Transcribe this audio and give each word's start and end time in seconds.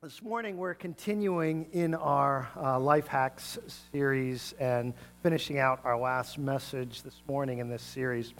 This 0.00 0.22
morning, 0.22 0.58
we're 0.58 0.74
continuing 0.74 1.66
in 1.72 1.92
our 1.92 2.48
uh, 2.56 2.78
Life 2.78 3.08
Hacks 3.08 3.58
series 3.90 4.54
and 4.60 4.94
finishing 5.24 5.58
out 5.58 5.80
our 5.82 5.98
last 5.98 6.38
message 6.38 7.02
this 7.02 7.20
morning 7.26 7.58
in 7.58 7.68
this 7.68 7.82
series. 7.82 8.32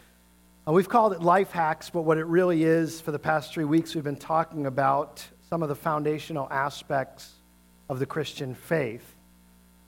Uh, 0.68 0.70
we've 0.70 0.88
called 0.88 1.14
it 1.14 1.20
Life 1.20 1.50
Hacks, 1.50 1.90
but 1.90 2.02
what 2.02 2.16
it 2.16 2.26
really 2.26 2.62
is, 2.62 3.00
for 3.00 3.10
the 3.10 3.18
past 3.18 3.52
three 3.52 3.64
weeks, 3.64 3.92
we've 3.92 4.04
been 4.04 4.14
talking 4.14 4.66
about 4.66 5.26
some 5.50 5.64
of 5.64 5.68
the 5.68 5.74
foundational 5.74 6.46
aspects 6.48 7.32
of 7.88 7.98
the 7.98 8.06
Christian 8.06 8.54
faith. 8.54 9.16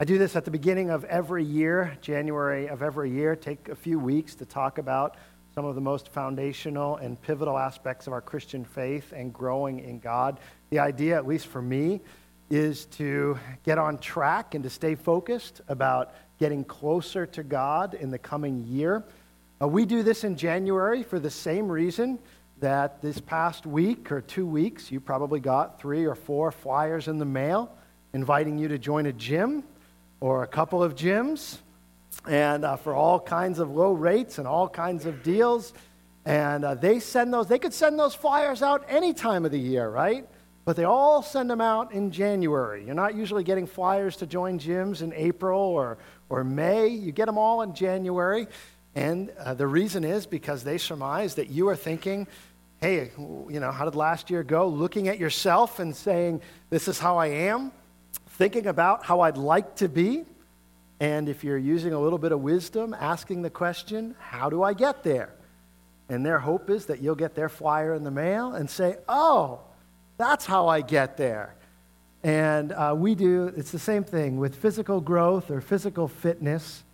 I 0.00 0.04
do 0.04 0.18
this 0.18 0.34
at 0.34 0.44
the 0.44 0.50
beginning 0.50 0.90
of 0.90 1.04
every 1.04 1.44
year, 1.44 1.96
January 2.00 2.68
of 2.68 2.82
every 2.82 3.12
year, 3.12 3.36
take 3.36 3.68
a 3.68 3.76
few 3.76 4.00
weeks 4.00 4.34
to 4.34 4.44
talk 4.44 4.78
about 4.78 5.16
some 5.54 5.64
of 5.64 5.74
the 5.74 5.80
most 5.80 6.08
foundational 6.08 6.96
and 6.96 7.20
pivotal 7.20 7.58
aspects 7.58 8.06
of 8.06 8.12
our 8.12 8.20
Christian 8.20 8.64
faith 8.64 9.12
and 9.12 9.32
growing 9.32 9.80
in 9.80 9.98
God. 9.98 10.38
The 10.70 10.78
idea, 10.78 11.16
at 11.16 11.26
least 11.26 11.48
for 11.48 11.60
me, 11.60 12.00
is 12.50 12.86
to 12.86 13.38
get 13.64 13.78
on 13.78 13.98
track 13.98 14.54
and 14.54 14.62
to 14.64 14.70
stay 14.70 14.94
focused 14.94 15.60
about 15.68 16.14
getting 16.38 16.64
closer 16.64 17.26
to 17.26 17.42
God 17.42 17.94
in 17.94 18.10
the 18.10 18.18
coming 18.18 18.64
year. 18.66 19.04
Uh, 19.60 19.68
we 19.68 19.84
do 19.84 20.02
this 20.02 20.24
in 20.24 20.36
January 20.36 21.02
for 21.02 21.18
the 21.18 21.30
same 21.30 21.68
reason 21.68 22.18
that 22.60 23.00
this 23.02 23.20
past 23.20 23.66
week 23.66 24.12
or 24.12 24.20
two 24.20 24.46
weeks, 24.46 24.90
you 24.90 25.00
probably 25.00 25.40
got 25.40 25.80
three 25.80 26.04
or 26.04 26.14
four 26.14 26.52
flyers 26.52 27.08
in 27.08 27.18
the 27.18 27.24
mail 27.24 27.74
inviting 28.12 28.58
you 28.58 28.68
to 28.68 28.78
join 28.78 29.06
a 29.06 29.12
gym 29.12 29.64
or 30.20 30.42
a 30.42 30.46
couple 30.46 30.82
of 30.82 30.94
gyms 30.94 31.58
and 32.26 32.64
uh, 32.64 32.76
for 32.76 32.94
all 32.94 33.20
kinds 33.20 33.58
of 33.58 33.70
low 33.70 33.92
rates 33.92 34.38
and 34.38 34.46
all 34.46 34.68
kinds 34.68 35.06
of 35.06 35.22
deals. 35.22 35.72
And 36.24 36.64
uh, 36.64 36.74
they 36.74 37.00
send 37.00 37.32
those, 37.32 37.46
they 37.46 37.58
could 37.58 37.74
send 37.74 37.98
those 37.98 38.14
flyers 38.14 38.62
out 38.62 38.84
any 38.88 39.14
time 39.14 39.44
of 39.44 39.52
the 39.52 39.58
year, 39.58 39.88
right? 39.88 40.26
but 40.64 40.76
they 40.76 40.84
all 40.84 41.22
send 41.22 41.50
them 41.50 41.60
out 41.60 41.92
in 41.92 42.10
January. 42.10 42.84
You're 42.84 42.94
not 42.94 43.14
usually 43.14 43.44
getting 43.44 43.66
flyers 43.66 44.16
to 44.18 44.26
join 44.26 44.58
gyms 44.58 45.02
in 45.02 45.12
April 45.14 45.60
or, 45.60 45.98
or 46.28 46.44
May. 46.44 46.88
You 46.88 47.12
get 47.12 47.26
them 47.26 47.38
all 47.38 47.62
in 47.62 47.74
January. 47.74 48.46
And 48.94 49.30
uh, 49.30 49.54
the 49.54 49.66
reason 49.66 50.04
is 50.04 50.26
because 50.26 50.62
they 50.62 50.78
surmise 50.78 51.34
that 51.36 51.48
you 51.48 51.68
are 51.68 51.76
thinking, 51.76 52.26
hey, 52.80 53.10
you 53.18 53.58
know, 53.60 53.72
how 53.72 53.84
did 53.84 53.94
last 53.94 54.30
year 54.30 54.42
go? 54.42 54.68
Looking 54.68 55.08
at 55.08 55.18
yourself 55.18 55.78
and 55.78 55.94
saying, 55.94 56.42
this 56.68 56.88
is 56.88 56.98
how 56.98 57.16
I 57.18 57.26
am, 57.26 57.72
thinking 58.28 58.66
about 58.66 59.04
how 59.04 59.20
I'd 59.20 59.36
like 59.36 59.76
to 59.76 59.88
be. 59.88 60.24
And 61.00 61.30
if 61.30 61.42
you're 61.42 61.58
using 61.58 61.94
a 61.94 61.98
little 61.98 62.18
bit 62.18 62.30
of 62.30 62.40
wisdom, 62.40 62.94
asking 62.98 63.40
the 63.40 63.50
question, 63.50 64.14
how 64.18 64.50
do 64.50 64.62
I 64.62 64.74
get 64.74 65.02
there? 65.02 65.30
And 66.10 66.26
their 66.26 66.38
hope 66.38 66.68
is 66.68 66.86
that 66.86 67.00
you'll 67.00 67.14
get 67.14 67.34
their 67.34 67.48
flyer 67.48 67.94
in 67.94 68.04
the 68.04 68.10
mail 68.10 68.52
and 68.52 68.68
say, 68.68 68.98
oh, 69.08 69.60
that's 70.18 70.44
how 70.44 70.68
I 70.68 70.82
get 70.82 71.16
there. 71.16 71.54
And 72.22 72.72
uh, 72.72 72.94
we 72.94 73.14
do, 73.14 73.50
it's 73.56 73.70
the 73.70 73.78
same 73.78 74.04
thing 74.04 74.36
with 74.36 74.54
physical 74.54 75.00
growth 75.00 75.50
or 75.50 75.62
physical 75.62 76.06
fitness. 76.06 76.84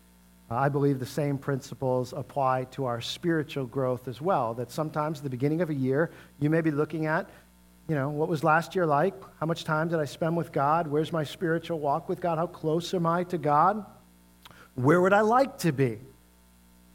Uh, 0.49 0.55
I 0.55 0.69
believe 0.69 1.01
the 1.01 1.07
same 1.07 1.37
principles 1.37 2.13
apply 2.13 2.65
to 2.73 2.85
our 2.85 3.01
spiritual 3.01 3.67
growth 3.67 4.07
as 4.07 4.21
well. 4.21 4.55
That 4.55 4.71
sometimes 4.71 5.19
at 5.19 5.25
the 5.25 5.31
beginning 5.31 5.63
of 5.63 5.71
a 5.71 5.75
year, 5.75 6.13
you 6.39 6.49
may 6.49 6.61
be 6.61 6.71
looking 6.71 7.07
at, 7.07 7.29
you 7.89 7.97
know, 7.97 8.11
what 8.11 8.29
was 8.29 8.45
last 8.45 8.77
year 8.77 8.87
like? 8.87 9.15
How 9.41 9.47
much 9.47 9.65
time 9.65 9.89
did 9.89 9.99
I 9.99 10.05
spend 10.05 10.37
with 10.37 10.53
God? 10.53 10.87
Where's 10.87 11.13
my 11.13 11.25
spiritual 11.25 11.81
walk 11.81 12.09
with 12.09 12.21
God? 12.21 12.39
How 12.39 12.47
close 12.47 12.95
am 12.95 13.07
I 13.07 13.25
to 13.25 13.39
God? 13.39 13.85
Where 14.77 15.01
would 15.01 15.13
I 15.13 15.23
like 15.23 15.59
to 15.59 15.73
be? 15.73 15.99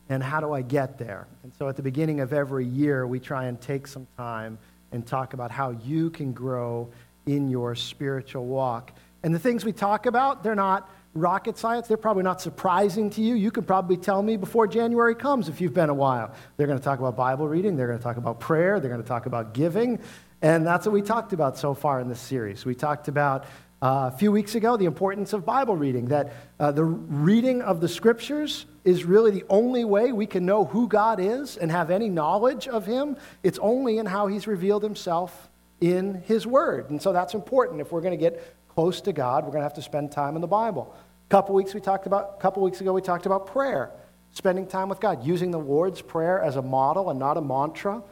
And 0.10 0.22
how 0.22 0.40
do 0.40 0.54
I 0.54 0.62
get 0.62 0.98
there? 0.98 1.28
And 1.44 1.52
so 1.58 1.68
at 1.68 1.76
the 1.76 1.82
beginning 1.82 2.20
of 2.20 2.34
every 2.34 2.66
year, 2.66 3.08
we 3.08 3.20
try 3.20 3.46
and 3.46 3.60
take 3.60 3.88
some 3.88 4.08
time 4.18 4.58
and 4.92 5.06
talk 5.06 5.34
about 5.34 5.52
how 5.52 5.72
you 5.72 6.10
can 6.10 6.32
grow 6.32 6.90
in 7.26 7.50
your 7.50 7.76
spiritual 7.76 8.46
walk. 8.46 8.92
And 9.24 9.34
the 9.34 9.40
things 9.40 9.64
we 9.64 9.72
talk 9.72 10.06
about, 10.06 10.44
they're 10.44 10.56
not 10.56 10.90
rocket 11.14 11.58
science. 11.58 11.88
They're 11.88 11.98
probably 11.98 12.24
not 12.24 12.42
surprising 12.42 13.10
to 13.12 13.22
you. 13.22 13.36
You 13.36 13.52
can 13.52 13.64
probably 13.64 13.98
tell 13.98 14.22
me 14.22 14.38
before 14.38 14.68
January 14.68 15.16
comes 15.16 15.50
if 15.50 15.60
you've 15.60 15.74
been 15.74 15.90
a 15.90 15.94
while. 15.94 16.34
They're 16.58 16.68
going 16.68 16.80
to 16.80 16.84
talk 16.84 17.00
about 17.00 17.16
Bible 17.16 17.48
reading, 17.48 17.76
they're 17.76 17.88
going 17.88 18.00
to 18.00 18.04
talk 18.04 18.18
about 18.18 18.40
prayer, 18.40 18.80
they're 18.80 18.92
going 18.92 19.02
to 19.02 19.08
talk 19.08 19.26
about 19.26 19.54
giving. 19.54 20.00
And 20.42 20.66
that's 20.66 20.86
what 20.86 20.94
we 20.94 21.02
talked 21.02 21.34
about 21.34 21.58
so 21.58 21.74
far 21.74 22.00
in 22.00 22.08
this 22.08 22.20
series. 22.20 22.66
We 22.66 22.76
talked 22.76 23.08
about 23.08 23.46
uh, 23.82 24.12
a 24.14 24.18
few 24.18 24.32
weeks 24.32 24.56
ago 24.56 24.78
the 24.78 24.86
importance 24.86 25.34
of 25.34 25.46
Bible 25.46 25.76
reading, 25.76 26.06
that 26.06 26.34
uh, 26.60 26.72
the 26.72 26.84
reading 26.84 27.62
of 27.62 27.82
the 27.82 27.88
scriptures 27.88 28.66
is 28.84 29.06
really 29.06 29.32
the 29.32 29.44
only 29.50 29.86
way 29.86 30.12
we 30.12 30.26
can 30.26 30.46
know 30.46 30.66
who 30.66 30.88
God 30.88 31.20
is 31.20 31.58
and 31.58 31.72
have 31.72 31.90
any 31.90 32.10
knowledge 32.10 32.68
of 32.68 32.86
Him. 32.86 33.18
It's 33.44 33.60
only 33.60 33.98
in 33.98 34.06
how 34.06 34.28
He's 34.28 34.48
revealed 34.48 34.84
Himself 34.84 35.50
in 35.80 36.22
His 36.26 36.46
Word. 36.46 36.90
And 36.90 37.02
so 37.02 37.12
that's 37.12 37.34
important. 37.34 37.82
If 37.82 37.92
we're 37.92 38.02
going 38.02 38.18
to 38.18 38.24
get 38.24 38.56
close 38.70 39.02
to 39.02 39.14
God, 39.14 39.44
we're 39.44 39.52
going 39.52 39.62
to 39.62 39.66
have 39.66 39.74
to 39.74 39.82
spend 39.82 40.12
time 40.12 40.36
in 40.36 40.42
the 40.42 40.48
Bible. 40.48 40.96
A 41.28 41.30
couple 41.30 41.56
weeks 41.56 41.74
we 41.74 41.82
talked 41.82 42.06
about, 42.06 42.36
a 42.38 42.42
couple 42.42 42.62
weeks 42.62 42.82
ago 42.82 42.94
we 42.94 43.02
talked 43.02 43.26
about 43.26 43.48
prayer, 43.48 43.92
spending 44.32 44.68
time 44.68 44.90
with 44.90 45.00
God, 45.00 45.26
using 45.26 45.50
the 45.50 45.60
Lord's 45.60 46.02
Prayer 46.02 46.40
as 46.40 46.56
a 46.56 46.62
model 46.62 47.10
and 47.10 47.20
not 47.20 47.38
a 47.38 47.42
mantra, 47.42 48.04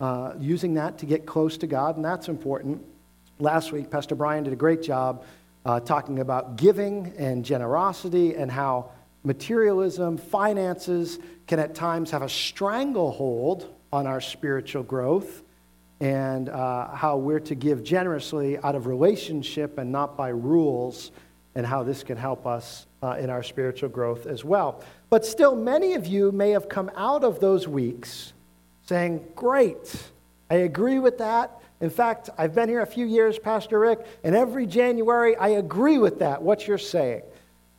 uh, 0.00 0.32
using 0.38 0.74
that 0.74 0.98
to 0.98 1.06
get 1.06 1.26
close 1.26 1.58
to 1.58 1.66
God, 1.66 1.96
and 1.96 2.04
that's 2.04 2.28
important. 2.28 2.82
Last 3.40 3.70
week, 3.70 3.88
Pastor 3.88 4.16
Brian 4.16 4.42
did 4.42 4.52
a 4.52 4.56
great 4.56 4.82
job 4.82 5.24
uh, 5.64 5.78
talking 5.78 6.18
about 6.18 6.56
giving 6.56 7.12
and 7.16 7.44
generosity 7.44 8.34
and 8.34 8.50
how 8.50 8.90
materialism, 9.22 10.16
finances 10.16 11.20
can 11.46 11.60
at 11.60 11.72
times 11.72 12.10
have 12.10 12.22
a 12.22 12.28
stranglehold 12.28 13.72
on 13.92 14.08
our 14.08 14.20
spiritual 14.20 14.82
growth, 14.82 15.42
and 16.00 16.48
uh, 16.48 16.88
how 16.88 17.16
we're 17.16 17.38
to 17.38 17.54
give 17.54 17.84
generously 17.84 18.58
out 18.58 18.74
of 18.74 18.88
relationship 18.88 19.78
and 19.78 19.92
not 19.92 20.16
by 20.16 20.30
rules, 20.30 21.12
and 21.54 21.64
how 21.64 21.84
this 21.84 22.02
can 22.02 22.16
help 22.16 22.44
us 22.44 22.86
uh, 23.04 23.16
in 23.20 23.30
our 23.30 23.44
spiritual 23.44 23.88
growth 23.88 24.26
as 24.26 24.44
well. 24.44 24.82
But 25.10 25.24
still, 25.24 25.54
many 25.54 25.94
of 25.94 26.08
you 26.08 26.32
may 26.32 26.50
have 26.50 26.68
come 26.68 26.90
out 26.96 27.22
of 27.22 27.38
those 27.38 27.68
weeks 27.68 28.32
saying, 28.86 29.24
Great, 29.36 30.10
I 30.50 30.56
agree 30.56 30.98
with 30.98 31.18
that. 31.18 31.60
In 31.80 31.90
fact, 31.90 32.30
I've 32.36 32.54
been 32.54 32.68
here 32.68 32.80
a 32.80 32.86
few 32.86 33.06
years, 33.06 33.38
Pastor 33.38 33.78
Rick, 33.78 34.04
and 34.24 34.34
every 34.34 34.66
January 34.66 35.36
I 35.36 35.48
agree 35.48 35.98
with 35.98 36.18
that, 36.18 36.42
what 36.42 36.66
you're 36.66 36.78
saying. 36.78 37.22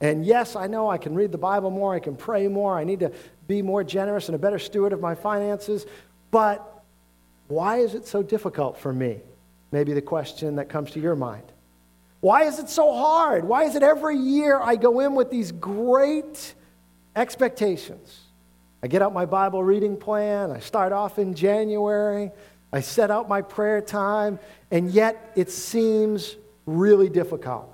And 0.02 0.26
yes, 0.26 0.56
I 0.56 0.68
know 0.68 0.90
I 0.90 0.98
can 0.98 1.14
read 1.14 1.32
the 1.32 1.38
Bible 1.38 1.70
more, 1.70 1.94
I 1.94 2.00
can 2.00 2.16
pray 2.16 2.48
more, 2.48 2.78
I 2.78 2.86
need 2.86 3.02
to 3.02 3.12
be 3.48 3.62
more 3.62 3.84
generous 3.84 4.30
and 4.30 4.36
a 4.36 4.40
better 4.40 4.60
steward 4.60 4.94
of 4.94 5.02
my 5.02 5.16
finances, 5.16 5.86
but 6.32 6.84
why 7.48 7.78
is 7.78 7.96
it 7.96 8.08
so 8.08 8.24
difficult 8.24 8.78
for 8.78 8.94
me? 8.94 9.20
Maybe 9.72 9.94
the 9.94 10.02
question 10.02 10.56
that 10.56 10.70
comes 10.70 10.92
to 10.92 11.00
your 11.02 11.16
mind. 11.16 11.44
Why 12.22 12.44
is 12.44 12.60
it 12.60 12.70
so 12.70 12.94
hard? 12.94 13.44
Why 13.44 13.64
is 13.64 13.76
it 13.76 13.84
every 13.84 14.18
year 14.18 14.60
I 14.60 14.76
go 14.76 15.00
in 15.02 15.16
with 15.16 15.30
these 15.30 15.52
great 15.52 16.54
expectations? 17.16 18.22
I 18.81 18.88
get 18.88 19.02
out 19.02 19.14
my 19.14 19.26
Bible 19.26 19.64
reading 19.64 19.98
plan, 19.98 20.52
I 20.52 20.60
start 20.60 20.94
off 20.94 21.20
in 21.20 21.34
January, 21.34 22.31
I 22.72 22.81
set 22.81 23.09
out 23.09 23.28
my 23.28 23.41
prayer 23.41 23.81
time, 23.81 24.40
and 24.69 24.91
yet 24.91 25.31
it 25.35 25.50
seems 25.50 26.35
really 26.66 27.09
difficult. 27.09 27.74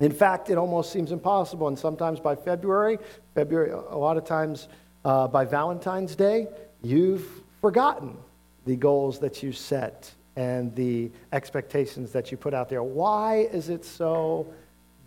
In 0.00 0.12
fact, 0.12 0.50
it 0.50 0.58
almost 0.58 0.92
seems 0.92 1.12
impossible. 1.12 1.68
And 1.68 1.78
sometimes 1.78 2.20
by 2.20 2.34
February, 2.34 2.98
February, 3.34 3.70
a 3.70 3.96
lot 3.96 4.16
of 4.16 4.24
times 4.24 4.68
uh, 5.04 5.28
by 5.28 5.44
Valentine's 5.44 6.14
Day, 6.16 6.48
you've 6.82 7.26
forgotten 7.60 8.16
the 8.66 8.76
goals 8.76 9.18
that 9.20 9.42
you 9.42 9.52
set 9.52 10.10
and 10.34 10.74
the 10.74 11.10
expectations 11.32 12.12
that 12.12 12.30
you 12.30 12.36
put 12.36 12.52
out 12.52 12.68
there. 12.68 12.82
Why 12.82 13.48
is 13.52 13.70
it 13.70 13.84
so 13.84 14.46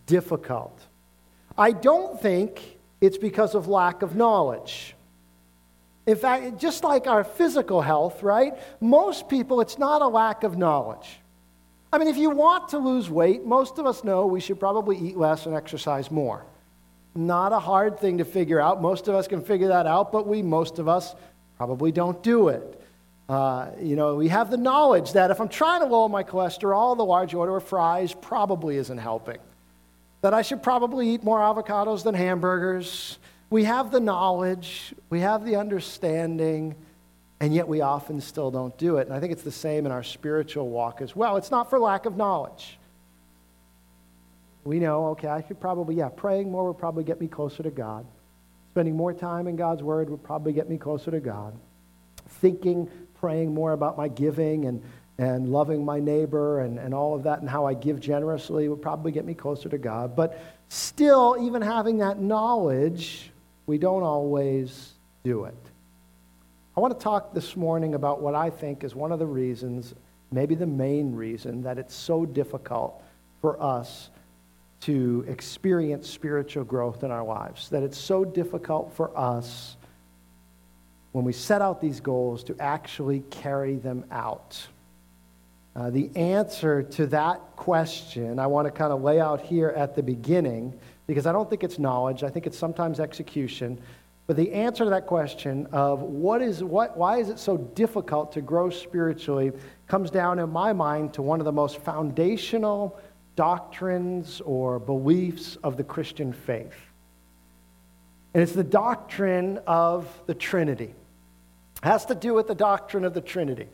difficult? 0.07 0.79
I 1.57 1.71
don't 1.71 2.19
think 2.19 2.79
it's 3.01 3.17
because 3.17 3.53
of 3.53 3.67
lack 3.67 4.01
of 4.01 4.15
knowledge. 4.15 4.95
In 6.09 6.15
fact, 6.15 6.57
just 6.57 6.83
like 6.83 7.05
our 7.05 7.23
physical 7.23 7.83
health, 7.83 8.23
right? 8.23 8.57
Most 8.81 9.29
people, 9.29 9.61
it's 9.61 9.77
not 9.77 10.01
a 10.01 10.07
lack 10.07 10.41
of 10.43 10.57
knowledge. 10.57 11.19
I 11.93 11.99
mean, 11.99 12.07
if 12.07 12.17
you 12.17 12.31
want 12.31 12.69
to 12.69 12.79
lose 12.79 13.11
weight, 13.11 13.45
most 13.45 13.77
of 13.77 13.85
us 13.85 14.03
know 14.03 14.25
we 14.25 14.39
should 14.39 14.59
probably 14.59 14.97
eat 14.97 15.17
less 15.17 15.45
and 15.45 15.53
exercise 15.53 16.09
more. 16.09 16.43
Not 17.13 17.53
a 17.53 17.59
hard 17.59 17.99
thing 17.99 18.17
to 18.17 18.25
figure 18.25 18.59
out. 18.59 18.81
Most 18.81 19.07
of 19.07 19.13
us 19.13 19.27
can 19.27 19.43
figure 19.43 19.67
that 19.67 19.85
out, 19.85 20.11
but 20.11 20.25
we, 20.25 20.41
most 20.41 20.79
of 20.79 20.87
us, 20.87 21.13
probably 21.57 21.91
don't 21.91 22.23
do 22.23 22.47
it. 22.47 22.81
Uh, 23.27 23.67
you 23.79 23.95
know, 23.95 24.15
we 24.15 24.29
have 24.29 24.49
the 24.49 24.57
knowledge 24.57 25.13
that 25.13 25.29
if 25.29 25.39
I'm 25.39 25.47
trying 25.47 25.81
to 25.81 25.85
lower 25.85 26.09
my 26.09 26.23
cholesterol, 26.23 26.97
the 26.97 27.05
large 27.05 27.35
order 27.35 27.55
of 27.55 27.65
fries 27.65 28.15
probably 28.15 28.77
isn't 28.77 28.97
helping. 28.97 29.37
That 30.21 30.33
I 30.33 30.41
should 30.41 30.63
probably 30.63 31.09
eat 31.09 31.23
more 31.23 31.37
avocados 31.37 32.03
than 32.03 32.15
hamburgers. 32.15 33.19
We 33.49 33.63
have 33.63 33.91
the 33.91 33.99
knowledge, 33.99 34.93
we 35.09 35.21
have 35.21 35.43
the 35.43 35.55
understanding 35.55 36.75
and 37.39 37.53
yet 37.53 37.67
we 37.67 37.81
often 37.81 38.19
still 38.19 38.51
don't 38.51 38.77
do 38.77 38.97
it. 38.97 39.07
And 39.07 39.15
I 39.15 39.19
think 39.19 39.31
it's 39.31 39.43
the 39.43 39.51
same 39.51 39.85
in 39.85 39.91
our 39.91 40.03
spiritual 40.03 40.69
walk 40.69 41.01
as 41.01 41.15
well. 41.15 41.37
It's 41.37 41.51
not 41.51 41.69
for 41.69 41.79
lack 41.79 42.05
of 42.05 42.17
knowledge. 42.17 42.77
We 44.65 44.79
know, 44.79 45.07
okay, 45.09 45.29
I 45.29 45.41
should 45.47 45.59
probably, 45.59 45.95
yeah, 45.95 46.09
praying 46.09 46.51
more 46.51 46.67
would 46.67 46.77
probably 46.77 47.05
get 47.05 47.21
me 47.21 47.27
closer 47.27 47.63
to 47.63 47.69
God. 47.69 48.05
Spending 48.71 48.95
more 48.95 49.13
time 49.13 49.47
in 49.47 49.55
God's 49.55 49.81
Word 49.81 50.09
would 50.09 50.21
probably 50.21 50.51
get 50.51 50.69
me 50.69 50.77
closer 50.77 51.11
to 51.11 51.19
God. 51.21 51.57
Thinking, 52.27 52.89
praying 53.19 53.53
more 53.53 53.71
about 53.71 53.97
my 53.97 54.09
giving 54.09 54.65
and, 54.65 54.83
and 55.17 55.49
loving 55.49 55.83
my 55.83 55.99
neighbor 55.99 56.59
and, 56.59 56.77
and 56.77 56.93
all 56.93 57.15
of 57.15 57.23
that 57.23 57.39
and 57.39 57.49
how 57.49 57.65
I 57.65 57.73
give 57.73 58.01
generously 58.01 58.67
would 58.67 58.81
probably 58.81 59.13
get 59.13 59.25
me 59.25 59.33
closer 59.33 59.69
to 59.69 59.77
God. 59.77 60.13
But 60.13 60.39
still, 60.67 61.37
even 61.39 61.61
having 61.61 61.99
that 61.99 62.19
knowledge, 62.19 63.31
we 63.69 63.77
don't 63.77 64.01
always 64.01 64.93
do 65.23 65.43
it. 65.45 65.53
I 66.75 66.79
want 66.79 66.97
to 66.97 67.03
talk 67.03 67.35
this 67.35 67.55
morning 67.55 67.93
about 67.93 68.19
what 68.19 68.33
I 68.33 68.49
think 68.49 68.83
is 68.83 68.95
one 68.95 69.11
of 69.11 69.19
the 69.19 69.27
reasons, 69.27 69.93
maybe 70.31 70.55
the 70.55 70.65
main 70.65 71.13
reason, 71.13 71.61
that 71.61 71.77
it's 71.77 71.93
so 71.93 72.25
difficult 72.25 73.03
for 73.41 73.61
us 73.61 74.09
to 74.81 75.23
experience 75.27 76.09
spiritual 76.09 76.63
growth 76.63 77.03
in 77.03 77.11
our 77.11 77.23
lives. 77.23 77.69
That 77.69 77.83
it's 77.83 77.97
so 77.97 78.25
difficult 78.25 78.91
for 78.95 79.15
us 79.15 79.77
when 81.11 81.23
we 81.23 81.31
set 81.31 81.61
out 81.61 81.79
these 81.79 81.99
goals 81.99 82.43
to 82.45 82.55
actually 82.59 83.19
carry 83.29 83.75
them 83.75 84.03
out. 84.09 84.65
Uh, 85.75 85.91
the 85.91 86.09
answer 86.15 86.81
to 86.81 87.05
that 87.07 87.39
question 87.55 88.39
I 88.39 88.47
want 88.47 88.65
to 88.65 88.71
kind 88.71 88.91
of 88.91 89.03
lay 89.03 89.19
out 89.19 89.41
here 89.41 89.69
at 89.69 89.95
the 89.95 90.01
beginning 90.01 90.73
because 91.09 91.25
I 91.25 91.31
don't 91.31 91.49
think 91.49 91.63
it's 91.63 91.79
knowledge, 91.79 92.21
I 92.21 92.29
think 92.29 92.45
it's 92.45 92.55
sometimes 92.55 92.99
execution. 92.99 93.81
But 94.27 94.35
the 94.35 94.53
answer 94.53 94.83
to 94.83 94.91
that 94.91 95.07
question 95.07 95.65
of 95.71 96.03
what 96.03 96.43
is, 96.43 96.63
what, 96.63 96.95
why 96.95 97.17
is 97.17 97.29
it 97.29 97.39
so 97.39 97.57
difficult 97.57 98.31
to 98.33 98.41
grow 98.41 98.69
spiritually 98.69 99.51
comes 99.87 100.11
down 100.11 100.37
in 100.37 100.51
my 100.51 100.71
mind 100.71 101.15
to 101.15 101.23
one 101.23 101.39
of 101.41 101.45
the 101.45 101.51
most 101.51 101.79
foundational 101.79 102.99
doctrines 103.35 104.39
or 104.41 104.77
beliefs 104.77 105.57
of 105.63 105.77
the 105.77 105.83
Christian 105.83 106.31
faith. 106.31 106.77
And 108.35 108.43
it's 108.43 108.51
the 108.51 108.63
doctrine 108.63 109.57
of 109.65 110.07
the 110.27 110.35
Trinity. 110.35 110.93
It 111.81 111.87
has 111.87 112.05
to 112.05 112.13
do 112.13 112.35
with 112.35 112.45
the 112.45 112.53
doctrine 112.53 113.03
of 113.03 113.15
the 113.15 113.21
Trinity. 113.21 113.67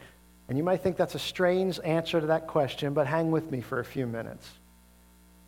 And 0.47 0.57
you 0.57 0.63
might 0.63 0.81
think 0.81 0.95
that's 0.95 1.15
a 1.15 1.19
strange 1.19 1.81
answer 1.83 2.21
to 2.21 2.27
that 2.27 2.47
question, 2.47 2.93
but 2.93 3.07
hang 3.07 3.29
with 3.29 3.51
me 3.51 3.59
for 3.59 3.81
a 3.81 3.85
few 3.85 4.07
minutes. 4.07 4.49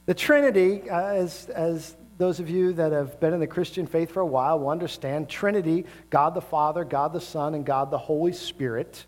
The 0.07 0.13
Trinity, 0.13 0.89
uh, 0.89 1.07
as, 1.07 1.49
as 1.49 1.97
those 2.17 2.39
of 2.39 2.49
you 2.49 2.71
that 2.73 2.93
have 2.93 3.19
been 3.19 3.33
in 3.33 3.41
the 3.41 3.47
Christian 3.47 3.85
faith 3.85 4.09
for 4.09 4.21
a 4.21 4.25
while 4.25 4.57
will 4.57 4.69
understand 4.69 5.27
Trinity, 5.27 5.85
God 6.09 6.33
the 6.33 6.41
Father, 6.41 6.85
God 6.85 7.11
the 7.11 7.19
Son, 7.19 7.53
and 7.53 7.65
God 7.65 7.91
the 7.91 7.97
Holy 7.97 8.31
Spirit. 8.31 9.05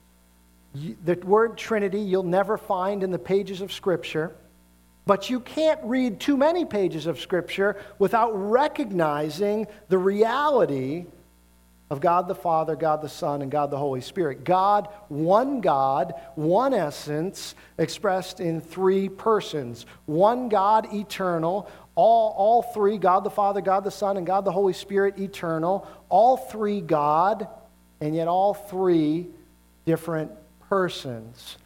The 0.74 1.16
word 1.24 1.58
Trinity 1.58 2.02
you'll 2.02 2.24
never 2.24 2.58
find 2.58 3.02
in 3.02 3.12
the 3.12 3.18
pages 3.18 3.62
of 3.62 3.72
Scripture, 3.72 4.36
but 5.06 5.30
you 5.30 5.40
can't 5.40 5.80
read 5.86 6.20
too 6.20 6.36
many 6.36 6.66
pages 6.66 7.08
of 7.08 7.18
Scripture 7.18 7.78
without 7.98 8.32
recognizing 8.32 9.68
the 9.88 9.98
reality 9.98 11.06
of 11.90 12.00
God 12.02 12.28
the 12.28 12.36
Father, 12.36 12.76
God 12.76 13.02
the 13.02 13.10
Son, 13.10 13.42
and 13.42 13.52
God 13.52 13.72
the 13.72 13.78
Holy 13.78 14.02
Spirit. 14.02 14.44
God, 14.44 14.90
one 15.08 15.60
God, 15.60 16.14
one 16.36 16.74
essence, 16.74 17.56
expressed 17.78 18.40
in 18.40 18.62
three 18.62 19.10
persons. 19.10 19.88
One 20.06 20.50
God, 20.50 20.94
eternal. 20.94 21.70
All, 21.96 22.34
all 22.38 22.62
three, 22.62 22.98
God 22.98 23.24
the 23.24 23.32
Father, 23.32 23.62
God 23.62 23.84
the 23.84 23.92
Son, 23.92 24.18
and 24.18 24.26
God 24.26 24.46
the 24.46 24.52
Holy 24.52 24.74
Spirit, 24.74 25.18
eternal. 25.20 25.88
All 26.10 26.38
three 26.38 26.80
God, 26.80 27.48
and 28.02 28.16
yet 28.16 28.28
all 28.28 28.54
three 28.54 29.28
different 29.86 30.32
persons. 30.70 31.58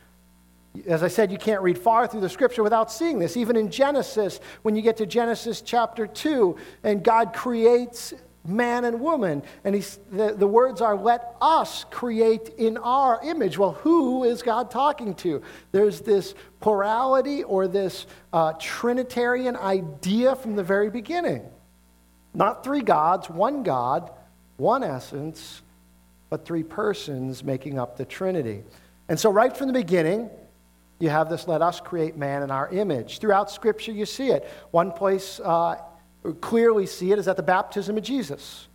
As 0.88 1.04
I 1.04 1.10
said, 1.10 1.31
you 1.31 1.38
can't 1.38 1.62
read 1.62 1.78
far 1.78 2.08
through 2.08 2.22
the 2.22 2.30
scripture 2.30 2.64
without 2.64 2.92
seeing 2.92 3.20
this. 3.20 3.36
Even 3.36 3.58
in 3.58 3.70
Genesis, 3.70 4.40
when 4.64 4.75
you 4.75 4.81
get 4.81 4.98
to 4.98 5.06
Genesis 5.06 5.62
chapter 5.62 6.08
2, 6.08 6.58
and 6.84 7.04
God 7.04 7.34
creates 7.34 8.14
man 8.45 8.86
and 8.86 9.00
woman. 9.00 9.44
And 9.63 9.74
he's, 9.75 10.00
the, 10.12 10.34
the 10.34 10.48
words 10.48 10.81
are, 10.81 10.95
let 10.95 11.36
us 11.42 11.86
create 11.90 12.50
in 12.57 12.78
our 12.78 13.22
image. 13.24 13.57
Well, 13.57 13.74
who 13.74 14.24
is 14.24 14.42
God 14.42 14.69
talking 14.69 15.16
to? 15.16 15.42
There's 15.72 16.01
this 16.01 16.36
plurality 16.60 17.44
or 17.44 17.68
this 17.68 18.06
uh, 18.31 18.54
Trinitarian 18.60 19.56
idea 19.56 20.36
from 20.36 20.56
the 20.56 20.63
very 20.63 20.90
beginning. 20.90 21.44
Not 22.34 22.63
three 22.63 22.81
gods, 22.81 23.30
one 23.30 23.63
God, 23.63 24.12
one 24.57 24.84
essence, 24.84 25.62
but 26.30 26.46
three 26.46 26.63
persons 26.63 27.44
making 27.44 27.78
up 27.78 27.96
the 27.98 28.06
Trinity. 28.06 28.63
And 29.07 29.19
so, 29.19 29.30
right 29.30 29.56
from 29.56 29.68
the 29.68 29.74
beginning, 29.74 30.30
you 31.00 31.10
have 31.10 31.30
this 31.30 31.48
let 31.48 31.62
us 31.62 31.80
create 31.80 32.16
man 32.16 32.44
in 32.44 32.50
our 32.50 32.69
image. 32.69 33.19
Throughout 33.19 33.51
Scripture, 33.51 33.92
you 33.92 34.06
see 34.06 34.30
it. 34.30 34.50
One 34.72 34.92
place, 34.92 35.39
uh, 35.44 35.75
clearly 36.42 36.86
see 36.86 37.12
it 37.12 37.20
is 37.20 37.28
at 37.28 37.38
the 37.38 37.44
baptism 37.44 37.98
of 37.98 38.04
Jesus. 38.04 38.68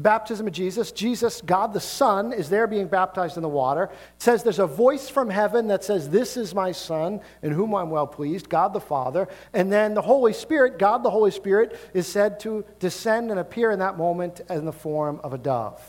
The 0.00 0.02
baptism 0.02 0.46
of 0.46 0.54
Jesus, 0.54 0.92
Jesus, 0.92 1.42
God 1.42 1.74
the 1.74 1.80
Son, 1.80 2.32
is 2.32 2.48
there 2.48 2.66
being 2.66 2.86
baptized 2.86 3.36
in 3.36 3.42
the 3.42 3.50
water. 3.50 3.84
It 3.84 4.22
says 4.22 4.42
there's 4.42 4.58
a 4.58 4.66
voice 4.66 5.10
from 5.10 5.28
heaven 5.28 5.66
that 5.66 5.84
says, 5.84 6.08
This 6.08 6.38
is 6.38 6.54
my 6.54 6.72
Son, 6.72 7.20
in 7.42 7.52
whom 7.52 7.74
I'm 7.74 7.90
well 7.90 8.06
pleased, 8.06 8.48
God 8.48 8.72
the 8.72 8.80
Father. 8.80 9.28
And 9.52 9.70
then 9.70 9.92
the 9.92 10.00
Holy 10.00 10.32
Spirit, 10.32 10.78
God 10.78 11.02
the 11.02 11.10
Holy 11.10 11.30
Spirit, 11.30 11.78
is 11.92 12.06
said 12.06 12.40
to 12.40 12.64
descend 12.78 13.30
and 13.30 13.38
appear 13.38 13.70
in 13.70 13.80
that 13.80 13.98
moment 13.98 14.40
in 14.48 14.64
the 14.64 14.72
form 14.72 15.20
of 15.22 15.34
a 15.34 15.38
dove. 15.38 15.82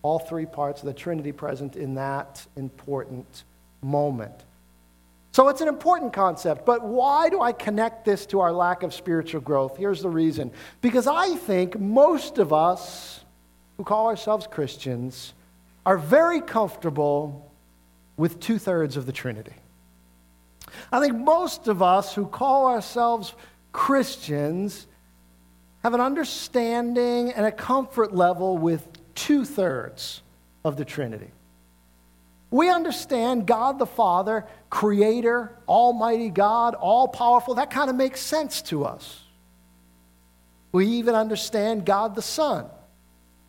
All 0.00 0.20
three 0.20 0.46
parts 0.46 0.80
of 0.80 0.86
the 0.86 0.94
Trinity 0.94 1.32
present 1.32 1.76
in 1.76 1.96
that 1.96 2.46
important 2.56 3.44
moment. 3.82 4.44
So 5.38 5.46
it's 5.46 5.60
an 5.60 5.68
important 5.68 6.12
concept, 6.12 6.66
but 6.66 6.82
why 6.82 7.28
do 7.28 7.40
I 7.40 7.52
connect 7.52 8.04
this 8.04 8.26
to 8.26 8.40
our 8.40 8.50
lack 8.50 8.82
of 8.82 8.92
spiritual 8.92 9.40
growth? 9.40 9.76
Here's 9.76 10.02
the 10.02 10.08
reason. 10.08 10.50
Because 10.80 11.06
I 11.06 11.36
think 11.36 11.78
most 11.78 12.38
of 12.38 12.52
us 12.52 13.20
who 13.76 13.84
call 13.84 14.08
ourselves 14.08 14.48
Christians 14.48 15.34
are 15.86 15.96
very 15.96 16.40
comfortable 16.40 17.52
with 18.16 18.40
two 18.40 18.58
thirds 18.58 18.96
of 18.96 19.06
the 19.06 19.12
Trinity. 19.12 19.52
I 20.90 20.98
think 20.98 21.14
most 21.14 21.68
of 21.68 21.84
us 21.84 22.12
who 22.12 22.26
call 22.26 22.66
ourselves 22.66 23.32
Christians 23.70 24.88
have 25.84 25.94
an 25.94 26.00
understanding 26.00 27.30
and 27.30 27.46
a 27.46 27.52
comfort 27.52 28.12
level 28.12 28.58
with 28.58 28.88
two 29.14 29.44
thirds 29.44 30.20
of 30.64 30.76
the 30.76 30.84
Trinity. 30.84 31.30
We 32.50 32.70
understand 32.70 33.46
God 33.46 33.78
the 33.78 33.86
Father, 33.86 34.46
Creator, 34.70 35.52
Almighty 35.68 36.30
God, 36.30 36.74
all 36.74 37.08
powerful. 37.08 37.56
That 37.56 37.70
kind 37.70 37.90
of 37.90 37.96
makes 37.96 38.20
sense 38.20 38.62
to 38.62 38.84
us. 38.84 39.20
We 40.72 40.86
even 40.86 41.14
understand 41.14 41.84
God 41.84 42.14
the 42.14 42.22
Son, 42.22 42.66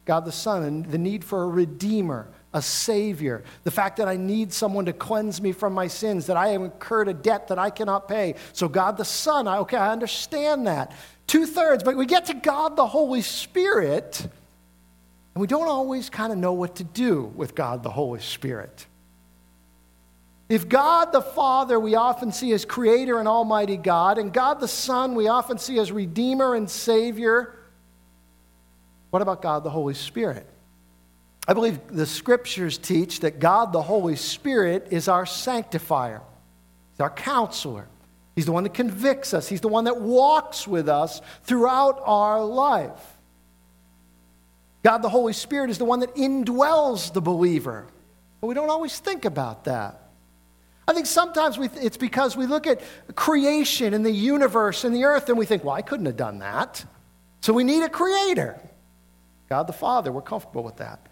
God 0.06 0.26
the 0.26 0.32
Son, 0.32 0.64
and 0.64 0.86
the 0.86 0.98
need 0.98 1.24
for 1.24 1.44
a 1.44 1.48
Redeemer, 1.48 2.28
a 2.54 2.62
Savior, 2.62 3.44
the 3.64 3.72
fact 3.72 3.98
that 3.98 4.08
I 4.08 4.16
need 4.18 4.52
someone 4.52 4.86
to 4.86 4.94
cleanse 4.94 5.42
me 5.42 5.52
from 5.52 5.74
my 5.74 5.88
sins, 5.88 6.26
that 6.28 6.38
I 6.38 6.50
have 6.50 6.62
incurred 6.62 7.08
a 7.08 7.14
debt 7.14 7.50
that 7.50 7.60
I 7.60 7.70
cannot 7.70 8.08
pay. 8.08 8.36
So, 8.54 8.68
God 8.68 8.98
the 8.98 9.06
Son, 9.06 9.48
I, 9.48 9.60
okay, 9.60 9.78
I 9.78 9.92
understand 9.92 10.68
that. 10.68 10.94
Two 11.28 11.46
thirds, 11.46 11.84
but 11.84 11.96
we 11.96 12.06
get 12.06 12.26
to 12.26 12.34
God 12.34 12.76
the 12.76 12.88
Holy 12.88 13.22
Spirit, 13.22 14.22
and 14.22 15.42
we 15.42 15.46
don't 15.46 15.68
always 15.68 16.10
kind 16.10 16.34
of 16.34 16.40
know 16.40 16.54
what 16.54 16.78
to 16.78 16.84
do 16.84 17.32
with 17.36 17.54
God 17.54 17.84
the 17.84 17.92
Holy 17.92 18.20
Spirit. 18.20 18.88
If 20.50 20.68
God 20.68 21.12
the 21.12 21.22
Father 21.22 21.80
we 21.80 21.94
often 21.94 22.32
see 22.32 22.52
as 22.54 22.66
creator 22.66 23.20
and 23.20 23.28
almighty 23.28 23.78
God, 23.78 24.18
and 24.18 24.34
God 24.34 24.60
the 24.60 24.68
Son 24.68 25.14
we 25.14 25.28
often 25.28 25.60
see 25.60 25.78
as 25.78 25.92
redeemer 25.92 26.56
and 26.56 26.68
savior, 26.68 27.56
what 29.12 29.22
about 29.22 29.44
God 29.44 29.64
the 29.64 29.70
Holy 29.70 29.94
Spirit? 29.94 30.48
I 31.48 31.54
believe 31.54 31.80
the 31.88 32.08
scriptures 32.08 32.80
teach 32.80 33.20
that 33.22 33.40
God 33.40 33.72
the 33.74 33.82
Holy 33.82 34.16
Spirit 34.16 34.88
is 34.90 35.08
our 35.08 35.28
sanctifier, 35.28 36.22
He's 36.94 37.00
our 37.00 37.12
counselor. 37.12 37.88
He's 38.36 38.46
the 38.46 38.54
one 38.54 38.64
that 38.64 38.74
convicts 38.74 39.34
us, 39.34 39.48
He's 39.48 39.62
the 39.62 39.68
one 39.68 39.84
that 39.84 40.02
walks 40.02 40.68
with 40.68 40.90
us 40.90 41.22
throughout 41.44 42.02
our 42.06 42.44
life. 42.44 43.18
God 44.82 45.00
the 45.00 45.10
Holy 45.10 45.34
Spirit 45.34 45.70
is 45.70 45.78
the 45.78 45.86
one 45.86 46.00
that 46.00 46.16
indwells 46.16 47.14
the 47.14 47.22
believer. 47.22 47.86
But 48.42 48.48
we 48.48 48.56
don't 48.56 48.70
always 48.70 48.98
think 48.98 49.26
about 49.26 49.66
that. 49.66 50.09
I 50.90 50.94
think 50.94 51.06
sometimes 51.06 51.60
we, 51.60 51.70
it's 51.80 51.98
because 51.98 52.36
we 52.36 52.48
look 52.48 52.66
at 52.66 52.82
creation 53.14 53.94
and 53.94 54.04
the 54.04 54.12
universe 54.12 54.84
and 54.84 54.96
the 54.96 55.04
earth 55.04 55.30
and 55.30 55.38
we 55.38 55.46
think, 55.46 55.64
well, 55.64 55.76
I 55.76 55.84
couldn't 55.84 56.08
have 56.08 56.18
done 56.18 56.40
that. 56.40 56.84
So 57.42 57.54
we 57.54 57.64
need 57.64 57.84
a 57.84 57.90
creator. 57.90 58.60
God 59.50 59.68
the 59.68 59.74
Father, 59.74 60.12
we're 60.12 60.24
comfortable 60.24 60.64
with 60.64 60.78
that. 60.78 61.06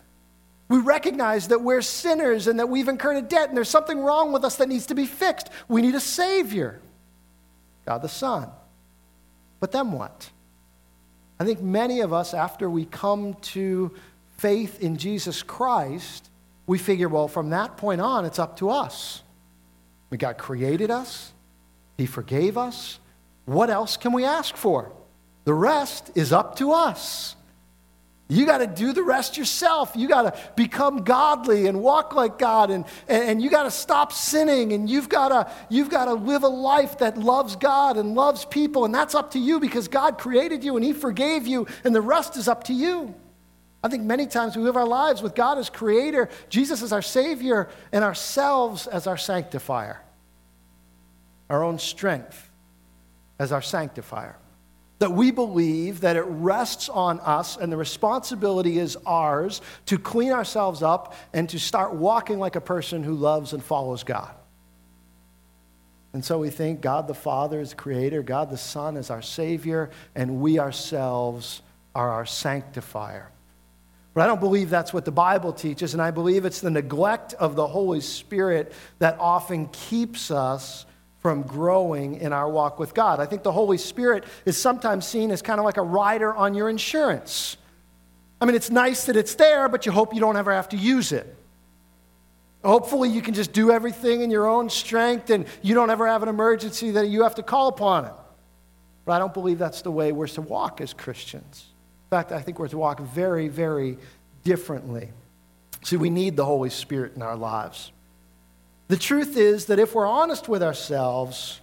We 0.67 0.79
recognize 0.79 1.49
that 1.49 1.61
we're 1.61 1.83
sinners 1.83 2.47
and 2.47 2.59
that 2.59 2.69
we've 2.69 2.87
incurred 2.87 3.17
a 3.17 3.21
debt 3.21 3.49
and 3.49 3.55
there's 3.55 3.69
something 3.69 3.99
wrong 3.99 4.31
with 4.31 4.43
us 4.43 4.55
that 4.55 4.67
needs 4.67 4.87
to 4.87 4.95
be 4.95 5.05
fixed. 5.05 5.51
We 5.67 5.83
need 5.83 5.93
a 5.93 5.99
Savior. 5.99 6.81
God 7.85 8.01
the 8.01 8.09
Son. 8.09 8.49
But 9.59 9.71
then 9.71 9.91
what? 9.91 10.31
I 11.39 11.45
think 11.45 11.61
many 11.61 11.99
of 11.99 12.13
us, 12.13 12.33
after 12.33 12.67
we 12.67 12.85
come 12.85 13.35
to 13.35 13.93
faith 14.37 14.81
in 14.81 14.97
Jesus 14.97 15.43
Christ, 15.43 16.31
we 16.65 16.79
figure, 16.79 17.09
well, 17.09 17.27
from 17.27 17.51
that 17.51 17.77
point 17.77 18.01
on, 18.01 18.25
it's 18.25 18.39
up 18.39 18.57
to 18.57 18.71
us. 18.71 19.21
We 20.09 20.17
God 20.17 20.37
created 20.37 20.91
us, 20.91 21.33
He 21.97 22.05
forgave 22.05 22.57
us. 22.57 22.99
What 23.45 23.69
else 23.69 23.95
can 23.95 24.11
we 24.11 24.25
ask 24.25 24.55
for? 24.55 24.91
The 25.45 25.53
rest 25.53 26.11
is 26.15 26.33
up 26.33 26.57
to 26.57 26.73
us. 26.73 27.37
You 28.29 28.45
got 28.45 28.57
to 28.57 28.67
do 28.67 28.91
the 28.91 29.03
rest 29.03 29.37
yourself. 29.37 29.93
You 29.95 30.09
got 30.09 30.23
to 30.23 30.51
become 30.57 31.05
godly 31.05 31.67
and 31.67 31.79
walk 31.79 32.13
like 32.13 32.37
God, 32.37 32.69
and, 32.71 32.83
and, 33.07 33.23
and 33.23 33.41
you 33.41 33.49
got 33.49 33.63
to 33.63 33.71
stop 33.71 34.11
sinning, 34.11 34.73
and 34.73 34.89
you've 34.89 35.07
got 35.07 35.29
to 35.29 35.51
you've 35.69 35.89
got 35.89 36.05
to 36.05 36.13
live 36.13 36.43
a 36.43 36.49
life 36.49 36.97
that 36.97 37.17
loves 37.17 37.55
God 37.55 37.95
and 37.95 38.15
loves 38.15 38.43
people, 38.43 38.83
and 38.83 38.93
that's 38.93 39.15
up 39.15 39.31
to 39.31 39.39
you 39.39 39.61
because 39.61 39.87
God 39.87 40.17
created 40.17 40.63
you 40.63 40.75
and 40.75 40.83
He 40.83 40.91
forgave 40.91 41.47
you, 41.47 41.67
and 41.85 41.95
the 41.95 42.01
rest 42.01 42.35
is 42.35 42.49
up 42.49 42.65
to 42.65 42.73
you. 42.73 43.15
I 43.83 43.89
think 43.89 44.03
many 44.03 44.25
times 44.25 44.55
we 44.55 44.63
live 44.63 44.75
our 44.75 44.87
lives 44.87 45.21
with 45.21 45.35
God 45.35 45.57
as 45.57 45.69
creator, 45.69 46.29
Jesus 46.49 46.81
as 46.81 46.91
our 46.91 47.01
Savior, 47.01 47.69
and 47.91 48.03
ourselves 48.03 48.87
as 48.87 49.07
our 49.07 49.17
sanctifier, 49.17 50.01
our 51.49 51.63
own 51.63 51.79
strength 51.79 52.49
as 53.39 53.51
our 53.51 53.61
sanctifier 53.61 54.37
that 54.99 55.11
we 55.11 55.31
believe 55.31 56.01
that 56.01 56.15
it 56.15 56.25
rests 56.25 56.89
on 56.89 57.19
us 57.19 57.57
and 57.57 57.71
the 57.71 57.77
responsibility 57.77 58.79
is 58.79 58.97
ours 59.05 59.61
to 59.85 59.97
clean 59.97 60.31
ourselves 60.31 60.81
up 60.81 61.13
and 61.33 61.49
to 61.49 61.59
start 61.59 61.93
walking 61.93 62.39
like 62.39 62.55
a 62.55 62.61
person 62.61 63.03
who 63.03 63.13
loves 63.13 63.53
and 63.53 63.63
follows 63.63 64.03
God. 64.03 64.33
And 66.13 66.25
so 66.25 66.39
we 66.39 66.49
think 66.49 66.81
God 66.81 67.07
the 67.07 67.13
Father 67.13 67.59
is 67.59 67.75
creator, 67.75 68.23
God 68.23 68.49
the 68.49 68.57
Son 68.57 68.97
is 68.97 69.11
our 69.11 69.21
Savior, 69.21 69.91
and 70.15 70.41
we 70.41 70.57
ourselves 70.57 71.61
are 71.93 72.09
our 72.09 72.25
sanctifier. 72.25 73.29
But 74.17 74.23
I 74.23 74.27
don't 74.29 74.39
believe 74.39 74.71
that's 74.71 74.95
what 74.95 75.05
the 75.05 75.11
Bible 75.11 75.53
teaches, 75.53 75.93
and 75.93 76.01
I 76.01 76.09
believe 76.09 76.43
it's 76.43 76.59
the 76.59 76.71
neglect 76.71 77.35
of 77.35 77.55
the 77.55 77.67
Holy 77.67 78.01
Spirit 78.01 78.73
that 78.97 79.15
often 79.19 79.67
keeps 79.67 80.31
us 80.31 80.87
from 81.19 81.43
growing 81.43 82.15
in 82.15 82.33
our 82.33 82.49
walk 82.49 82.79
with 82.79 82.95
God. 82.95 83.19
I 83.19 83.27
think 83.27 83.43
the 83.43 83.51
Holy 83.51 83.77
Spirit 83.77 84.23
is 84.43 84.57
sometimes 84.57 85.05
seen 85.05 85.29
as 85.29 85.43
kind 85.43 85.59
of 85.59 85.65
like 85.65 85.77
a 85.77 85.83
rider 85.83 86.33
on 86.33 86.55
your 86.55 86.67
insurance. 86.67 87.57
I 88.41 88.45
mean, 88.45 88.55
it's 88.55 88.71
nice 88.71 89.03
that 89.05 89.15
it's 89.15 89.35
there, 89.35 89.69
but 89.69 89.85
you 89.85 89.91
hope 89.91 90.15
you 90.15 90.19
don't 90.19 90.35
ever 90.35 90.51
have 90.51 90.69
to 90.69 90.77
use 90.77 91.11
it. 91.11 91.37
Hopefully, 92.63 93.09
you 93.09 93.21
can 93.21 93.35
just 93.35 93.53
do 93.53 93.69
everything 93.69 94.21
in 94.21 94.31
your 94.31 94.47
own 94.47 94.71
strength 94.71 95.29
and 95.29 95.45
you 95.61 95.75
don't 95.75 95.91
ever 95.91 96.07
have 96.07 96.23
an 96.23 96.29
emergency 96.29 96.89
that 96.89 97.07
you 97.09 97.21
have 97.21 97.35
to 97.35 97.43
call 97.43 97.67
upon 97.67 98.05
it. 98.05 98.13
But 99.05 99.11
I 99.11 99.19
don't 99.19 99.35
believe 99.35 99.59
that's 99.59 99.83
the 99.83 99.91
way 99.91 100.11
we're 100.11 100.25
to 100.29 100.41
walk 100.41 100.81
as 100.81 100.91
Christians. 100.91 101.67
In 102.07 102.09
fact, 102.09 102.31
I 102.31 102.41
think 102.41 102.57
we're 102.57 102.69
to 102.69 102.77
walk 102.77 103.01
very, 103.01 103.49
very 103.49 103.97
differently. 104.45 105.09
See, 105.83 105.97
we 105.97 106.09
need 106.09 106.37
the 106.37 106.45
Holy 106.45 106.69
Spirit 106.69 107.17
in 107.17 107.21
our 107.21 107.35
lives. 107.35 107.91
The 108.87 108.95
truth 108.95 109.35
is 109.35 109.65
that 109.65 109.77
if 109.77 109.93
we're 109.93 110.07
honest 110.07 110.47
with 110.47 110.63
ourselves, 110.63 111.59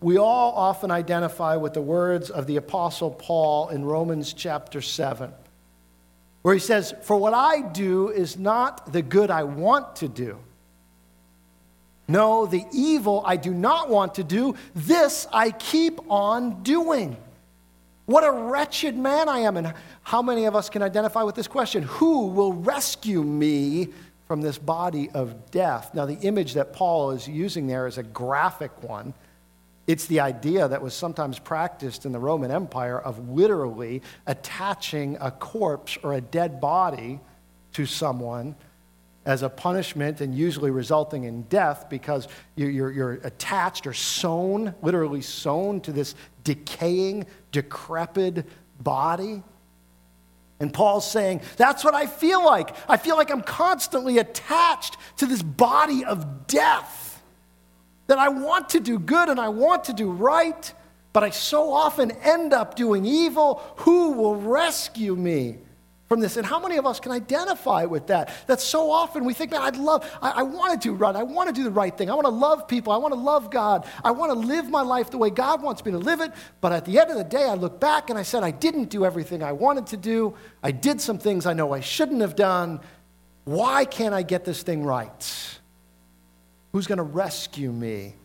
we 0.00 0.16
all 0.16 0.52
often 0.52 0.90
identify 0.90 1.56
with 1.56 1.74
the 1.74 1.82
words 1.82 2.30
of 2.30 2.46
the 2.46 2.56
Apostle 2.56 3.10
Paul 3.10 3.68
in 3.68 3.84
Romans 3.84 4.32
chapter 4.32 4.80
7, 4.80 5.30
where 6.40 6.54
he 6.54 6.60
says, 6.60 6.94
For 7.02 7.18
what 7.18 7.34
I 7.34 7.60
do 7.60 8.08
is 8.08 8.38
not 8.38 8.94
the 8.94 9.02
good 9.02 9.30
I 9.30 9.42
want 9.42 9.96
to 9.96 10.08
do. 10.08 10.38
No, 12.08 12.46
the 12.46 12.64
evil 12.72 13.22
I 13.26 13.36
do 13.36 13.52
not 13.52 13.90
want 13.90 14.14
to 14.14 14.24
do, 14.24 14.56
this 14.74 15.26
I 15.34 15.50
keep 15.50 16.00
on 16.10 16.62
doing. 16.62 17.18
What 18.06 18.24
a 18.24 18.30
wretched 18.30 18.96
man 18.96 19.28
I 19.28 19.40
am. 19.40 19.56
And 19.56 19.74
how 20.02 20.22
many 20.22 20.44
of 20.46 20.56
us 20.56 20.68
can 20.68 20.82
identify 20.82 21.22
with 21.22 21.34
this 21.34 21.46
question? 21.46 21.84
Who 21.84 22.28
will 22.28 22.52
rescue 22.52 23.22
me 23.22 23.88
from 24.32 24.40
this 24.40 24.56
body 24.56 25.10
of 25.10 25.50
death. 25.50 25.94
Now, 25.94 26.06
the 26.06 26.18
image 26.20 26.54
that 26.54 26.72
Paul 26.72 27.10
is 27.10 27.28
using 27.28 27.66
there 27.66 27.86
is 27.86 27.98
a 27.98 28.02
graphic 28.02 28.82
one. 28.82 29.12
It's 29.86 30.06
the 30.06 30.20
idea 30.20 30.66
that 30.68 30.80
was 30.80 30.94
sometimes 30.94 31.38
practiced 31.38 32.06
in 32.06 32.12
the 32.12 32.18
Roman 32.18 32.50
Empire 32.50 32.98
of 32.98 33.28
literally 33.28 34.00
attaching 34.26 35.18
a 35.20 35.30
corpse 35.30 35.98
or 36.02 36.14
a 36.14 36.22
dead 36.22 36.62
body 36.62 37.20
to 37.74 37.84
someone 37.84 38.54
as 39.26 39.42
a 39.42 39.50
punishment 39.50 40.22
and 40.22 40.34
usually 40.34 40.70
resulting 40.70 41.24
in 41.24 41.42
death 41.42 41.90
because 41.90 42.26
you're, 42.56 43.20
attached 43.24 43.86
or 43.86 43.92
sewn, 43.92 44.74
literally 44.80 45.20
sewn 45.20 45.78
to 45.82 45.92
this 45.92 46.14
decaying, 46.42 47.26
decrepit 47.52 48.46
body. 48.80 49.42
And 50.58 50.72
Paul's 50.72 51.10
saying, 51.10 51.42
That's 51.56 51.84
what 51.84 51.94
I 51.94 52.06
feel 52.06 52.44
like. 52.44 52.74
I 52.88 52.96
feel 52.96 53.16
like 53.16 53.30
I'm 53.30 53.42
constantly 53.42 54.18
attached 54.18 54.96
to 55.18 55.26
this 55.26 55.42
body 55.42 56.04
of 56.04 56.46
death. 56.46 57.22
That 58.08 58.18
I 58.18 58.28
want 58.28 58.70
to 58.70 58.80
do 58.80 58.98
good 58.98 59.28
and 59.28 59.40
I 59.40 59.48
want 59.48 59.84
to 59.84 59.92
do 59.92 60.10
right, 60.10 60.72
but 61.12 61.22
I 61.22 61.30
so 61.30 61.72
often 61.72 62.10
end 62.10 62.52
up 62.52 62.74
doing 62.74 63.06
evil. 63.06 63.62
Who 63.78 64.12
will 64.12 64.36
rescue 64.36 65.16
me? 65.16 65.58
From 66.12 66.20
this. 66.20 66.36
And 66.36 66.44
how 66.44 66.60
many 66.60 66.76
of 66.76 66.84
us 66.84 67.00
can 67.00 67.10
identify 67.10 67.86
with 67.86 68.08
that? 68.08 68.30
That 68.46 68.60
so 68.60 68.90
often 68.90 69.24
we 69.24 69.32
think, 69.32 69.50
man, 69.50 69.62
I'd 69.62 69.78
love, 69.78 70.06
I, 70.20 70.30
I 70.32 70.42
want 70.42 70.78
to 70.78 70.88
do 70.88 70.92
right. 70.92 71.16
I 71.16 71.22
want 71.22 71.48
to 71.48 71.54
do 71.54 71.64
the 71.64 71.70
right 71.70 71.96
thing. 71.96 72.10
I 72.10 72.14
want 72.14 72.26
to 72.26 72.30
love 72.30 72.68
people. 72.68 72.92
I 72.92 72.98
want 72.98 73.14
to 73.14 73.18
love 73.18 73.50
God. 73.50 73.88
I 74.04 74.10
want 74.10 74.30
to 74.30 74.38
live 74.38 74.68
my 74.68 74.82
life 74.82 75.10
the 75.10 75.16
way 75.16 75.30
God 75.30 75.62
wants 75.62 75.82
me 75.82 75.90
to 75.92 75.96
live 75.96 76.20
it. 76.20 76.30
But 76.60 76.72
at 76.72 76.84
the 76.84 76.98
end 76.98 77.10
of 77.10 77.16
the 77.16 77.24
day, 77.24 77.44
I 77.44 77.54
look 77.54 77.80
back 77.80 78.10
and 78.10 78.18
I 78.18 78.24
said, 78.24 78.42
I 78.42 78.50
didn't 78.50 78.90
do 78.90 79.06
everything 79.06 79.42
I 79.42 79.52
wanted 79.52 79.86
to 79.86 79.96
do. 79.96 80.34
I 80.62 80.70
did 80.70 81.00
some 81.00 81.16
things 81.16 81.46
I 81.46 81.54
know 81.54 81.72
I 81.72 81.80
shouldn't 81.80 82.20
have 82.20 82.36
done. 82.36 82.80
Why 83.44 83.86
can't 83.86 84.12
I 84.12 84.20
get 84.20 84.44
this 84.44 84.62
thing 84.62 84.84
right? 84.84 85.58
Who's 86.72 86.86
going 86.86 86.98
to 86.98 87.04
rescue 87.04 87.72
me? 87.72 88.16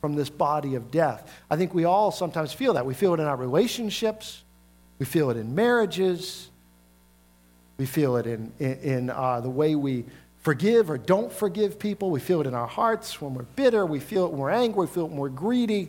From 0.00 0.14
this 0.14 0.30
body 0.30 0.74
of 0.76 0.90
death. 0.90 1.30
I 1.50 1.56
think 1.56 1.74
we 1.74 1.84
all 1.84 2.10
sometimes 2.12 2.54
feel 2.54 2.72
that. 2.72 2.86
We 2.86 2.94
feel 2.94 3.12
it 3.12 3.20
in 3.20 3.26
our 3.26 3.36
relationships, 3.36 4.42
we 4.98 5.04
feel 5.04 5.28
it 5.28 5.36
in 5.36 5.54
marriages, 5.54 6.49
we 7.80 7.86
feel 7.86 8.18
it 8.18 8.26
in, 8.26 8.52
in, 8.58 8.78
in 8.80 9.10
uh, 9.10 9.40
the 9.40 9.48
way 9.48 9.74
we 9.74 10.04
forgive 10.42 10.90
or 10.90 10.98
don't 10.98 11.32
forgive 11.32 11.78
people. 11.78 12.10
We 12.10 12.20
feel 12.20 12.42
it 12.42 12.46
in 12.46 12.52
our 12.52 12.66
hearts 12.66 13.22
when 13.22 13.32
we're 13.32 13.44
bitter. 13.44 13.86
We 13.86 14.00
feel 14.00 14.26
it 14.26 14.32
when 14.32 14.40
we're 14.40 14.50
angry. 14.50 14.82
We 14.82 14.86
feel 14.86 15.04
it 15.06 15.08
when 15.08 15.16
we're 15.16 15.30
greedy. 15.30 15.88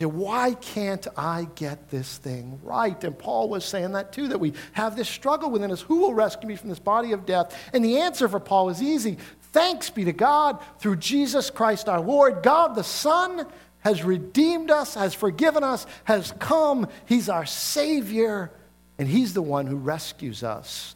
Why 0.00 0.54
can't 0.54 1.06
I 1.16 1.46
get 1.54 1.88
this 1.88 2.18
thing 2.18 2.58
right? 2.64 3.02
And 3.04 3.16
Paul 3.16 3.48
was 3.48 3.64
saying 3.64 3.92
that 3.92 4.12
too, 4.12 4.26
that 4.26 4.38
we 4.38 4.54
have 4.72 4.96
this 4.96 5.08
struggle 5.08 5.50
within 5.50 5.70
us. 5.70 5.82
Who 5.82 6.00
will 6.00 6.14
rescue 6.14 6.48
me 6.48 6.56
from 6.56 6.68
this 6.68 6.80
body 6.80 7.12
of 7.12 7.24
death? 7.24 7.56
And 7.72 7.84
the 7.84 7.98
answer 7.98 8.28
for 8.28 8.40
Paul 8.40 8.68
is 8.68 8.82
easy. 8.82 9.18
Thanks 9.52 9.90
be 9.90 10.04
to 10.04 10.12
God 10.12 10.58
through 10.80 10.96
Jesus 10.96 11.48
Christ 11.48 11.88
our 11.88 12.00
Lord. 12.00 12.42
God 12.42 12.74
the 12.74 12.82
Son 12.82 13.46
has 13.80 14.02
redeemed 14.02 14.72
us, 14.72 14.94
has 14.94 15.14
forgiven 15.14 15.62
us, 15.62 15.86
has 16.02 16.34
come. 16.40 16.88
He's 17.06 17.28
our 17.28 17.46
Savior. 17.46 18.50
And 18.98 19.08
He's 19.08 19.34
the 19.34 19.42
one 19.42 19.66
who 19.66 19.76
rescues 19.76 20.42
us 20.42 20.94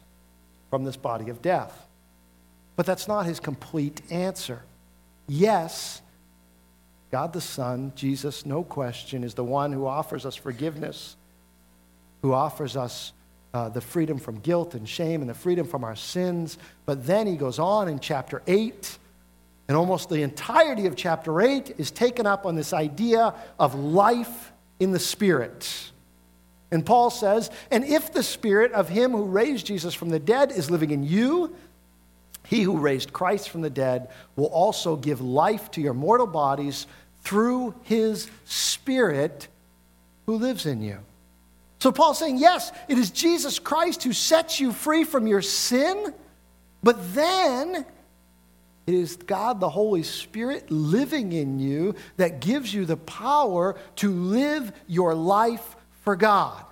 from 0.69 0.83
this 0.83 0.97
body 0.97 1.29
of 1.29 1.41
death. 1.41 1.87
But 2.75 2.85
that's 2.85 3.07
not 3.07 3.25
His 3.25 3.39
complete 3.39 4.01
answer. 4.09 4.61
Yes, 5.27 6.01
God 7.11 7.31
the 7.31 7.41
Son, 7.41 7.93
Jesus, 7.95 8.45
no 8.45 8.63
question, 8.63 9.23
is 9.23 9.35
the 9.35 9.43
one 9.43 9.71
who 9.71 9.85
offers 9.85 10.25
us 10.25 10.35
forgiveness, 10.35 11.15
who 12.21 12.33
offers 12.33 12.75
us 12.75 13.13
uh, 13.53 13.69
the 13.69 13.81
freedom 13.81 14.17
from 14.17 14.39
guilt 14.39 14.73
and 14.73 14.89
shame 14.89 15.21
and 15.21 15.29
the 15.29 15.35
freedom 15.35 15.67
from 15.67 15.83
our 15.83 15.95
sins. 15.95 16.57
But 16.85 17.05
then 17.05 17.27
he 17.27 17.35
goes 17.35 17.59
on 17.59 17.87
in 17.87 17.99
chapter 17.99 18.41
8, 18.47 18.97
and 19.67 19.77
almost 19.77 20.09
the 20.09 20.23
entirety 20.23 20.87
of 20.87 20.95
chapter 20.95 21.39
8 21.39 21.75
is 21.77 21.91
taken 21.91 22.25
up 22.25 22.45
on 22.45 22.55
this 22.55 22.73
idea 22.73 23.35
of 23.59 23.75
life 23.75 24.51
in 24.79 24.91
the 24.91 24.99
Spirit. 24.99 25.91
And 26.73 26.83
Paul 26.83 27.11
says, 27.11 27.51
And 27.69 27.83
if 27.83 28.11
the 28.11 28.23
spirit 28.23 28.71
of 28.71 28.89
him 28.89 29.11
who 29.11 29.25
raised 29.25 29.67
Jesus 29.67 29.93
from 29.93 30.09
the 30.09 30.17
dead 30.17 30.51
is 30.51 30.71
living 30.71 30.89
in 30.89 31.03
you, 31.03 31.55
he 32.47 32.63
who 32.63 32.79
raised 32.79 33.13
Christ 33.13 33.49
from 33.49 33.61
the 33.61 33.69
dead 33.69 34.09
will 34.35 34.47
also 34.47 34.95
give 34.95 35.21
life 35.21 35.69
to 35.71 35.81
your 35.81 35.93
mortal 35.93 36.25
bodies 36.25 36.87
through 37.21 37.75
his 37.83 38.27
spirit 38.45 39.47
who 40.25 40.37
lives 40.37 40.65
in 40.65 40.81
you. 40.81 40.97
So 41.77 41.91
Paul's 41.91 42.17
saying, 42.17 42.37
yes, 42.37 42.71
it 42.87 42.97
is 42.97 43.11
Jesus 43.11 43.59
Christ 43.59 44.03
who 44.03 44.11
sets 44.11 44.59
you 44.59 44.71
free 44.71 45.03
from 45.03 45.27
your 45.27 45.43
sin, 45.43 46.11
but 46.81 47.13
then 47.13 47.85
it 48.87 48.93
is 48.95 49.15
God, 49.15 49.59
the 49.59 49.69
Holy 49.69 50.01
Spirit, 50.01 50.71
living 50.71 51.33
in 51.33 51.59
you 51.59 51.93
that 52.17 52.41
gives 52.41 52.73
you 52.73 52.85
the 52.85 52.97
power 52.97 53.75
to 53.97 54.11
live 54.11 54.71
your 54.87 55.13
life 55.13 55.75
for 56.03 56.15
God. 56.15 56.63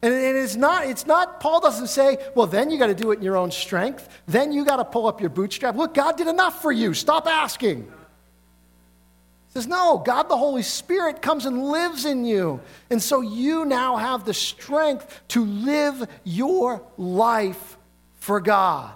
And 0.00 0.14
it's 0.14 0.54
not, 0.54 0.86
it's 0.86 1.06
not, 1.06 1.40
Paul 1.40 1.60
doesn't 1.60 1.88
say, 1.88 2.18
well, 2.36 2.46
then 2.46 2.70
you 2.70 2.78
got 2.78 2.86
to 2.86 2.94
do 2.94 3.10
it 3.10 3.18
in 3.18 3.22
your 3.22 3.36
own 3.36 3.50
strength. 3.50 4.08
Then 4.26 4.52
you 4.52 4.64
got 4.64 4.76
to 4.76 4.84
pull 4.84 5.08
up 5.08 5.20
your 5.20 5.30
bootstrap. 5.30 5.74
Look, 5.74 5.92
God 5.92 6.16
did 6.16 6.28
enough 6.28 6.62
for 6.62 6.70
you. 6.70 6.94
Stop 6.94 7.26
asking. 7.26 7.82
He 7.82 9.52
says, 9.54 9.66
no, 9.66 9.98
God 9.98 10.24
the 10.24 10.36
Holy 10.36 10.62
Spirit 10.62 11.20
comes 11.20 11.46
and 11.46 11.64
lives 11.64 12.04
in 12.04 12.24
you. 12.24 12.60
And 12.90 13.02
so 13.02 13.22
you 13.22 13.64
now 13.64 13.96
have 13.96 14.24
the 14.24 14.34
strength 14.34 15.20
to 15.28 15.44
live 15.44 16.08
your 16.22 16.80
life 16.96 17.76
for 18.20 18.40
God. 18.40 18.94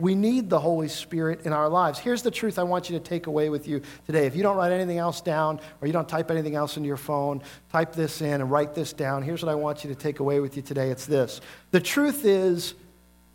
We 0.00 0.14
need 0.14 0.50
the 0.50 0.58
Holy 0.58 0.88
Spirit 0.88 1.46
in 1.46 1.52
our 1.52 1.68
lives. 1.68 2.00
Here's 2.00 2.22
the 2.22 2.30
truth 2.30 2.58
I 2.58 2.64
want 2.64 2.90
you 2.90 2.98
to 2.98 3.04
take 3.04 3.28
away 3.28 3.48
with 3.48 3.68
you 3.68 3.80
today. 4.06 4.26
If 4.26 4.34
you 4.34 4.42
don't 4.42 4.56
write 4.56 4.72
anything 4.72 4.98
else 4.98 5.20
down 5.20 5.60
or 5.80 5.86
you 5.86 5.92
don't 5.92 6.08
type 6.08 6.30
anything 6.30 6.56
else 6.56 6.76
into 6.76 6.88
your 6.88 6.96
phone, 6.96 7.42
type 7.70 7.92
this 7.92 8.20
in 8.20 8.40
and 8.40 8.50
write 8.50 8.74
this 8.74 8.92
down. 8.92 9.22
Here's 9.22 9.42
what 9.42 9.52
I 9.52 9.54
want 9.54 9.84
you 9.84 9.90
to 9.90 9.96
take 9.96 10.18
away 10.18 10.40
with 10.40 10.56
you 10.56 10.62
today 10.62 10.90
it's 10.90 11.06
this. 11.06 11.40
The 11.70 11.80
truth 11.80 12.24
is, 12.24 12.74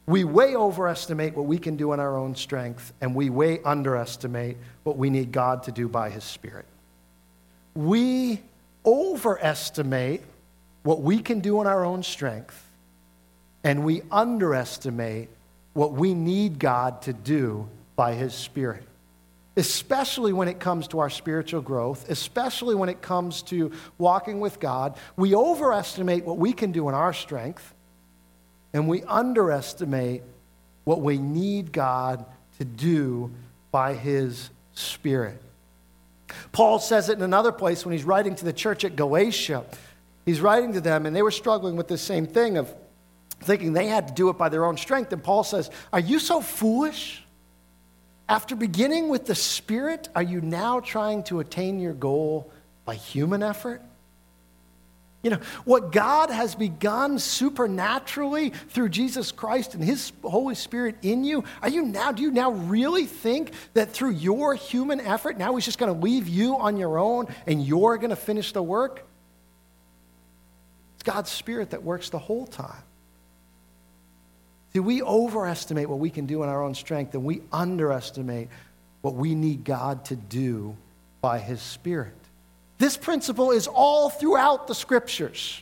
we 0.06 0.24
way 0.24 0.56
overestimate 0.56 1.36
what 1.36 1.46
we 1.46 1.60
can 1.60 1.76
do 1.76 1.94
in 1.94 2.00
our 2.00 2.18
own 2.18 2.36
strength, 2.36 2.94
and 3.00 3.14
we 3.14 3.30
way 3.30 3.62
underestimate 3.64 4.58
what 4.84 4.98
we 4.98 5.12
need 5.12 5.32
God 5.32 5.64
to 5.64 5.72
do 5.72 5.88
by 5.88 6.10
His 6.10 6.24
Spirit. 6.24 6.66
We 7.76 8.42
overestimate 8.86 10.24
what 10.82 11.02
we 11.02 11.20
can 11.20 11.42
do 11.42 11.62
in 11.62 11.68
our 11.68 11.86
own 11.86 12.02
strength, 12.02 12.66
and 13.64 13.86
we 13.86 14.02
underestimate 14.12 15.30
what 15.80 15.94
we 15.94 16.14
need 16.14 16.60
God 16.60 17.04
to 17.04 17.14
do 17.14 17.70
by 17.96 18.14
His 18.14 18.34
Spirit. 18.34 18.84
Especially 19.56 20.34
when 20.34 20.50
it 20.50 20.60
comes 20.60 20.90
to 20.90 21.00
our 21.00 21.10
spiritual 21.10 21.62
growth, 21.62 22.10
especially 22.10 22.76
when 22.76 22.90
it 22.90 23.02
comes 23.02 23.44
to 23.44 23.72
walking 23.98 24.42
with 24.42 24.60
God, 24.60 24.98
we 25.16 25.34
overestimate 25.34 26.26
what 26.26 26.38
we 26.38 26.52
can 26.52 26.74
do 26.74 26.90
in 26.90 26.96
our 26.96 27.14
strength, 27.14 27.74
and 28.74 28.90
we 28.90 29.04
underestimate 29.04 30.22
what 30.84 31.00
we 31.00 31.18
need 31.18 31.72
God 31.72 32.26
to 32.58 32.66
do 32.66 33.32
by 33.72 33.94
His 33.94 34.50
Spirit. 34.74 35.42
Paul 36.52 36.80
says 36.80 37.08
it 37.08 37.14
in 37.14 37.24
another 37.24 37.54
place 37.54 37.86
when 37.86 37.94
he's 37.94 38.04
writing 38.04 38.36
to 38.36 38.44
the 38.44 38.52
church 38.52 38.84
at 38.84 38.98
Galatia. 38.98 39.64
He's 40.26 40.42
writing 40.42 40.74
to 40.74 40.82
them, 40.82 41.06
and 41.06 41.16
they 41.16 41.22
were 41.22 41.32
struggling 41.32 41.78
with 41.78 41.88
the 41.88 41.98
same 41.98 42.28
thing 42.28 42.58
of 42.58 42.70
thinking 43.40 43.74
they 43.74 43.88
had 43.88 44.08
to 44.10 44.14
do 44.14 44.30
it 44.30 44.38
by 44.38 44.50
their 44.50 44.66
own 44.66 44.78
strength. 44.78 45.12
And 45.14 45.24
Paul 45.24 45.44
says, 45.44 45.70
Are 45.92 46.00
you 46.00 46.20
so 46.20 46.42
foolish? 46.42 47.24
After 48.28 48.56
beginning 48.56 49.10
with 49.10 49.26
the 49.26 49.34
Spirit, 49.34 50.08
are 50.14 50.22
you 50.22 50.40
now 50.40 50.82
trying 50.82 51.24
to 51.24 51.40
attain 51.40 51.80
your 51.80 51.94
goal 51.94 52.52
by 52.86 52.94
human 52.94 53.42
effort? 53.42 53.82
You 55.24 55.32
know, 55.32 55.40
what 55.66 55.92
God 55.92 56.30
has 56.30 56.56
begun 56.56 57.20
supernaturally 57.20 58.52
through 58.70 58.90
Jesus 58.90 59.34
Christ 59.34 59.74
and 59.74 59.84
His 59.84 60.14
Holy 60.24 60.56
Spirit 60.56 60.96
in 61.02 61.26
you, 61.26 61.44
are 61.62 61.68
you 61.70 61.82
now, 61.82 62.14
do 62.14 62.22
you 62.22 62.32
now 62.32 62.52
really 62.52 63.06
think 63.06 63.52
that 63.74 63.92
through 63.92 64.12
your 64.12 64.54
human 64.54 65.02
effort, 65.02 65.38
now 65.38 65.56
He's 65.56 65.66
just 65.66 65.78
going 65.78 65.94
to 65.94 66.00
leave 66.00 66.28
you 66.30 66.56
on 66.56 66.78
your 66.78 66.98
own 66.98 67.28
and 67.48 67.66
you're 67.66 67.98
going 67.98 68.12
to 68.12 68.16
finish 68.16 68.54
the 68.54 68.64
work? 68.64 69.06
It's 70.96 71.04
God's 71.04 71.32
Spirit 71.32 71.72
that 71.72 71.84
works 71.84 72.10
the 72.10 72.20
whole 72.20 72.46
time. 72.46 72.84
See, 74.74 74.80
we 74.80 75.02
overestimate 75.02 75.90
what 75.90 76.00
we 76.00 76.10
can 76.10 76.26
do 76.26 76.44
in 76.44 76.50
our 76.50 76.64
own 76.64 76.76
strength 76.76 77.14
and 77.16 77.24
we 77.24 77.42
underestimate 77.52 78.50
what 79.02 79.16
we 79.16 79.34
need 79.34 79.64
God 79.64 80.06
to 80.06 80.16
do 80.16 80.76
by 81.22 81.40
His 81.40 81.62
Spirit. 81.62 82.14
This 82.78 82.96
principle 82.96 83.52
is 83.52 83.68
all 83.68 84.10
throughout 84.10 84.68
the 84.68 84.76
scriptures. 84.76 85.62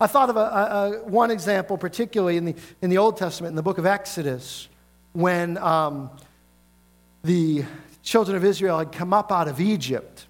I 0.00 0.06
thought 0.06 0.30
of 0.30 0.36
a, 0.36 0.40
a, 0.40 0.92
a, 1.02 1.08
one 1.08 1.30
example, 1.30 1.76
particularly 1.76 2.36
in 2.36 2.44
the, 2.44 2.54
in 2.80 2.90
the 2.90 2.98
Old 2.98 3.16
Testament, 3.16 3.52
in 3.52 3.56
the 3.56 3.62
book 3.62 3.78
of 3.78 3.86
Exodus, 3.86 4.68
when 5.12 5.58
um, 5.58 6.10
the 7.24 7.64
children 8.02 8.36
of 8.36 8.44
Israel 8.44 8.78
had 8.78 8.92
come 8.92 9.12
up 9.12 9.32
out 9.32 9.48
of 9.48 9.60
Egypt 9.60 10.26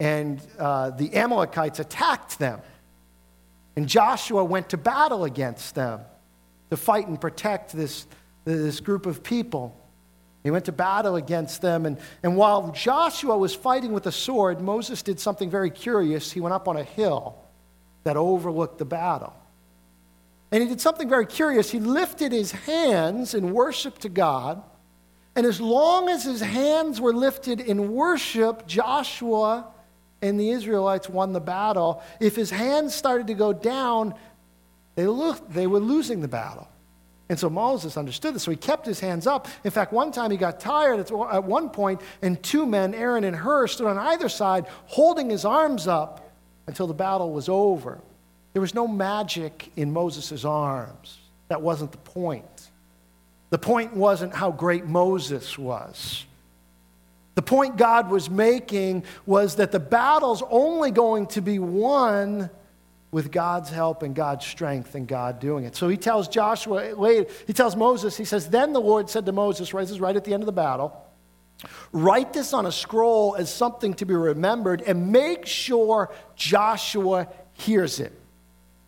and 0.00 0.40
uh, 0.58 0.90
the 0.90 1.14
Amalekites 1.14 1.78
attacked 1.78 2.38
them. 2.38 2.60
And 3.76 3.88
Joshua 3.88 4.42
went 4.42 4.70
to 4.70 4.76
battle 4.76 5.24
against 5.24 5.74
them 5.74 6.00
to 6.72 6.76
fight 6.78 7.06
and 7.06 7.20
protect 7.20 7.72
this, 7.72 8.06
this 8.46 8.80
group 8.80 9.04
of 9.04 9.22
people. 9.22 9.78
He 10.42 10.50
went 10.50 10.64
to 10.64 10.72
battle 10.72 11.16
against 11.16 11.60
them. 11.60 11.84
And, 11.84 11.98
and 12.22 12.34
while 12.34 12.72
Joshua 12.72 13.36
was 13.36 13.54
fighting 13.54 13.92
with 13.92 14.06
a 14.06 14.12
sword, 14.12 14.58
Moses 14.62 15.02
did 15.02 15.20
something 15.20 15.50
very 15.50 15.70
curious. 15.70 16.32
He 16.32 16.40
went 16.40 16.54
up 16.54 16.68
on 16.68 16.78
a 16.78 16.82
hill 16.82 17.36
that 18.04 18.16
overlooked 18.16 18.78
the 18.78 18.86
battle. 18.86 19.34
And 20.50 20.62
he 20.62 20.68
did 20.68 20.80
something 20.80 21.10
very 21.10 21.26
curious. 21.26 21.70
He 21.70 21.78
lifted 21.78 22.32
his 22.32 22.52
hands 22.52 23.34
in 23.34 23.52
worship 23.52 23.98
to 23.98 24.08
God. 24.08 24.62
And 25.36 25.44
as 25.44 25.60
long 25.60 26.08
as 26.08 26.24
his 26.24 26.40
hands 26.40 27.02
were 27.02 27.12
lifted 27.12 27.60
in 27.60 27.92
worship, 27.92 28.66
Joshua 28.66 29.66
and 30.22 30.40
the 30.40 30.48
Israelites 30.48 31.06
won 31.06 31.34
the 31.34 31.40
battle. 31.40 32.02
If 32.18 32.34
his 32.34 32.48
hands 32.48 32.94
started 32.94 33.26
to 33.26 33.34
go 33.34 33.52
down, 33.52 34.14
they, 34.94 35.06
looked, 35.06 35.52
they 35.52 35.66
were 35.66 35.80
losing 35.80 36.22
the 36.22 36.28
battle. 36.28 36.68
And 37.32 37.38
so 37.38 37.48
Moses 37.48 37.96
understood 37.96 38.34
this. 38.34 38.42
So 38.42 38.50
he 38.50 38.58
kept 38.58 38.84
his 38.84 39.00
hands 39.00 39.26
up. 39.26 39.48
In 39.64 39.70
fact, 39.70 39.90
one 39.90 40.12
time 40.12 40.30
he 40.30 40.36
got 40.36 40.60
tired 40.60 41.00
at 41.00 41.44
one 41.44 41.70
point, 41.70 42.02
and 42.20 42.40
two 42.42 42.66
men, 42.66 42.92
Aaron 42.92 43.24
and 43.24 43.34
Hur, 43.34 43.68
stood 43.68 43.86
on 43.86 43.96
either 43.96 44.28
side 44.28 44.66
holding 44.84 45.30
his 45.30 45.46
arms 45.46 45.88
up 45.88 46.30
until 46.66 46.86
the 46.86 46.92
battle 46.92 47.32
was 47.32 47.48
over. 47.48 48.02
There 48.52 48.60
was 48.60 48.74
no 48.74 48.86
magic 48.86 49.72
in 49.76 49.94
Moses' 49.94 50.44
arms. 50.44 51.16
That 51.48 51.62
wasn't 51.62 51.92
the 51.92 51.96
point. 51.96 52.68
The 53.48 53.56
point 53.56 53.96
wasn't 53.96 54.34
how 54.34 54.50
great 54.50 54.84
Moses 54.84 55.56
was. 55.56 56.26
The 57.34 57.40
point 57.40 57.78
God 57.78 58.10
was 58.10 58.28
making 58.28 59.04
was 59.24 59.56
that 59.56 59.72
the 59.72 59.80
battle's 59.80 60.42
only 60.50 60.90
going 60.90 61.28
to 61.28 61.40
be 61.40 61.58
won 61.58 62.50
with 63.12 63.30
God's 63.30 63.68
help 63.70 64.02
and 64.02 64.14
God's 64.14 64.44
strength 64.44 64.94
and 64.96 65.06
God 65.06 65.38
doing 65.38 65.64
it. 65.64 65.76
So 65.76 65.88
he 65.88 65.98
tells 65.98 66.26
Joshua, 66.26 66.96
wait, 66.96 67.30
he 67.46 67.52
tells 67.52 67.76
Moses, 67.76 68.16
he 68.16 68.24
says, 68.24 68.48
Then 68.48 68.72
the 68.72 68.80
Lord 68.80 69.08
said 69.08 69.26
to 69.26 69.32
Moses, 69.32 69.72
right, 69.72 69.82
this 69.82 69.90
is 69.90 70.00
right 70.00 70.16
at 70.16 70.24
the 70.24 70.32
end 70.32 70.42
of 70.42 70.46
the 70.46 70.52
battle, 70.52 71.06
write 71.92 72.32
this 72.32 72.54
on 72.54 72.64
a 72.66 72.72
scroll 72.72 73.36
as 73.36 73.54
something 73.54 73.94
to 73.94 74.06
be 74.06 74.14
remembered 74.14 74.80
and 74.80 75.12
make 75.12 75.46
sure 75.46 76.10
Joshua 76.34 77.28
hears 77.52 78.00
it. 78.00 78.18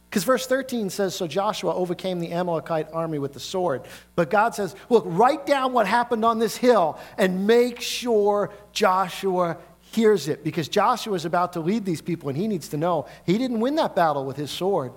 Because 0.08 0.24
verse 0.24 0.46
13 0.46 0.90
says, 0.90 1.14
So 1.14 1.26
Joshua 1.26 1.74
overcame 1.74 2.20
the 2.20 2.32
Amalekite 2.32 2.88
army 2.92 3.18
with 3.18 3.34
the 3.34 3.40
sword. 3.40 3.82
But 4.14 4.30
God 4.30 4.54
says, 4.54 4.74
Look, 4.88 5.04
write 5.06 5.44
down 5.44 5.72
what 5.74 5.86
happened 5.86 6.24
on 6.24 6.38
this 6.38 6.56
hill 6.56 6.98
and 7.18 7.46
make 7.46 7.80
sure 7.80 8.52
Joshua 8.72 9.58
hears 9.94 10.28
it 10.28 10.44
because 10.44 10.68
Joshua 10.68 11.14
is 11.14 11.24
about 11.24 11.54
to 11.54 11.60
lead 11.60 11.84
these 11.84 12.00
people 12.00 12.28
and 12.28 12.36
he 12.36 12.48
needs 12.48 12.68
to 12.68 12.76
know 12.76 13.06
he 13.24 13.38
didn't 13.38 13.60
win 13.60 13.76
that 13.76 13.94
battle 13.94 14.24
with 14.24 14.36
his 14.36 14.50
sword. 14.50 14.92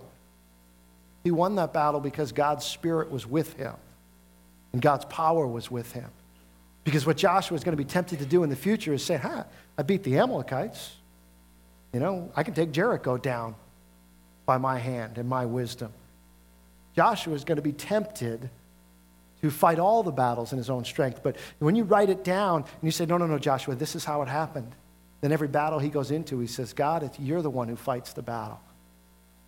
He 1.23 1.31
won 1.31 1.55
that 1.55 1.73
battle 1.73 1.99
because 1.99 2.31
God's 2.31 2.65
Spirit 2.65 3.11
was 3.11 3.25
with 3.25 3.53
him 3.53 3.73
and 4.73 4.81
God's 4.81 5.05
power 5.05 5.47
was 5.47 5.69
with 5.69 5.91
him. 5.91 6.09
Because 6.83 7.05
what 7.05 7.17
Joshua 7.17 7.55
is 7.55 7.63
going 7.63 7.73
to 7.75 7.83
be 7.83 7.89
tempted 7.89 8.19
to 8.19 8.25
do 8.25 8.43
in 8.43 8.49
the 8.49 8.55
future 8.55 8.93
is 8.93 9.03
say, 9.03 9.17
huh, 9.17 9.43
I 9.77 9.83
beat 9.83 10.03
the 10.03 10.17
Amalekites. 10.19 10.95
You 11.93 11.99
know, 11.99 12.31
I 12.35 12.43
can 12.43 12.53
take 12.53 12.71
Jericho 12.71 13.17
down 13.17 13.55
by 14.45 14.57
my 14.57 14.79
hand 14.79 15.17
and 15.17 15.27
my 15.27 15.45
wisdom. 15.45 15.91
Joshua 16.95 17.33
is 17.33 17.43
going 17.43 17.57
to 17.57 17.61
be 17.61 17.73
tempted 17.73 18.49
to 19.41 19.51
fight 19.51 19.79
all 19.79 20.03
the 20.03 20.11
battles 20.11 20.51
in 20.51 20.57
his 20.57 20.69
own 20.69 20.83
strength. 20.83 21.21
But 21.21 21.35
when 21.59 21.75
you 21.75 21.83
write 21.83 22.09
it 22.09 22.23
down 22.23 22.61
and 22.61 22.83
you 22.83 22.91
say, 22.91 23.05
no, 23.05 23.17
no, 23.17 23.27
no, 23.27 23.37
Joshua, 23.37 23.75
this 23.75 23.95
is 23.95 24.03
how 24.03 24.21
it 24.21 24.27
happened. 24.27 24.71
Then 25.21 25.31
every 25.31 25.47
battle 25.47 25.79
he 25.79 25.89
goes 25.89 26.11
into, 26.11 26.39
he 26.39 26.47
says, 26.47 26.73
God, 26.73 27.09
you're 27.19 27.41
the 27.41 27.49
one 27.49 27.67
who 27.67 27.75
fights 27.75 28.13
the 28.13 28.21
battle. 28.21 28.59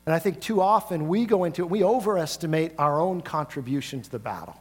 And 0.06 0.16
I 0.16 0.20
think 0.20 0.42
too 0.42 0.62
often 0.62 1.08
we 1.08 1.26
go 1.26 1.44
into 1.44 1.62
it, 1.64 1.70
we 1.70 1.84
overestimate 1.84 2.74
our 2.80 3.00
own 3.00 3.22
contribution 3.22 4.02
to 4.02 4.10
the 4.10 4.20
battle. 4.20 4.60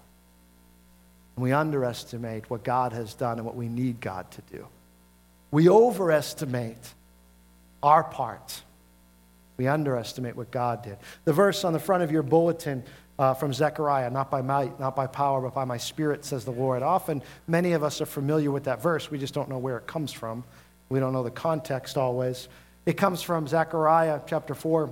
And 1.36 1.42
we 1.42 1.52
underestimate 1.52 2.50
what 2.50 2.64
God 2.64 2.92
has 2.92 3.14
done 3.14 3.38
and 3.38 3.46
what 3.46 3.56
we 3.56 3.68
need 3.68 4.00
God 4.00 4.30
to 4.32 4.42
do. 4.52 4.66
We 5.50 5.68
overestimate 5.68 6.92
our 7.82 8.04
part. 8.04 8.62
We 9.56 9.66
underestimate 9.66 10.36
what 10.36 10.50
God 10.50 10.82
did. 10.82 10.98
The 11.24 11.32
verse 11.32 11.64
on 11.64 11.72
the 11.72 11.78
front 11.78 12.02
of 12.02 12.10
your 12.10 12.22
bulletin 12.22 12.84
uh, 13.18 13.34
from 13.34 13.52
Zechariah, 13.52 14.10
not 14.10 14.30
by 14.30 14.42
might, 14.42 14.78
not 14.78 14.94
by 14.94 15.06
power, 15.06 15.40
but 15.40 15.54
by 15.54 15.64
my 15.64 15.78
spirit, 15.78 16.24
says 16.24 16.44
the 16.44 16.52
Lord. 16.52 16.82
Often, 16.82 17.22
many 17.46 17.72
of 17.72 17.82
us 17.82 18.00
are 18.00 18.06
familiar 18.06 18.50
with 18.50 18.64
that 18.64 18.82
verse. 18.82 19.10
We 19.10 19.18
just 19.18 19.34
don't 19.34 19.48
know 19.48 19.58
where 19.58 19.78
it 19.78 19.86
comes 19.86 20.12
from. 20.12 20.44
We 20.88 21.00
don't 21.00 21.12
know 21.12 21.22
the 21.22 21.30
context 21.30 21.96
always. 21.96 22.48
It 22.86 22.96
comes 22.96 23.22
from 23.22 23.46
Zechariah 23.46 24.20
chapter 24.26 24.54
4. 24.54 24.90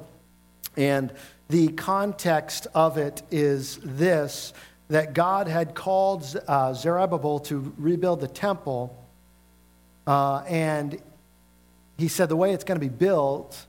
And 0.76 1.12
the 1.48 1.68
context 1.68 2.66
of 2.74 2.98
it 2.98 3.22
is 3.30 3.78
this 3.82 4.52
that 4.88 5.14
God 5.14 5.48
had 5.48 5.74
called 5.74 6.24
uh, 6.46 6.72
Zerubbabel 6.72 7.40
to 7.40 7.74
rebuild 7.76 8.20
the 8.20 8.28
temple. 8.28 8.96
Uh, 10.06 10.44
and 10.46 11.00
he 11.98 12.06
said 12.06 12.28
the 12.28 12.36
way 12.36 12.52
it's 12.52 12.62
going 12.62 12.78
to 12.78 12.86
be 12.86 12.94
built 12.94 13.66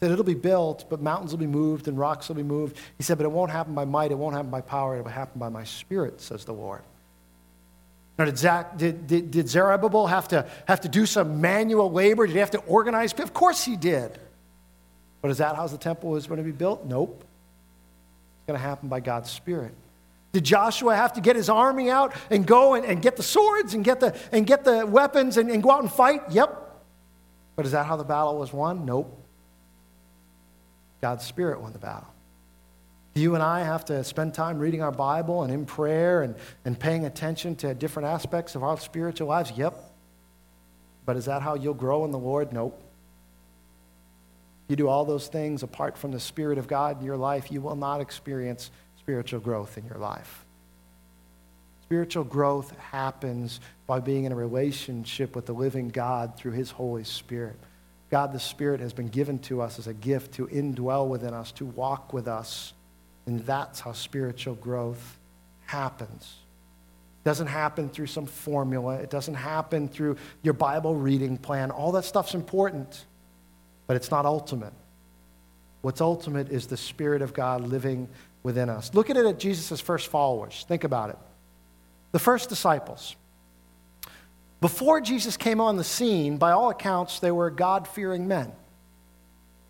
said 0.00 0.10
it'll 0.10 0.24
be 0.24 0.34
built, 0.34 0.86
but 0.88 1.02
mountains 1.02 1.30
will 1.30 1.38
be 1.38 1.46
moved 1.46 1.86
and 1.86 1.98
rocks 1.98 2.28
will 2.28 2.36
be 2.36 2.42
moved. 2.42 2.78
He 2.96 3.02
said, 3.02 3.18
but 3.18 3.24
it 3.24 3.32
won't 3.32 3.50
happen 3.50 3.74
by 3.74 3.84
might, 3.84 4.10
it 4.10 4.16
won't 4.16 4.34
happen 4.34 4.50
by 4.50 4.62
power, 4.62 4.96
it 4.96 5.02
will 5.02 5.10
happen 5.10 5.38
by 5.38 5.50
my 5.50 5.64
spirit, 5.64 6.22
says 6.22 6.46
the 6.46 6.54
Lord. 6.54 6.80
Now, 8.20 8.26
did, 8.26 8.36
Zach, 8.36 8.76
did, 8.76 9.06
did, 9.06 9.30
did 9.30 9.48
Zerubbabel 9.48 10.06
have 10.06 10.28
to, 10.28 10.46
have 10.68 10.82
to 10.82 10.90
do 10.90 11.06
some 11.06 11.40
manual 11.40 11.90
labor? 11.90 12.26
Did 12.26 12.34
he 12.34 12.38
have 12.40 12.50
to 12.50 12.58
organize? 12.58 13.14
Of 13.14 13.32
course 13.32 13.64
he 13.64 13.76
did. 13.76 14.18
But 15.22 15.30
is 15.30 15.38
that 15.38 15.56
how 15.56 15.66
the 15.66 15.78
temple 15.78 16.10
was 16.10 16.26
going 16.26 16.36
to 16.36 16.44
be 16.44 16.52
built? 16.52 16.84
Nope. 16.84 17.24
It's 17.24 18.46
going 18.46 18.58
to 18.58 18.62
happen 18.62 18.90
by 18.90 19.00
God's 19.00 19.30
Spirit. 19.30 19.72
Did 20.32 20.44
Joshua 20.44 20.94
have 20.94 21.14
to 21.14 21.22
get 21.22 21.34
his 21.34 21.48
army 21.48 21.88
out 21.88 22.12
and 22.28 22.46
go 22.46 22.74
and, 22.74 22.84
and 22.84 23.00
get 23.00 23.16
the 23.16 23.22
swords 23.22 23.72
and 23.72 23.82
get 23.82 24.00
the, 24.00 24.14
and 24.32 24.46
get 24.46 24.64
the 24.64 24.84
weapons 24.84 25.38
and, 25.38 25.50
and 25.50 25.62
go 25.62 25.70
out 25.70 25.80
and 25.80 25.90
fight? 25.90 26.20
Yep. 26.28 26.78
But 27.56 27.64
is 27.64 27.72
that 27.72 27.86
how 27.86 27.96
the 27.96 28.04
battle 28.04 28.38
was 28.38 28.52
won? 28.52 28.84
Nope. 28.84 29.18
God's 31.00 31.24
Spirit 31.24 31.62
won 31.62 31.72
the 31.72 31.78
battle. 31.78 32.12
You 33.14 33.34
and 33.34 33.42
I 33.42 33.60
have 33.60 33.84
to 33.86 34.04
spend 34.04 34.34
time 34.34 34.58
reading 34.58 34.82
our 34.82 34.92
Bible 34.92 35.42
and 35.42 35.52
in 35.52 35.66
prayer 35.66 36.22
and, 36.22 36.36
and 36.64 36.78
paying 36.78 37.04
attention 37.04 37.56
to 37.56 37.74
different 37.74 38.08
aspects 38.08 38.54
of 38.54 38.62
our 38.62 38.78
spiritual 38.78 39.28
lives? 39.28 39.52
Yep. 39.56 39.82
But 41.04 41.16
is 41.16 41.24
that 41.24 41.42
how 41.42 41.54
you'll 41.54 41.74
grow 41.74 42.04
in 42.04 42.12
the 42.12 42.18
Lord? 42.18 42.52
Nope. 42.52 42.80
You 44.68 44.76
do 44.76 44.86
all 44.86 45.04
those 45.04 45.26
things 45.26 45.64
apart 45.64 45.98
from 45.98 46.12
the 46.12 46.20
Spirit 46.20 46.56
of 46.56 46.68
God 46.68 47.00
in 47.00 47.04
your 47.04 47.16
life, 47.16 47.50
you 47.50 47.60
will 47.60 47.74
not 47.74 48.00
experience 48.00 48.70
spiritual 49.00 49.40
growth 49.40 49.76
in 49.76 49.84
your 49.86 49.98
life. 49.98 50.44
Spiritual 51.82 52.22
growth 52.22 52.70
happens 52.78 53.58
by 53.88 53.98
being 53.98 54.22
in 54.22 54.30
a 54.30 54.36
relationship 54.36 55.34
with 55.34 55.46
the 55.46 55.52
living 55.52 55.88
God 55.88 56.36
through 56.36 56.52
His 56.52 56.70
Holy 56.70 57.02
Spirit. 57.02 57.56
God 58.10 58.32
the 58.32 58.38
Spirit 58.38 58.78
has 58.78 58.92
been 58.92 59.08
given 59.08 59.40
to 59.40 59.60
us 59.60 59.80
as 59.80 59.88
a 59.88 59.94
gift 59.94 60.34
to 60.34 60.46
indwell 60.46 61.08
within 61.08 61.34
us, 61.34 61.50
to 61.52 61.66
walk 61.66 62.12
with 62.12 62.28
us. 62.28 62.72
And 63.30 63.38
that's 63.46 63.78
how 63.78 63.92
spiritual 63.92 64.56
growth 64.56 65.16
happens. 65.64 66.34
It 67.22 67.28
doesn't 67.28 67.46
happen 67.46 67.88
through 67.88 68.08
some 68.08 68.26
formula. 68.26 68.96
It 68.96 69.08
doesn't 69.08 69.34
happen 69.34 69.86
through 69.86 70.16
your 70.42 70.54
Bible 70.54 70.96
reading 70.96 71.36
plan. 71.36 71.70
All 71.70 71.92
that 71.92 72.04
stuff's 72.04 72.34
important, 72.34 73.04
but 73.86 73.94
it's 73.94 74.10
not 74.10 74.26
ultimate. 74.26 74.72
What's 75.82 76.00
ultimate 76.00 76.50
is 76.50 76.66
the 76.66 76.76
Spirit 76.76 77.22
of 77.22 77.32
God 77.32 77.60
living 77.60 78.08
within 78.42 78.68
us. 78.68 78.94
Look 78.94 79.10
at 79.10 79.16
it 79.16 79.24
at 79.24 79.38
Jesus' 79.38 79.80
first 79.80 80.08
followers. 80.08 80.64
Think 80.66 80.82
about 80.82 81.10
it. 81.10 81.18
The 82.10 82.18
first 82.18 82.48
disciples. 82.48 83.14
Before 84.60 85.00
Jesus 85.00 85.36
came 85.36 85.60
on 85.60 85.76
the 85.76 85.84
scene, 85.84 86.36
by 86.36 86.50
all 86.50 86.70
accounts, 86.70 87.20
they 87.20 87.30
were 87.30 87.48
God 87.48 87.86
fearing 87.86 88.26
men. 88.26 88.50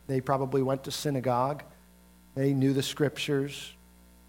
They 0.06 0.22
probably 0.22 0.62
went 0.62 0.84
to 0.84 0.90
synagogue, 0.90 1.62
they 2.34 2.52
knew 2.52 2.72
the 2.72 2.82
scriptures. 2.82 3.72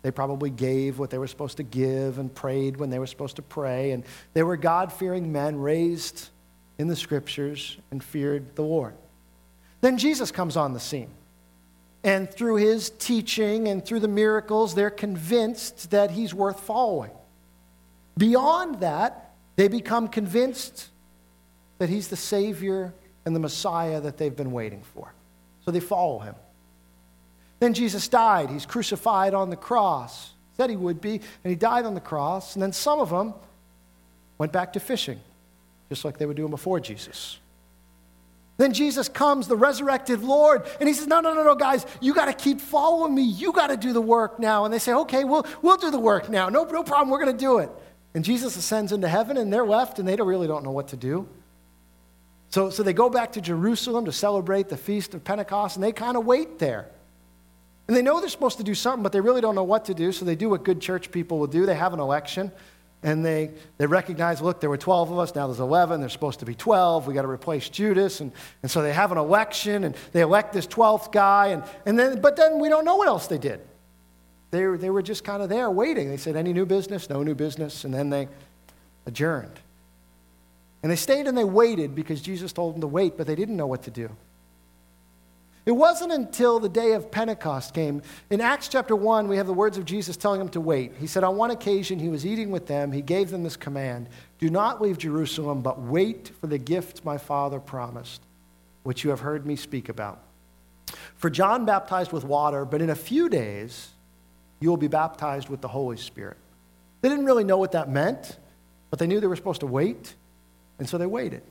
They 0.01 0.11
probably 0.11 0.49
gave 0.49 0.97
what 0.97 1.09
they 1.09 1.17
were 1.17 1.27
supposed 1.27 1.57
to 1.57 1.63
give 1.63 2.17
and 2.17 2.33
prayed 2.33 2.77
when 2.77 2.89
they 2.89 2.99
were 2.99 3.07
supposed 3.07 3.35
to 3.35 3.41
pray. 3.41 3.91
And 3.91 4.03
they 4.33 4.43
were 4.43 4.57
God 4.57 4.91
fearing 4.91 5.31
men 5.31 5.59
raised 5.59 6.29
in 6.77 6.87
the 6.87 6.95
scriptures 6.95 7.77
and 7.91 8.03
feared 8.03 8.55
the 8.55 8.63
Lord. 8.63 8.95
Then 9.81 9.97
Jesus 9.97 10.31
comes 10.31 10.57
on 10.57 10.73
the 10.73 10.79
scene. 10.79 11.09
And 12.03 12.31
through 12.31 12.55
his 12.55 12.89
teaching 12.89 13.67
and 13.67 13.85
through 13.85 13.99
the 13.99 14.07
miracles, 14.07 14.73
they're 14.73 14.89
convinced 14.89 15.91
that 15.91 16.09
he's 16.11 16.33
worth 16.33 16.59
following. 16.61 17.11
Beyond 18.17 18.79
that, 18.79 19.33
they 19.55 19.67
become 19.67 20.07
convinced 20.07 20.89
that 21.77 21.89
he's 21.89 22.07
the 22.07 22.15
Savior 22.15 22.93
and 23.25 23.35
the 23.35 23.39
Messiah 23.39 24.01
that 24.01 24.17
they've 24.17 24.35
been 24.35 24.51
waiting 24.51 24.81
for. 24.95 25.13
So 25.65 25.71
they 25.71 25.79
follow 25.79 26.19
him. 26.19 26.35
Then 27.61 27.75
Jesus 27.75 28.07
died. 28.07 28.49
He's 28.49 28.65
crucified 28.65 29.35
on 29.35 29.51
the 29.51 29.55
cross. 29.55 30.33
Said 30.57 30.71
he 30.71 30.75
would 30.75 30.99
be, 30.99 31.21
and 31.43 31.49
he 31.49 31.55
died 31.55 31.85
on 31.85 31.93
the 31.93 32.01
cross. 32.01 32.55
And 32.55 32.61
then 32.61 32.73
some 32.73 32.99
of 32.99 33.11
them 33.11 33.35
went 34.39 34.51
back 34.51 34.73
to 34.73 34.79
fishing, 34.79 35.19
just 35.87 36.03
like 36.03 36.17
they 36.17 36.25
were 36.25 36.33
doing 36.33 36.49
before 36.49 36.79
Jesus. 36.79 37.37
Then 38.57 38.73
Jesus 38.73 39.07
comes, 39.07 39.47
the 39.47 39.55
resurrected 39.55 40.23
Lord, 40.23 40.67
and 40.79 40.89
he 40.89 40.95
says, 40.95 41.05
No, 41.05 41.19
no, 41.19 41.35
no, 41.35 41.43
no, 41.43 41.53
guys, 41.53 41.85
you 41.99 42.15
got 42.15 42.25
to 42.25 42.33
keep 42.33 42.59
following 42.59 43.13
me. 43.13 43.21
You 43.21 43.53
got 43.53 43.67
to 43.67 43.77
do 43.77 43.93
the 43.93 44.01
work 44.01 44.39
now. 44.39 44.65
And 44.65 44.73
they 44.73 44.79
say, 44.79 44.93
Okay, 44.93 45.23
we'll, 45.23 45.45
we'll 45.61 45.77
do 45.77 45.91
the 45.91 45.99
work 45.99 46.29
now. 46.29 46.49
No, 46.49 46.63
no 46.63 46.81
problem. 46.81 47.11
We're 47.11 47.23
going 47.23 47.37
to 47.37 47.43
do 47.43 47.59
it. 47.59 47.69
And 48.15 48.25
Jesus 48.25 48.55
ascends 48.55 48.91
into 48.91 49.07
heaven, 49.07 49.37
and 49.37 49.53
they're 49.53 49.65
left, 49.65 49.99
and 49.99 50.07
they 50.07 50.15
don't 50.15 50.27
really 50.27 50.47
don't 50.47 50.63
know 50.63 50.71
what 50.71 50.87
to 50.89 50.97
do. 50.97 51.27
So, 52.49 52.71
so 52.71 52.81
they 52.81 52.93
go 52.93 53.11
back 53.11 53.33
to 53.33 53.41
Jerusalem 53.41 54.05
to 54.05 54.11
celebrate 54.11 54.67
the 54.67 54.77
Feast 54.77 55.13
of 55.13 55.23
Pentecost, 55.23 55.75
and 55.75 55.83
they 55.83 55.91
kind 55.91 56.17
of 56.17 56.25
wait 56.25 56.57
there. 56.57 56.89
And 57.91 57.97
they 57.97 58.03
know 58.03 58.21
they're 58.21 58.29
supposed 58.29 58.57
to 58.57 58.63
do 58.63 58.73
something, 58.73 59.03
but 59.03 59.11
they 59.11 59.19
really 59.19 59.41
don't 59.41 59.53
know 59.53 59.65
what 59.65 59.83
to 59.83 59.93
do, 59.93 60.13
so 60.13 60.23
they 60.23 60.37
do 60.37 60.49
what 60.49 60.63
good 60.63 60.79
church 60.79 61.11
people 61.11 61.39
will 61.39 61.47
do. 61.47 61.65
They 61.65 61.75
have 61.75 61.93
an 61.93 61.99
election, 61.99 62.49
and 63.03 63.25
they, 63.25 63.51
they 63.79 63.85
recognize, 63.85 64.41
look, 64.41 64.61
there 64.61 64.69
were 64.69 64.77
12 64.77 65.11
of 65.11 65.19
us, 65.19 65.35
now 65.35 65.47
there's 65.47 65.59
11, 65.59 65.99
there's 65.99 66.13
supposed 66.13 66.39
to 66.39 66.45
be 66.45 66.55
12, 66.55 67.05
we 67.05 67.13
got 67.13 67.23
to 67.23 67.27
replace 67.27 67.67
Judas. 67.67 68.21
And, 68.21 68.31
and 68.63 68.71
so 68.71 68.81
they 68.81 68.93
have 68.93 69.11
an 69.11 69.17
election, 69.17 69.83
and 69.83 69.93
they 70.13 70.21
elect 70.21 70.53
this 70.53 70.67
12th 70.67 71.11
guy, 71.11 71.47
and, 71.47 71.65
and 71.85 71.99
then, 71.99 72.21
but 72.21 72.37
then 72.37 72.59
we 72.59 72.69
don't 72.69 72.85
know 72.85 72.95
what 72.95 73.09
else 73.09 73.27
they 73.27 73.37
did. 73.37 73.59
They, 74.51 74.65
they 74.77 74.89
were 74.89 75.01
just 75.01 75.25
kind 75.25 75.43
of 75.43 75.49
there 75.49 75.69
waiting. 75.69 76.07
They 76.09 76.15
said, 76.15 76.37
Any 76.37 76.53
new 76.53 76.65
business? 76.65 77.09
No 77.09 77.23
new 77.23 77.35
business. 77.35 77.83
And 77.83 77.93
then 77.93 78.09
they 78.09 78.29
adjourned. 79.05 79.59
And 80.81 80.89
they 80.89 80.95
stayed 80.95 81.27
and 81.27 81.37
they 81.37 81.43
waited 81.43 81.93
because 81.93 82.21
Jesus 82.21 82.53
told 82.53 82.75
them 82.75 82.81
to 82.81 82.87
wait, 82.87 83.17
but 83.17 83.27
they 83.27 83.35
didn't 83.35 83.57
know 83.57 83.67
what 83.67 83.83
to 83.83 83.91
do. 83.91 84.11
It 85.65 85.71
wasn't 85.71 86.11
until 86.11 86.59
the 86.59 86.69
day 86.69 86.93
of 86.93 87.11
Pentecost 87.11 87.73
came. 87.73 88.01
In 88.31 88.41
Acts 88.41 88.67
chapter 88.67 88.95
1, 88.95 89.27
we 89.27 89.37
have 89.37 89.45
the 89.45 89.53
words 89.53 89.77
of 89.77 89.85
Jesus 89.85 90.17
telling 90.17 90.39
them 90.39 90.49
to 90.49 90.61
wait. 90.61 90.93
He 90.99 91.05
said, 91.05 91.23
On 91.23 91.37
one 91.37 91.51
occasion, 91.51 91.99
he 91.99 92.09
was 92.09 92.25
eating 92.25 92.49
with 92.49 92.65
them. 92.65 92.91
He 92.91 93.01
gave 93.01 93.29
them 93.29 93.43
this 93.43 93.57
command 93.57 94.09
Do 94.39 94.49
not 94.49 94.81
leave 94.81 94.97
Jerusalem, 94.97 95.61
but 95.61 95.79
wait 95.79 96.31
for 96.41 96.47
the 96.47 96.57
gift 96.57 97.05
my 97.05 97.17
Father 97.17 97.59
promised, 97.59 98.21
which 98.83 99.03
you 99.03 99.11
have 99.11 99.19
heard 99.19 99.45
me 99.45 99.55
speak 99.55 99.87
about. 99.87 100.23
For 101.15 101.29
John 101.29 101.65
baptized 101.65 102.11
with 102.11 102.23
water, 102.23 102.65
but 102.65 102.81
in 102.81 102.89
a 102.89 102.95
few 102.95 103.29
days, 103.29 103.89
you 104.59 104.69
will 104.69 104.77
be 104.77 104.87
baptized 104.87 105.49
with 105.49 105.61
the 105.61 105.67
Holy 105.67 105.97
Spirit. 105.97 106.37
They 107.01 107.09
didn't 107.09 107.25
really 107.25 107.43
know 107.43 107.57
what 107.57 107.73
that 107.73 107.87
meant, 107.87 108.37
but 108.89 108.97
they 108.97 109.05
knew 109.05 109.19
they 109.19 109.27
were 109.27 109.35
supposed 109.35 109.61
to 109.61 109.67
wait, 109.67 110.15
and 110.79 110.89
so 110.89 110.97
they 110.97 111.05
waited. 111.05 111.43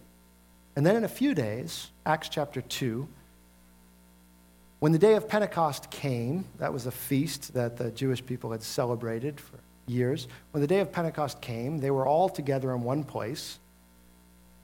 And 0.75 0.85
then 0.85 0.97
in 0.97 1.05
a 1.05 1.09
few 1.09 1.33
days, 1.35 1.91
Acts 2.05 2.29
chapter 2.29 2.61
2, 2.61 3.07
when 4.81 4.93
the 4.93 4.99
day 4.99 5.15
of 5.15 5.29
Pentecost 5.29 5.91
came, 5.91 6.47
that 6.59 6.73
was 6.73 6.87
a 6.87 6.91
feast 6.91 7.53
that 7.55 7.77
the 7.77 7.91
Jewish 7.91 8.25
people 8.25 8.51
had 8.51 8.63
celebrated 8.63 9.39
for 9.39 9.59
years. 9.87 10.27
When 10.53 10.63
the 10.63 10.67
day 10.67 10.81
of 10.81 10.91
Pentecost 10.91 11.41
came, 11.43 11.79
they 11.79 11.91
were 11.91 12.07
all 12.07 12.31
together 12.31 12.75
in 12.75 12.83
one 12.83 13.05
place. 13.05 13.59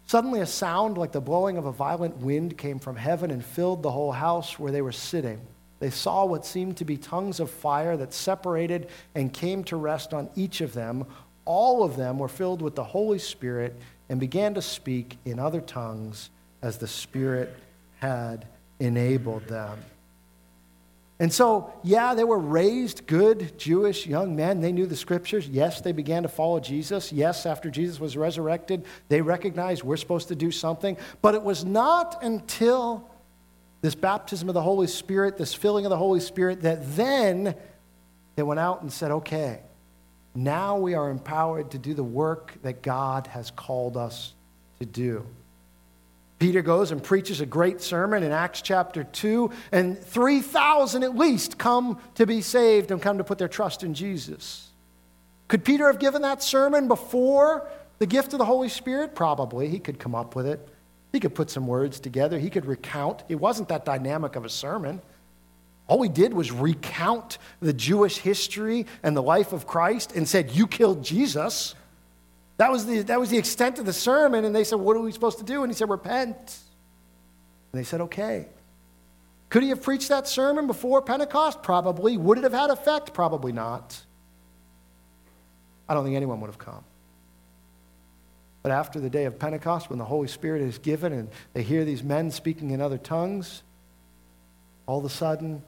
Suddenly, 0.06 0.40
a 0.40 0.46
sound 0.46 0.96
like 0.96 1.12
the 1.12 1.20
blowing 1.20 1.58
of 1.58 1.66
a 1.66 1.72
violent 1.72 2.16
wind 2.18 2.56
came 2.56 2.78
from 2.78 2.96
heaven 2.96 3.30
and 3.30 3.44
filled 3.44 3.82
the 3.82 3.90
whole 3.90 4.12
house 4.12 4.58
where 4.58 4.72
they 4.72 4.80
were 4.80 4.92
sitting. 4.92 5.40
They 5.80 5.90
saw 5.90 6.24
what 6.24 6.46
seemed 6.46 6.78
to 6.78 6.86
be 6.86 6.96
tongues 6.96 7.38
of 7.38 7.50
fire 7.50 7.96
that 7.98 8.14
separated 8.14 8.88
and 9.14 9.32
came 9.32 9.64
to 9.64 9.76
rest 9.76 10.14
on 10.14 10.30
each 10.34 10.62
of 10.62 10.72
them. 10.72 11.04
All 11.44 11.82
of 11.84 11.96
them 11.96 12.18
were 12.18 12.28
filled 12.28 12.62
with 12.62 12.74
the 12.74 12.84
Holy 12.84 13.18
Spirit 13.18 13.76
and 14.08 14.18
began 14.18 14.54
to 14.54 14.62
speak 14.62 15.18
in 15.26 15.38
other 15.38 15.60
tongues 15.60 16.30
as 16.62 16.78
the 16.78 16.88
Spirit 16.88 17.54
had 17.98 18.46
enabled 18.78 19.46
them. 19.48 19.78
And 21.18 21.32
so, 21.32 21.72
yeah, 21.82 22.14
they 22.14 22.24
were 22.24 22.38
raised 22.38 23.06
good 23.06 23.58
Jewish 23.58 24.06
young 24.06 24.36
men. 24.36 24.60
They 24.60 24.72
knew 24.72 24.86
the 24.86 24.96
scriptures. 24.96 25.48
Yes, 25.48 25.80
they 25.80 25.92
began 25.92 26.24
to 26.24 26.28
follow 26.28 26.60
Jesus. 26.60 27.10
Yes, 27.10 27.46
after 27.46 27.70
Jesus 27.70 27.98
was 27.98 28.18
resurrected, 28.18 28.84
they 29.08 29.22
recognized 29.22 29.82
we're 29.82 29.96
supposed 29.96 30.28
to 30.28 30.34
do 30.34 30.50
something. 30.50 30.98
But 31.22 31.34
it 31.34 31.42
was 31.42 31.64
not 31.64 32.22
until 32.22 33.08
this 33.80 33.94
baptism 33.94 34.48
of 34.48 34.54
the 34.54 34.62
Holy 34.62 34.88
Spirit, 34.88 35.38
this 35.38 35.54
filling 35.54 35.86
of 35.86 35.90
the 35.90 35.96
Holy 35.96 36.20
Spirit, 36.20 36.62
that 36.62 36.96
then 36.96 37.54
they 38.34 38.42
went 38.42 38.60
out 38.60 38.82
and 38.82 38.92
said, 38.92 39.10
okay, 39.10 39.60
now 40.34 40.76
we 40.76 40.92
are 40.94 41.08
empowered 41.08 41.70
to 41.70 41.78
do 41.78 41.94
the 41.94 42.04
work 42.04 42.54
that 42.62 42.82
God 42.82 43.26
has 43.28 43.50
called 43.50 43.96
us 43.96 44.34
to 44.80 44.84
do. 44.84 45.24
Peter 46.38 46.60
goes 46.60 46.90
and 46.90 47.02
preaches 47.02 47.40
a 47.40 47.46
great 47.46 47.80
sermon 47.80 48.22
in 48.22 48.30
Acts 48.30 48.60
chapter 48.60 49.04
2, 49.04 49.50
and 49.72 49.98
3,000 49.98 51.02
at 51.02 51.16
least 51.16 51.56
come 51.56 51.98
to 52.14 52.26
be 52.26 52.42
saved 52.42 52.90
and 52.90 53.00
come 53.00 53.18
to 53.18 53.24
put 53.24 53.38
their 53.38 53.48
trust 53.48 53.82
in 53.82 53.94
Jesus. 53.94 54.70
Could 55.48 55.64
Peter 55.64 55.86
have 55.86 55.98
given 55.98 56.22
that 56.22 56.42
sermon 56.42 56.88
before 56.88 57.66
the 57.98 58.06
gift 58.06 58.32
of 58.34 58.38
the 58.38 58.44
Holy 58.44 58.68
Spirit? 58.68 59.14
Probably. 59.14 59.68
He 59.68 59.78
could 59.78 59.98
come 59.98 60.14
up 60.14 60.36
with 60.36 60.46
it. 60.46 60.68
He 61.12 61.20
could 61.20 61.34
put 61.34 61.48
some 61.48 61.66
words 61.66 62.00
together. 62.00 62.38
He 62.38 62.50
could 62.50 62.66
recount. 62.66 63.22
It 63.28 63.36
wasn't 63.36 63.68
that 63.68 63.86
dynamic 63.86 64.36
of 64.36 64.44
a 64.44 64.50
sermon. 64.50 65.00
All 65.86 66.02
he 66.02 66.08
did 66.08 66.34
was 66.34 66.50
recount 66.52 67.38
the 67.60 67.72
Jewish 67.72 68.18
history 68.18 68.86
and 69.02 69.16
the 69.16 69.22
life 69.22 69.52
of 69.52 69.66
Christ 69.66 70.14
and 70.14 70.28
said, 70.28 70.50
You 70.50 70.66
killed 70.66 71.02
Jesus. 71.02 71.74
That 72.58 72.70
was, 72.70 72.86
the, 72.86 73.02
that 73.02 73.20
was 73.20 73.30
the 73.30 73.38
extent 73.38 73.78
of 73.78 73.86
the 73.86 73.92
sermon. 73.92 74.44
And 74.44 74.54
they 74.54 74.64
said, 74.64 74.78
What 74.78 74.96
are 74.96 75.00
we 75.00 75.12
supposed 75.12 75.38
to 75.38 75.44
do? 75.44 75.62
And 75.62 75.70
he 75.70 75.76
said, 75.76 75.90
Repent. 75.90 76.36
And 77.72 77.80
they 77.80 77.84
said, 77.84 78.00
Okay. 78.00 78.48
Could 79.48 79.62
he 79.62 79.68
have 79.68 79.82
preached 79.82 80.08
that 80.08 80.26
sermon 80.26 80.66
before 80.66 81.02
Pentecost? 81.02 81.62
Probably. 81.62 82.16
Would 82.16 82.38
it 82.38 82.44
have 82.44 82.52
had 82.52 82.70
effect? 82.70 83.14
Probably 83.14 83.52
not. 83.52 84.00
I 85.88 85.94
don't 85.94 86.04
think 86.04 86.16
anyone 86.16 86.40
would 86.40 86.48
have 86.48 86.58
come. 86.58 86.84
But 88.62 88.72
after 88.72 88.98
the 88.98 89.08
day 89.08 89.26
of 89.26 89.38
Pentecost, 89.38 89.88
when 89.88 90.00
the 90.00 90.04
Holy 90.04 90.26
Spirit 90.26 90.62
is 90.62 90.78
given 90.78 91.12
and 91.12 91.28
they 91.52 91.62
hear 91.62 91.84
these 91.84 92.02
men 92.02 92.32
speaking 92.32 92.72
in 92.72 92.80
other 92.80 92.98
tongues, 92.98 93.62
all 94.86 94.98
of 94.98 95.04
a 95.04 95.08
sudden, 95.08 95.62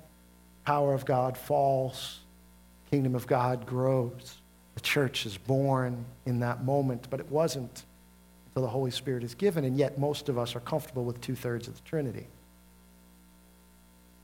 power 0.64 0.92
of 0.94 1.04
God 1.04 1.38
falls 1.38 2.18
kingdom 2.90 3.14
of 3.14 3.26
God 3.26 3.66
grows. 3.66 4.37
The 4.78 4.84
church 4.84 5.26
is 5.26 5.36
born 5.36 6.04
in 6.24 6.38
that 6.38 6.62
moment, 6.62 7.08
but 7.10 7.18
it 7.18 7.28
wasn't 7.32 7.82
until 8.46 8.62
the 8.62 8.68
Holy 8.68 8.92
Spirit 8.92 9.24
is 9.24 9.34
given, 9.34 9.64
and 9.64 9.76
yet 9.76 9.98
most 9.98 10.28
of 10.28 10.38
us 10.38 10.54
are 10.54 10.60
comfortable 10.60 11.04
with 11.04 11.20
two 11.20 11.34
thirds 11.34 11.66
of 11.66 11.74
the 11.74 11.80
Trinity. 11.80 12.28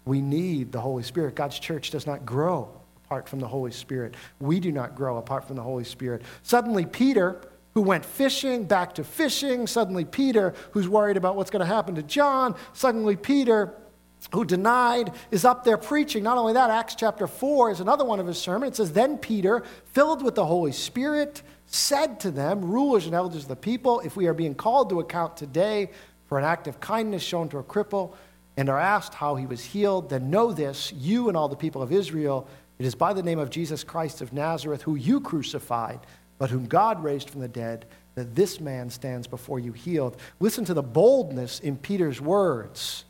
We 0.04 0.20
need 0.20 0.70
the 0.70 0.80
Holy 0.80 1.02
Spirit. 1.02 1.34
God's 1.34 1.58
church 1.58 1.90
does 1.90 2.06
not 2.06 2.24
grow 2.24 2.70
apart 3.04 3.28
from 3.28 3.40
the 3.40 3.48
Holy 3.48 3.72
Spirit. 3.72 4.14
We 4.38 4.60
do 4.60 4.70
not 4.70 4.94
grow 4.94 5.16
apart 5.16 5.44
from 5.44 5.56
the 5.56 5.62
Holy 5.62 5.82
Spirit. 5.82 6.22
Suddenly, 6.44 6.86
Peter, 6.86 7.40
who 7.72 7.82
went 7.82 8.04
fishing, 8.04 8.62
back 8.62 8.94
to 8.94 9.02
fishing. 9.02 9.66
Suddenly, 9.66 10.04
Peter, 10.04 10.54
who's 10.70 10.88
worried 10.88 11.16
about 11.16 11.34
what's 11.34 11.50
going 11.50 11.66
to 11.66 11.74
happen 11.74 11.96
to 11.96 12.02
John. 12.04 12.54
Suddenly, 12.74 13.16
Peter, 13.16 13.74
who 14.32 14.44
denied, 14.44 15.12
is 15.30 15.44
up 15.44 15.64
there 15.64 15.76
preaching. 15.76 16.22
Not 16.22 16.38
only 16.38 16.54
that, 16.54 16.70
Acts 16.70 16.94
chapter 16.94 17.26
4 17.26 17.70
is 17.70 17.80
another 17.80 18.04
one 18.04 18.20
of 18.20 18.26
his 18.26 18.38
sermons. 18.38 18.72
It 18.72 18.76
says, 18.76 18.92
Then 18.92 19.18
Peter, 19.18 19.62
filled 19.92 20.22
with 20.22 20.34
the 20.34 20.46
Holy 20.46 20.72
Spirit, 20.72 21.42
said 21.66 22.20
to 22.20 22.30
them, 22.30 22.62
rulers 22.62 23.06
and 23.06 23.14
elders 23.14 23.42
of 23.42 23.48
the 23.48 23.56
people, 23.56 24.00
if 24.00 24.16
we 24.16 24.26
are 24.26 24.34
being 24.34 24.54
called 24.54 24.90
to 24.90 25.00
account 25.00 25.36
today 25.36 25.90
for 26.26 26.38
an 26.38 26.44
act 26.44 26.66
of 26.66 26.80
kindness 26.80 27.22
shown 27.22 27.48
to 27.50 27.58
a 27.58 27.62
cripple, 27.62 28.14
and 28.56 28.68
are 28.68 28.78
asked 28.78 29.14
how 29.14 29.34
he 29.34 29.46
was 29.46 29.64
healed, 29.64 30.08
then 30.10 30.30
know 30.30 30.52
this, 30.52 30.92
you 30.92 31.28
and 31.28 31.36
all 31.36 31.48
the 31.48 31.56
people 31.56 31.82
of 31.82 31.92
Israel, 31.92 32.48
it 32.78 32.86
is 32.86 32.94
by 32.94 33.12
the 33.12 33.22
name 33.22 33.38
of 33.38 33.50
Jesus 33.50 33.84
Christ 33.84 34.20
of 34.20 34.32
Nazareth, 34.32 34.82
who 34.82 34.94
you 34.94 35.20
crucified, 35.20 36.00
but 36.38 36.50
whom 36.50 36.66
God 36.66 37.02
raised 37.02 37.30
from 37.30 37.40
the 37.40 37.48
dead, 37.48 37.86
that 38.14 38.34
this 38.34 38.60
man 38.60 38.90
stands 38.90 39.26
before 39.26 39.58
you 39.58 39.72
healed. 39.72 40.16
Listen 40.40 40.64
to 40.66 40.74
the 40.74 40.82
boldness 40.82 41.60
in 41.60 41.76
Peter's 41.76 42.20
words. 42.20 43.04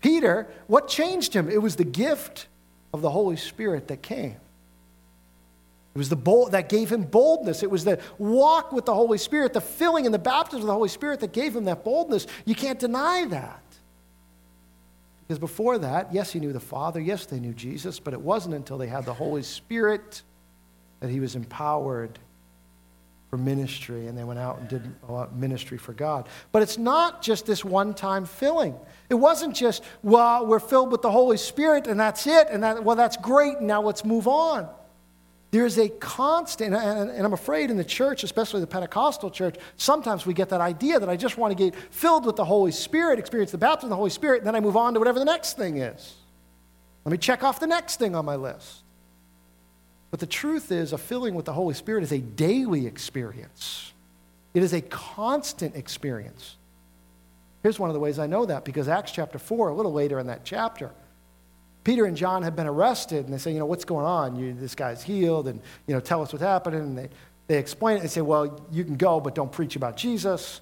Peter, 0.00 0.48
what 0.66 0.88
changed 0.88 1.34
him? 1.34 1.48
It 1.48 1.60
was 1.60 1.76
the 1.76 1.84
gift 1.84 2.46
of 2.92 3.02
the 3.02 3.10
Holy 3.10 3.36
Spirit 3.36 3.88
that 3.88 4.02
came. 4.02 4.36
It 5.94 5.98
was 5.98 6.08
the 6.08 6.16
bold, 6.16 6.52
that 6.52 6.68
gave 6.68 6.90
him 6.90 7.02
boldness. 7.02 7.62
It 7.62 7.70
was 7.70 7.84
the 7.84 8.00
walk 8.18 8.72
with 8.72 8.86
the 8.86 8.94
Holy 8.94 9.18
Spirit, 9.18 9.52
the 9.52 9.60
filling 9.60 10.06
and 10.06 10.14
the 10.14 10.20
baptism 10.20 10.60
of 10.60 10.66
the 10.68 10.72
Holy 10.72 10.88
Spirit 10.88 11.20
that 11.20 11.32
gave 11.32 11.54
him 11.54 11.64
that 11.64 11.84
boldness. 11.84 12.26
You 12.44 12.54
can't 12.54 12.78
deny 12.78 13.26
that. 13.26 13.62
Because 15.26 15.38
before 15.38 15.78
that, 15.78 16.12
yes, 16.12 16.32
he 16.32 16.40
knew 16.40 16.52
the 16.52 16.60
Father, 16.60 17.00
yes, 17.00 17.26
they 17.26 17.40
knew 17.40 17.52
Jesus, 17.52 18.00
but 18.00 18.14
it 18.14 18.20
wasn't 18.20 18.54
until 18.54 18.78
they 18.78 18.86
had 18.86 19.04
the 19.04 19.14
Holy 19.14 19.42
Spirit 19.42 20.22
that 21.00 21.10
he 21.10 21.20
was 21.20 21.34
empowered 21.36 22.18
for 23.30 23.36
ministry 23.36 24.08
and 24.08 24.18
they 24.18 24.24
went 24.24 24.40
out 24.40 24.58
and 24.58 24.68
did 24.68 24.82
ministry 25.32 25.78
for 25.78 25.92
God. 25.92 26.28
But 26.50 26.62
it's 26.62 26.76
not 26.76 27.22
just 27.22 27.46
this 27.46 27.64
one 27.64 27.94
time 27.94 28.26
filling. 28.26 28.74
It 29.08 29.14
wasn't 29.14 29.54
just, 29.54 29.84
well, 30.02 30.46
we're 30.46 30.58
filled 30.58 30.90
with 30.90 31.00
the 31.00 31.10
Holy 31.10 31.36
Spirit 31.36 31.86
and 31.86 31.98
that's 31.98 32.26
it, 32.26 32.48
and 32.50 32.62
that, 32.64 32.82
well, 32.82 32.96
that's 32.96 33.16
great, 33.16 33.60
now 33.60 33.80
let's 33.80 34.04
move 34.04 34.26
on. 34.26 34.68
There's 35.52 35.78
a 35.78 35.88
constant, 35.88 36.74
and, 36.74 37.26
I'm 37.26 37.32
afraid 37.32 37.70
in 37.70 37.76
the 37.76 37.84
church, 37.84 38.22
especially 38.22 38.60
the 38.60 38.68
Pentecostal 38.68 39.30
church, 39.30 39.56
sometimes 39.76 40.26
we 40.26 40.34
get 40.34 40.48
that 40.50 40.60
idea 40.60 41.00
that 41.00 41.08
I 41.08 41.16
just 41.16 41.38
want 41.38 41.56
to 41.56 41.70
get 41.70 41.74
filled 41.90 42.24
with 42.24 42.36
the 42.36 42.44
Holy 42.44 42.70
Spirit, 42.70 43.18
experience 43.18 43.50
the 43.50 43.58
baptism 43.58 43.86
of 43.86 43.90
the 43.90 43.96
Holy 43.96 44.10
Spirit, 44.10 44.38
and 44.38 44.46
then 44.46 44.54
I 44.54 44.60
move 44.60 44.76
on 44.76 44.94
to 44.94 45.00
whatever 45.00 45.18
the 45.18 45.24
next 45.24 45.56
thing 45.56 45.78
is. 45.78 46.14
Let 47.04 47.12
me 47.12 47.18
check 47.18 47.42
off 47.42 47.58
the 47.58 47.66
next 47.66 47.98
thing 47.98 48.14
on 48.14 48.24
my 48.24 48.36
list. 48.36 48.82
But 50.10 50.20
the 50.20 50.26
truth 50.26 50.72
is, 50.72 50.92
a 50.92 50.98
filling 50.98 51.34
with 51.34 51.44
the 51.44 51.52
Holy 51.52 51.74
Spirit 51.74 52.02
is 52.02 52.12
a 52.12 52.18
daily 52.18 52.86
experience, 52.86 53.92
it 54.54 54.62
is 54.62 54.72
a 54.72 54.80
constant 54.80 55.76
experience. 55.76 56.56
Here's 57.62 57.78
one 57.78 57.90
of 57.90 57.94
the 57.94 58.00
ways 58.00 58.18
I 58.18 58.26
know 58.26 58.46
that 58.46 58.64
because 58.64 58.88
Acts 58.88 59.12
chapter 59.12 59.38
4, 59.38 59.68
a 59.68 59.74
little 59.74 59.92
later 59.92 60.18
in 60.18 60.28
that 60.28 60.44
chapter, 60.44 60.90
Peter 61.84 62.06
and 62.06 62.16
John 62.16 62.42
have 62.42 62.56
been 62.56 62.66
arrested, 62.66 63.24
and 63.24 63.34
they 63.34 63.38
say, 63.38 63.52
you 63.52 63.58
know, 63.58 63.66
what's 63.66 63.84
going 63.84 64.06
on? 64.06 64.36
You, 64.36 64.54
this 64.54 64.74
guy's 64.74 65.02
healed, 65.02 65.48
and, 65.48 65.60
you 65.86 65.94
know, 65.94 66.00
tell 66.00 66.22
us 66.22 66.32
what's 66.32 66.42
happening. 66.42 66.80
And 66.80 66.98
they, 66.98 67.08
they 67.46 67.58
explain 67.58 67.98
it 67.98 68.00
and 68.00 68.10
say, 68.10 68.20
well, 68.20 68.66
you 68.70 68.84
can 68.84 68.96
go, 68.96 69.20
but 69.20 69.34
don't 69.34 69.52
preach 69.52 69.76
about 69.76 69.96
Jesus. 69.96 70.60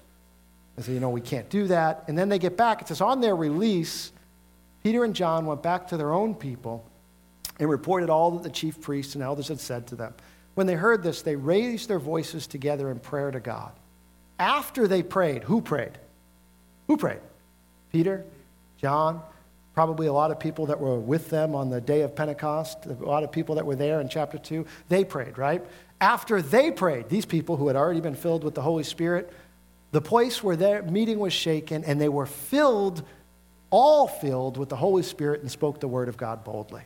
They 0.75 0.83
say, 0.83 0.93
you 0.93 0.99
know, 0.99 1.09
we 1.09 1.21
can't 1.21 1.49
do 1.49 1.67
that. 1.67 2.05
And 2.07 2.17
then 2.17 2.29
they 2.29 2.39
get 2.39 2.55
back. 2.55 2.81
It 2.81 2.87
says, 2.87 3.01
on 3.01 3.21
their 3.21 3.35
release, 3.35 4.11
Peter 4.83 5.03
and 5.03 5.13
John 5.13 5.45
went 5.45 5.61
back 5.61 5.87
to 5.89 5.97
their 5.97 6.13
own 6.13 6.35
people 6.35 6.88
and 7.59 7.69
reported 7.69 8.09
all 8.09 8.31
that 8.31 8.43
the 8.43 8.49
chief 8.49 8.81
priests 8.81 9.15
and 9.15 9.23
elders 9.23 9.49
had 9.49 9.59
said 9.59 9.87
to 9.87 9.95
them. 9.95 10.13
When 10.55 10.67
they 10.67 10.75
heard 10.75 11.03
this, 11.03 11.21
they 11.21 11.35
raised 11.35 11.89
their 11.89 11.99
voices 11.99 12.47
together 12.47 12.89
in 12.89 12.99
prayer 12.99 13.31
to 13.31 13.39
God. 13.39 13.71
After 14.39 14.87
they 14.87 15.03
prayed, 15.03 15.43
who 15.43 15.61
prayed? 15.61 15.97
Who 16.87 16.97
prayed? 16.97 17.19
Peter, 17.91 18.25
John, 18.77 19.21
probably 19.73 20.07
a 20.07 20.13
lot 20.13 20.31
of 20.31 20.39
people 20.39 20.65
that 20.67 20.79
were 20.79 20.99
with 20.99 21.29
them 21.29 21.55
on 21.55 21.69
the 21.69 21.81
day 21.81 22.01
of 22.01 22.15
Pentecost, 22.15 22.85
a 22.85 22.93
lot 22.93 23.23
of 23.23 23.31
people 23.31 23.55
that 23.55 23.65
were 23.65 23.75
there 23.75 24.01
in 24.01 24.09
chapter 24.09 24.37
2, 24.37 24.65
they 24.87 25.03
prayed, 25.03 25.37
right? 25.37 25.65
After 26.01 26.41
they 26.41 26.71
prayed, 26.71 27.09
these 27.09 27.25
people 27.25 27.57
who 27.57 27.67
had 27.67 27.75
already 27.75 28.01
been 28.01 28.15
filled 28.15 28.43
with 28.43 28.55
the 28.55 28.61
Holy 28.61 28.83
Spirit, 28.83 29.31
the 29.91 30.01
place 30.01 30.43
where 30.43 30.55
their 30.55 30.83
meeting 30.83 31.19
was 31.19 31.33
shaken 31.33 31.83
and 31.83 31.99
they 31.99 32.09
were 32.09 32.25
filled, 32.25 33.03
all 33.69 34.07
filled 34.07 34.57
with 34.57 34.69
the 34.69 34.75
Holy 34.75 35.03
Spirit 35.03 35.41
and 35.41 35.51
spoke 35.51 35.79
the 35.79 35.87
word 35.87 36.07
of 36.09 36.17
God 36.17 36.43
boldly. 36.43 36.83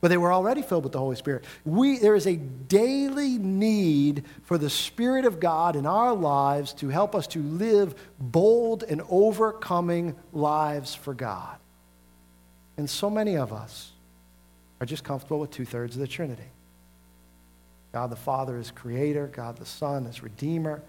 But 0.00 0.08
they 0.08 0.16
were 0.16 0.32
already 0.32 0.62
filled 0.62 0.84
with 0.84 0.92
the 0.92 0.98
Holy 1.00 1.16
Spirit. 1.16 1.44
We, 1.64 1.98
there 1.98 2.14
is 2.14 2.26
a 2.26 2.36
daily 2.36 3.36
need 3.36 4.24
for 4.42 4.56
the 4.56 4.70
Spirit 4.70 5.24
of 5.24 5.40
God 5.40 5.74
in 5.74 5.86
our 5.86 6.14
lives 6.14 6.72
to 6.74 6.88
help 6.88 7.16
us 7.16 7.26
to 7.28 7.42
live 7.42 7.94
bold 8.18 8.84
and 8.84 9.02
overcoming 9.08 10.14
lives 10.32 10.94
for 10.94 11.14
God. 11.14 11.56
And 12.76 12.88
so 12.88 13.10
many 13.10 13.36
of 13.36 13.52
us 13.52 13.90
are 14.80 14.86
just 14.86 15.02
comfortable 15.02 15.40
with 15.40 15.50
two 15.50 15.64
thirds 15.64 15.96
of 15.96 16.00
the 16.00 16.06
Trinity. 16.06 16.50
God 17.92 18.10
the 18.10 18.16
Father 18.16 18.56
is 18.56 18.70
creator, 18.70 19.26
God 19.26 19.56
the 19.56 19.66
Son 19.66 20.06
is 20.06 20.22
redeemer. 20.22 20.80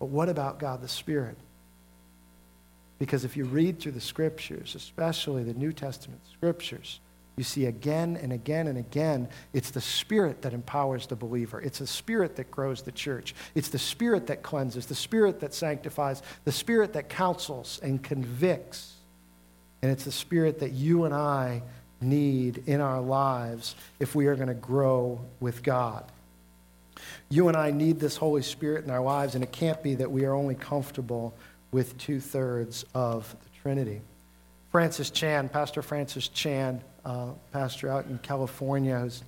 But 0.00 0.06
what 0.06 0.28
about 0.28 0.58
God 0.58 0.82
the 0.82 0.88
Spirit? 0.88 1.36
Because 2.98 3.24
if 3.24 3.36
you 3.36 3.44
read 3.44 3.78
through 3.78 3.92
the 3.92 4.00
scriptures, 4.00 4.74
especially 4.74 5.44
the 5.44 5.54
New 5.54 5.72
Testament 5.72 6.20
scriptures, 6.32 6.98
you 7.36 7.44
see 7.44 7.66
again 7.66 8.18
and 8.20 8.32
again 8.32 8.66
and 8.66 8.76
again, 8.76 9.28
it's 9.52 9.70
the 9.70 9.80
Spirit 9.80 10.42
that 10.42 10.52
empowers 10.52 11.06
the 11.06 11.16
believer. 11.16 11.60
It's 11.60 11.78
the 11.78 11.86
Spirit 11.86 12.36
that 12.36 12.50
grows 12.50 12.82
the 12.82 12.92
church. 12.92 13.34
It's 13.54 13.68
the 13.68 13.78
Spirit 13.78 14.26
that 14.26 14.42
cleanses, 14.42 14.86
the 14.86 14.94
Spirit 14.94 15.40
that 15.40 15.54
sanctifies, 15.54 16.22
the 16.44 16.52
Spirit 16.52 16.92
that 16.92 17.08
counsels 17.08 17.80
and 17.82 18.02
convicts. 18.02 18.94
And 19.82 19.90
it's 19.90 20.04
the 20.04 20.12
spirit 20.12 20.60
that 20.60 20.72
you 20.72 21.04
and 21.04 21.12
I 21.12 21.62
need 22.00 22.62
in 22.66 22.80
our 22.80 23.00
lives 23.00 23.74
if 23.98 24.14
we 24.14 24.26
are 24.26 24.36
going 24.36 24.48
to 24.48 24.54
grow 24.54 25.20
with 25.40 25.62
God. 25.62 26.04
You 27.28 27.48
and 27.48 27.56
I 27.56 27.72
need 27.72 27.98
this 27.98 28.16
Holy 28.16 28.42
Spirit 28.42 28.84
in 28.84 28.90
our 28.90 29.00
lives, 29.00 29.34
and 29.34 29.42
it 29.42 29.50
can't 29.50 29.82
be 29.82 29.96
that 29.96 30.10
we 30.10 30.24
are 30.24 30.34
only 30.34 30.54
comfortable 30.54 31.34
with 31.72 31.98
two 31.98 32.20
thirds 32.20 32.84
of 32.94 33.34
the 33.42 33.60
Trinity. 33.60 34.02
Francis 34.72 35.10
Chan, 35.10 35.50
Pastor 35.50 35.82
Francis 35.82 36.28
Chan, 36.28 36.82
uh, 37.04 37.32
pastor 37.52 37.90
out 37.90 38.06
in 38.06 38.16
California, 38.18 38.98
who's, 38.98 39.22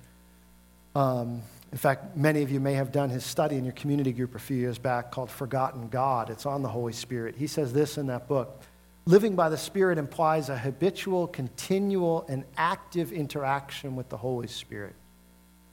um, 0.95 1.43
in 1.71 1.77
fact, 1.77 2.17
many 2.17 2.41
of 2.41 2.49
you 2.49 2.59
may 2.59 2.73
have 2.73 2.91
done 2.91 3.11
his 3.11 3.23
study 3.23 3.55
in 3.55 3.63
your 3.63 3.73
community 3.73 4.11
group 4.11 4.33
a 4.33 4.39
few 4.39 4.57
years 4.57 4.79
back 4.79 5.11
called 5.11 5.29
Forgotten 5.29 5.89
God. 5.89 6.31
It's 6.31 6.47
on 6.47 6.63
the 6.63 6.67
Holy 6.67 6.93
Spirit. 6.93 7.35
He 7.35 7.45
says 7.45 7.73
this 7.73 7.99
in 7.99 8.07
that 8.07 8.27
book. 8.27 8.59
Living 9.05 9.35
by 9.35 9.49
the 9.49 9.57
Spirit 9.57 9.99
implies 9.99 10.49
a 10.49 10.57
habitual, 10.57 11.27
continual, 11.27 12.25
and 12.27 12.43
active 12.57 13.11
interaction 13.11 13.95
with 13.95 14.09
the 14.09 14.17
Holy 14.17 14.47
Spirit. 14.47 14.95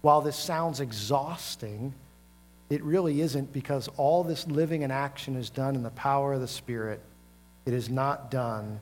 While 0.03 0.21
this 0.21 0.37
sounds 0.37 0.81
exhausting, 0.81 1.95
it 2.69 2.83
really 2.85 3.23
isn't 3.23 3.55
because 3.55 3.89
all 3.97 4.23
this 4.23 4.47
living 4.47 4.85
and 4.85 4.93
action 4.93 5.35
is 5.35 5.49
done 5.49 5.77
in 5.77 5.83
the 5.83 5.91
power 5.91 6.35
of 6.35 6.43
the 6.43 6.49
Spirit. 6.49 7.01
It 7.65 7.73
is 7.73 7.89
not 7.89 8.31
done 8.31 8.79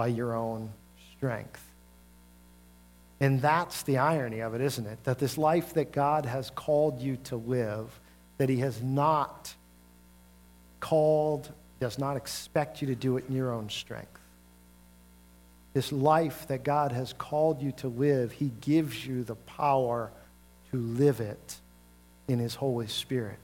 by 0.00 0.06
your 0.06 0.34
own 0.34 0.72
strength. 1.14 1.62
And 3.20 3.42
that's 3.42 3.82
the 3.82 3.98
irony 3.98 4.40
of 4.40 4.54
it, 4.54 4.62
isn't 4.62 4.86
it? 4.86 5.04
That 5.04 5.18
this 5.18 5.36
life 5.36 5.74
that 5.74 5.92
God 5.92 6.24
has 6.24 6.48
called 6.48 7.02
you 7.02 7.18
to 7.24 7.36
live, 7.36 8.00
that 8.38 8.48
He 8.48 8.60
has 8.60 8.80
not 8.82 9.54
called 10.80 11.52
does 11.80 11.98
not 11.98 12.16
expect 12.16 12.80
you 12.80 12.86
to 12.86 12.94
do 12.94 13.18
it 13.18 13.26
in 13.28 13.36
your 13.36 13.52
own 13.52 13.68
strength. 13.68 14.18
This 15.74 15.92
life 15.92 16.48
that 16.48 16.64
God 16.64 16.92
has 16.92 17.12
called 17.12 17.60
you 17.60 17.72
to 17.72 17.88
live, 17.88 18.32
He 18.32 18.50
gives 18.62 19.06
you 19.06 19.22
the 19.22 19.34
power 19.34 20.10
to 20.70 20.78
live 20.78 21.20
it 21.20 21.56
in 22.26 22.38
His 22.38 22.54
Holy 22.54 22.86
Spirit. 22.86 23.38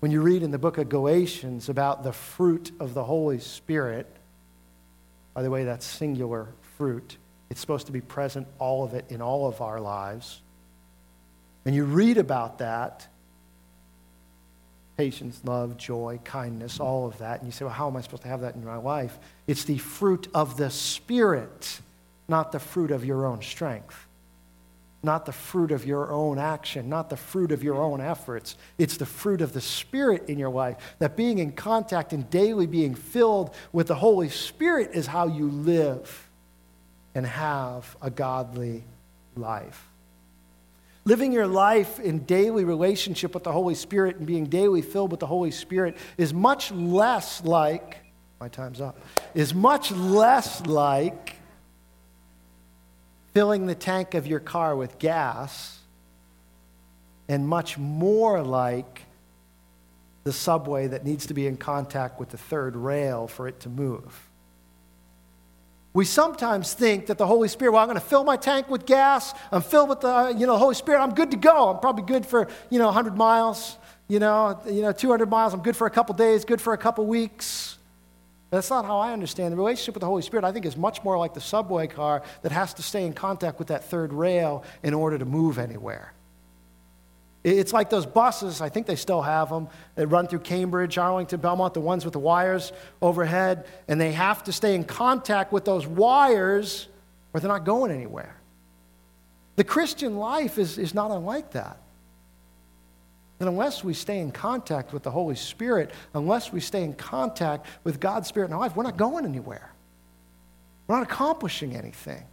When 0.00 0.10
you 0.10 0.20
read 0.20 0.42
in 0.42 0.50
the 0.50 0.58
book 0.58 0.78
of 0.78 0.88
Galatians 0.88 1.68
about 1.68 2.02
the 2.02 2.12
fruit 2.12 2.72
of 2.80 2.92
the 2.92 3.04
Holy 3.04 3.38
Spirit, 3.38 4.08
by 5.36 5.42
the 5.42 5.50
way, 5.50 5.64
that's 5.64 5.84
singular 5.84 6.48
fruit. 6.78 7.18
It's 7.50 7.60
supposed 7.60 7.84
to 7.86 7.92
be 7.92 8.00
present, 8.00 8.48
all 8.58 8.84
of 8.84 8.94
it, 8.94 9.04
in 9.10 9.20
all 9.20 9.46
of 9.46 9.60
our 9.60 9.78
lives. 9.78 10.40
And 11.66 11.74
you 11.74 11.84
read 11.84 12.16
about 12.16 12.60
that, 12.60 13.06
patience, 14.96 15.42
love, 15.44 15.76
joy, 15.76 16.20
kindness, 16.24 16.80
all 16.80 17.06
of 17.06 17.18
that. 17.18 17.40
And 17.40 17.46
you 17.46 17.52
say, 17.52 17.66
well, 17.66 17.74
how 17.74 17.86
am 17.86 17.98
I 17.98 18.00
supposed 18.00 18.22
to 18.22 18.28
have 18.28 18.40
that 18.40 18.54
in 18.54 18.64
my 18.64 18.78
life? 18.78 19.18
It's 19.46 19.64
the 19.64 19.76
fruit 19.76 20.26
of 20.32 20.56
the 20.56 20.70
Spirit, 20.70 21.82
not 22.28 22.50
the 22.50 22.58
fruit 22.58 22.90
of 22.90 23.04
your 23.04 23.26
own 23.26 23.42
strength. 23.42 24.06
Not 25.02 25.26
the 25.26 25.32
fruit 25.32 25.70
of 25.70 25.86
your 25.86 26.10
own 26.10 26.38
action, 26.38 26.88
not 26.88 27.10
the 27.10 27.16
fruit 27.16 27.52
of 27.52 27.62
your 27.62 27.76
own 27.76 28.00
efforts. 28.00 28.56
It's 28.78 28.96
the 28.96 29.06
fruit 29.06 29.40
of 29.40 29.52
the 29.52 29.60
Spirit 29.60 30.28
in 30.28 30.38
your 30.38 30.50
life. 30.50 30.76
That 30.98 31.16
being 31.16 31.38
in 31.38 31.52
contact 31.52 32.12
and 32.12 32.28
daily 32.28 32.66
being 32.66 32.94
filled 32.94 33.54
with 33.72 33.86
the 33.86 33.94
Holy 33.94 34.28
Spirit 34.28 34.90
is 34.94 35.06
how 35.06 35.28
you 35.28 35.48
live 35.48 36.28
and 37.14 37.26
have 37.26 37.96
a 38.02 38.10
godly 38.10 38.84
life. 39.36 39.88
Living 41.04 41.32
your 41.32 41.46
life 41.46 42.00
in 42.00 42.24
daily 42.24 42.64
relationship 42.64 43.32
with 43.32 43.44
the 43.44 43.52
Holy 43.52 43.76
Spirit 43.76 44.16
and 44.16 44.26
being 44.26 44.46
daily 44.46 44.82
filled 44.82 45.12
with 45.12 45.20
the 45.20 45.26
Holy 45.26 45.52
Spirit 45.52 45.96
is 46.18 46.34
much 46.34 46.72
less 46.72 47.44
like, 47.44 47.98
my 48.40 48.48
time's 48.48 48.80
up, 48.80 48.98
is 49.32 49.54
much 49.54 49.92
less 49.92 50.66
like 50.66 51.35
filling 53.36 53.66
the 53.66 53.74
tank 53.74 54.14
of 54.14 54.26
your 54.26 54.40
car 54.40 54.74
with 54.74 54.98
gas 54.98 55.78
and 57.28 57.46
much 57.46 57.76
more 57.76 58.42
like 58.42 59.02
the 60.24 60.32
subway 60.32 60.86
that 60.86 61.04
needs 61.04 61.26
to 61.26 61.34
be 61.34 61.46
in 61.46 61.54
contact 61.54 62.18
with 62.18 62.30
the 62.30 62.38
third 62.38 62.74
rail 62.74 63.28
for 63.28 63.46
it 63.46 63.60
to 63.60 63.68
move. 63.68 64.30
We 65.92 66.06
sometimes 66.06 66.72
think 66.72 67.08
that 67.08 67.18
the 67.18 67.26
Holy 67.26 67.48
Spirit, 67.48 67.72
well, 67.72 67.82
I'm 67.82 67.88
going 67.88 68.00
to 68.00 68.06
fill 68.06 68.24
my 68.24 68.38
tank 68.38 68.70
with 68.70 68.86
gas. 68.86 69.34
I'm 69.52 69.60
filled 69.60 69.90
with 69.90 70.00
the, 70.00 70.08
uh, 70.08 70.28
you 70.30 70.46
know, 70.46 70.56
Holy 70.56 70.74
Spirit. 70.74 71.02
I'm 71.02 71.12
good 71.12 71.32
to 71.32 71.36
go. 71.36 71.68
I'm 71.68 71.78
probably 71.78 72.06
good 72.06 72.24
for, 72.24 72.48
you 72.70 72.78
know, 72.78 72.86
100 72.86 73.18
miles, 73.18 73.76
you 74.08 74.18
know, 74.18 74.58
you 74.64 74.80
know, 74.80 74.92
200 74.92 75.28
miles. 75.28 75.52
I'm 75.52 75.60
good 75.60 75.76
for 75.76 75.86
a 75.86 75.90
couple 75.90 76.14
days, 76.14 76.46
good 76.46 76.62
for 76.62 76.72
a 76.72 76.78
couple 76.78 77.04
weeks. 77.04 77.75
That's 78.56 78.70
not 78.70 78.86
how 78.86 78.98
I 78.98 79.12
understand 79.12 79.52
the 79.52 79.56
relationship 79.56 79.94
with 79.94 80.00
the 80.00 80.06
Holy 80.06 80.22
Spirit. 80.22 80.44
I 80.44 80.50
think 80.50 80.64
is 80.64 80.78
much 80.78 81.04
more 81.04 81.18
like 81.18 81.34
the 81.34 81.42
subway 81.42 81.86
car 81.86 82.22
that 82.40 82.52
has 82.52 82.72
to 82.74 82.82
stay 82.82 83.04
in 83.04 83.12
contact 83.12 83.58
with 83.58 83.68
that 83.68 83.84
third 83.84 84.14
rail 84.14 84.64
in 84.82 84.94
order 84.94 85.18
to 85.18 85.26
move 85.26 85.58
anywhere. 85.58 86.14
It's 87.44 87.74
like 87.74 87.90
those 87.90 88.06
buses, 88.06 88.62
I 88.62 88.70
think 88.70 88.86
they 88.86 88.96
still 88.96 89.20
have 89.20 89.50
them, 89.50 89.68
that 89.94 90.06
run 90.06 90.26
through 90.26 90.38
Cambridge, 90.38 90.96
Arlington, 90.96 91.38
Belmont, 91.38 91.74
the 91.74 91.80
ones 91.80 92.04
with 92.04 92.12
the 92.12 92.18
wires 92.18 92.72
overhead, 93.02 93.66
and 93.88 94.00
they 94.00 94.12
have 94.12 94.42
to 94.44 94.52
stay 94.52 94.74
in 94.74 94.84
contact 94.84 95.52
with 95.52 95.66
those 95.66 95.86
wires 95.86 96.88
or 97.34 97.40
they're 97.40 97.48
not 97.48 97.66
going 97.66 97.92
anywhere. 97.92 98.34
The 99.56 99.64
Christian 99.64 100.16
life 100.16 100.58
is, 100.58 100.78
is 100.78 100.94
not 100.94 101.10
unlike 101.10 101.50
that. 101.50 101.76
And 103.38 103.48
unless 103.48 103.84
we 103.84 103.92
stay 103.92 104.20
in 104.20 104.32
contact 104.32 104.92
with 104.92 105.02
the 105.02 105.10
Holy 105.10 105.36
Spirit, 105.36 105.90
unless 106.14 106.52
we 106.52 106.60
stay 106.60 106.84
in 106.84 106.94
contact 106.94 107.66
with 107.84 108.00
God's 108.00 108.28
Spirit 108.28 108.46
in 108.46 108.54
our 108.54 108.60
life, 108.60 108.74
we're 108.74 108.82
not 108.82 108.96
going 108.96 109.26
anywhere. 109.26 109.70
We're 110.86 110.96
not 110.96 111.02
accomplishing 111.02 111.76
anything. 111.76 112.24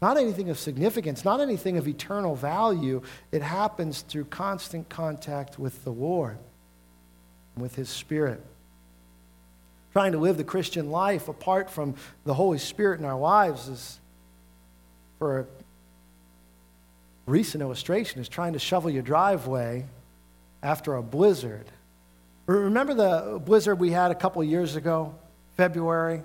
Not 0.00 0.16
anything 0.16 0.48
of 0.48 0.58
significance, 0.58 1.24
not 1.24 1.40
anything 1.40 1.76
of 1.76 1.88
eternal 1.88 2.36
value. 2.36 3.02
It 3.32 3.42
happens 3.42 4.02
through 4.02 4.26
constant 4.26 4.88
contact 4.88 5.58
with 5.58 5.84
the 5.84 5.90
Lord, 5.90 6.38
with 7.56 7.74
His 7.74 7.88
Spirit. 7.88 8.42
Trying 9.92 10.12
to 10.12 10.18
live 10.18 10.36
the 10.36 10.44
Christian 10.44 10.90
life 10.90 11.28
apart 11.28 11.68
from 11.68 11.96
the 12.24 12.34
Holy 12.34 12.58
Spirit 12.58 13.00
in 13.00 13.06
our 13.06 13.18
lives 13.18 13.68
is, 13.68 13.98
for 15.18 15.48
recent 17.28 17.62
illustration, 17.62 18.20
is 18.20 18.28
trying 18.28 18.54
to 18.54 18.58
shovel 18.58 18.90
your 18.90 19.02
driveway 19.02 19.84
after 20.62 20.94
a 20.94 21.02
blizzard. 21.02 21.66
Remember 22.46 22.94
the 22.94 23.38
blizzard 23.38 23.78
we 23.78 23.90
had 23.90 24.10
a 24.10 24.14
couple 24.14 24.42
years 24.42 24.76
ago, 24.76 25.14
February 25.56 26.22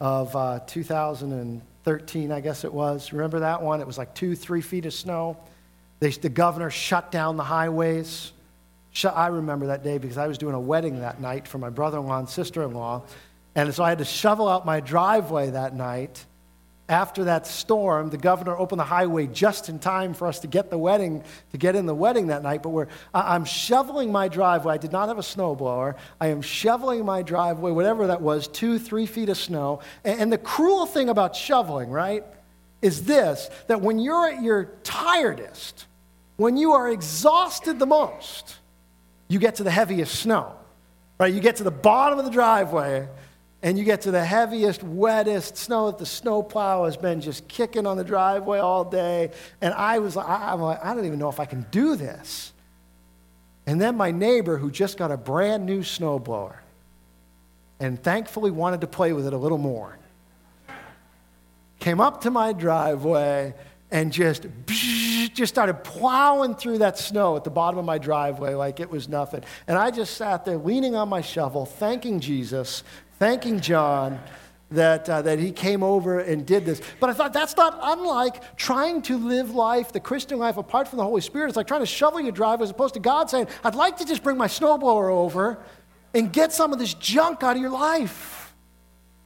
of 0.00 0.34
uh, 0.34 0.60
2000 0.66 1.62
13, 1.86 2.32
I 2.32 2.40
guess 2.40 2.64
it 2.64 2.74
was. 2.74 3.12
Remember 3.12 3.38
that 3.38 3.62
one? 3.62 3.80
It 3.80 3.86
was 3.86 3.96
like 3.96 4.12
two, 4.12 4.34
three 4.34 4.60
feet 4.60 4.86
of 4.86 4.92
snow. 4.92 5.36
They, 6.00 6.10
the 6.10 6.28
governor 6.28 6.68
shut 6.68 7.12
down 7.12 7.36
the 7.36 7.44
highways. 7.44 8.32
I 9.04 9.28
remember 9.28 9.68
that 9.68 9.84
day 9.84 9.98
because 9.98 10.18
I 10.18 10.26
was 10.26 10.36
doing 10.36 10.56
a 10.56 10.60
wedding 10.60 10.98
that 10.98 11.20
night 11.20 11.46
for 11.46 11.58
my 11.58 11.70
brother 11.70 11.98
in 11.98 12.06
law 12.06 12.18
and 12.18 12.28
sister 12.28 12.64
in 12.64 12.72
law. 12.72 13.04
And 13.54 13.72
so 13.72 13.84
I 13.84 13.90
had 13.90 13.98
to 13.98 14.04
shovel 14.04 14.48
out 14.48 14.66
my 14.66 14.80
driveway 14.80 15.50
that 15.50 15.76
night 15.76 16.24
after 16.88 17.24
that 17.24 17.46
storm, 17.46 18.10
the 18.10 18.16
governor 18.16 18.56
opened 18.56 18.78
the 18.78 18.84
highway 18.84 19.26
just 19.26 19.68
in 19.68 19.78
time 19.78 20.14
for 20.14 20.28
us 20.28 20.38
to 20.40 20.46
get 20.46 20.70
the 20.70 20.78
wedding, 20.78 21.24
to 21.50 21.58
get 21.58 21.74
in 21.74 21.86
the 21.86 21.94
wedding 21.94 22.28
that 22.28 22.42
night. 22.44 22.62
But 22.62 22.70
we're, 22.70 22.86
I'm 23.12 23.44
shoveling 23.44 24.12
my 24.12 24.28
driveway. 24.28 24.74
I 24.74 24.78
did 24.78 24.92
not 24.92 25.08
have 25.08 25.18
a 25.18 25.22
snowblower. 25.22 25.96
I 26.20 26.28
am 26.28 26.42
shoveling 26.42 27.04
my 27.04 27.22
driveway, 27.22 27.72
whatever 27.72 28.06
that 28.06 28.22
was, 28.22 28.46
two, 28.46 28.78
three 28.78 29.06
feet 29.06 29.28
of 29.28 29.36
snow. 29.36 29.80
And, 30.04 30.20
and 30.20 30.32
the 30.32 30.38
cruel 30.38 30.86
thing 30.86 31.08
about 31.08 31.34
shoveling, 31.34 31.90
right, 31.90 32.24
is 32.82 33.04
this 33.04 33.50
that 33.66 33.80
when 33.80 33.98
you're 33.98 34.28
at 34.28 34.42
your 34.42 34.66
tiredest, 34.84 35.86
when 36.36 36.56
you 36.56 36.72
are 36.72 36.88
exhausted 36.90 37.80
the 37.80 37.86
most, 37.86 38.56
you 39.26 39.40
get 39.40 39.56
to 39.56 39.64
the 39.64 39.72
heaviest 39.72 40.14
snow, 40.20 40.54
right? 41.18 41.34
You 41.34 41.40
get 41.40 41.56
to 41.56 41.64
the 41.64 41.70
bottom 41.72 42.18
of 42.18 42.24
the 42.24 42.30
driveway 42.30 43.08
and 43.62 43.78
you 43.78 43.84
get 43.84 44.02
to 44.02 44.10
the 44.10 44.24
heaviest, 44.24 44.82
wettest 44.82 45.56
snow 45.56 45.86
that 45.86 45.98
the 45.98 46.06
snowplow 46.06 46.84
has 46.84 46.96
been 46.96 47.20
just 47.20 47.48
kicking 47.48 47.86
on 47.86 47.96
the 47.96 48.04
driveway 48.04 48.58
all 48.58 48.84
day. 48.84 49.30
And 49.60 49.72
I 49.74 49.98
was 49.98 50.14
like, 50.14 50.28
I'm 50.28 50.60
like, 50.60 50.84
I 50.84 50.94
don't 50.94 51.06
even 51.06 51.18
know 51.18 51.30
if 51.30 51.40
I 51.40 51.46
can 51.46 51.66
do 51.70 51.96
this. 51.96 52.52
And 53.66 53.80
then 53.80 53.96
my 53.96 54.12
neighbor, 54.12 54.58
who 54.58 54.70
just 54.70 54.98
got 54.98 55.10
a 55.10 55.16
brand 55.16 55.66
new 55.66 55.80
snowblower 55.80 56.56
and 57.80 58.00
thankfully 58.00 58.50
wanted 58.50 58.82
to 58.82 58.86
play 58.86 59.12
with 59.12 59.26
it 59.26 59.32
a 59.32 59.38
little 59.38 59.58
more, 59.58 59.98
came 61.80 62.00
up 62.00 62.20
to 62.22 62.30
my 62.30 62.52
driveway 62.52 63.54
and 63.90 64.12
just 64.12 64.46
just 65.34 65.52
started 65.52 65.74
plowing 65.84 66.54
through 66.54 66.78
that 66.78 66.98
snow 66.98 67.36
at 67.36 67.44
the 67.44 67.50
bottom 67.50 67.78
of 67.78 67.84
my 67.84 67.98
driveway 67.98 68.54
like 68.54 68.80
it 68.80 68.90
was 68.90 69.08
nothing. 69.08 69.42
And 69.66 69.76
I 69.76 69.90
just 69.90 70.16
sat 70.16 70.44
there 70.44 70.56
leaning 70.56 70.94
on 70.96 71.08
my 71.08 71.20
shovel, 71.20 71.66
thanking 71.66 72.20
Jesus 72.20 72.82
thanking 73.18 73.60
John 73.60 74.18
that, 74.70 75.08
uh, 75.08 75.22
that 75.22 75.38
he 75.38 75.52
came 75.52 75.82
over 75.82 76.20
and 76.20 76.44
did 76.44 76.64
this. 76.64 76.80
But 76.98 77.10
I 77.10 77.12
thought 77.12 77.32
that's 77.32 77.56
not 77.56 77.78
unlike 77.80 78.56
trying 78.56 79.02
to 79.02 79.16
live 79.16 79.54
life, 79.54 79.92
the 79.92 80.00
Christian 80.00 80.38
life, 80.38 80.56
apart 80.56 80.88
from 80.88 80.98
the 80.98 81.04
Holy 81.04 81.20
Spirit. 81.20 81.48
It's 81.48 81.56
like 81.56 81.68
trying 81.68 81.80
to 81.80 81.86
shovel 81.86 82.20
your 82.20 82.32
driveway 82.32 82.64
as 82.64 82.70
opposed 82.70 82.94
to 82.94 83.00
God 83.00 83.30
saying, 83.30 83.46
I'd 83.62 83.74
like 83.74 83.98
to 83.98 84.04
just 84.04 84.22
bring 84.22 84.36
my 84.36 84.48
snowblower 84.48 85.10
over 85.10 85.58
and 86.14 86.32
get 86.32 86.52
some 86.52 86.72
of 86.72 86.78
this 86.78 86.94
junk 86.94 87.42
out 87.42 87.56
of 87.56 87.62
your 87.62 87.70
life. 87.70 88.54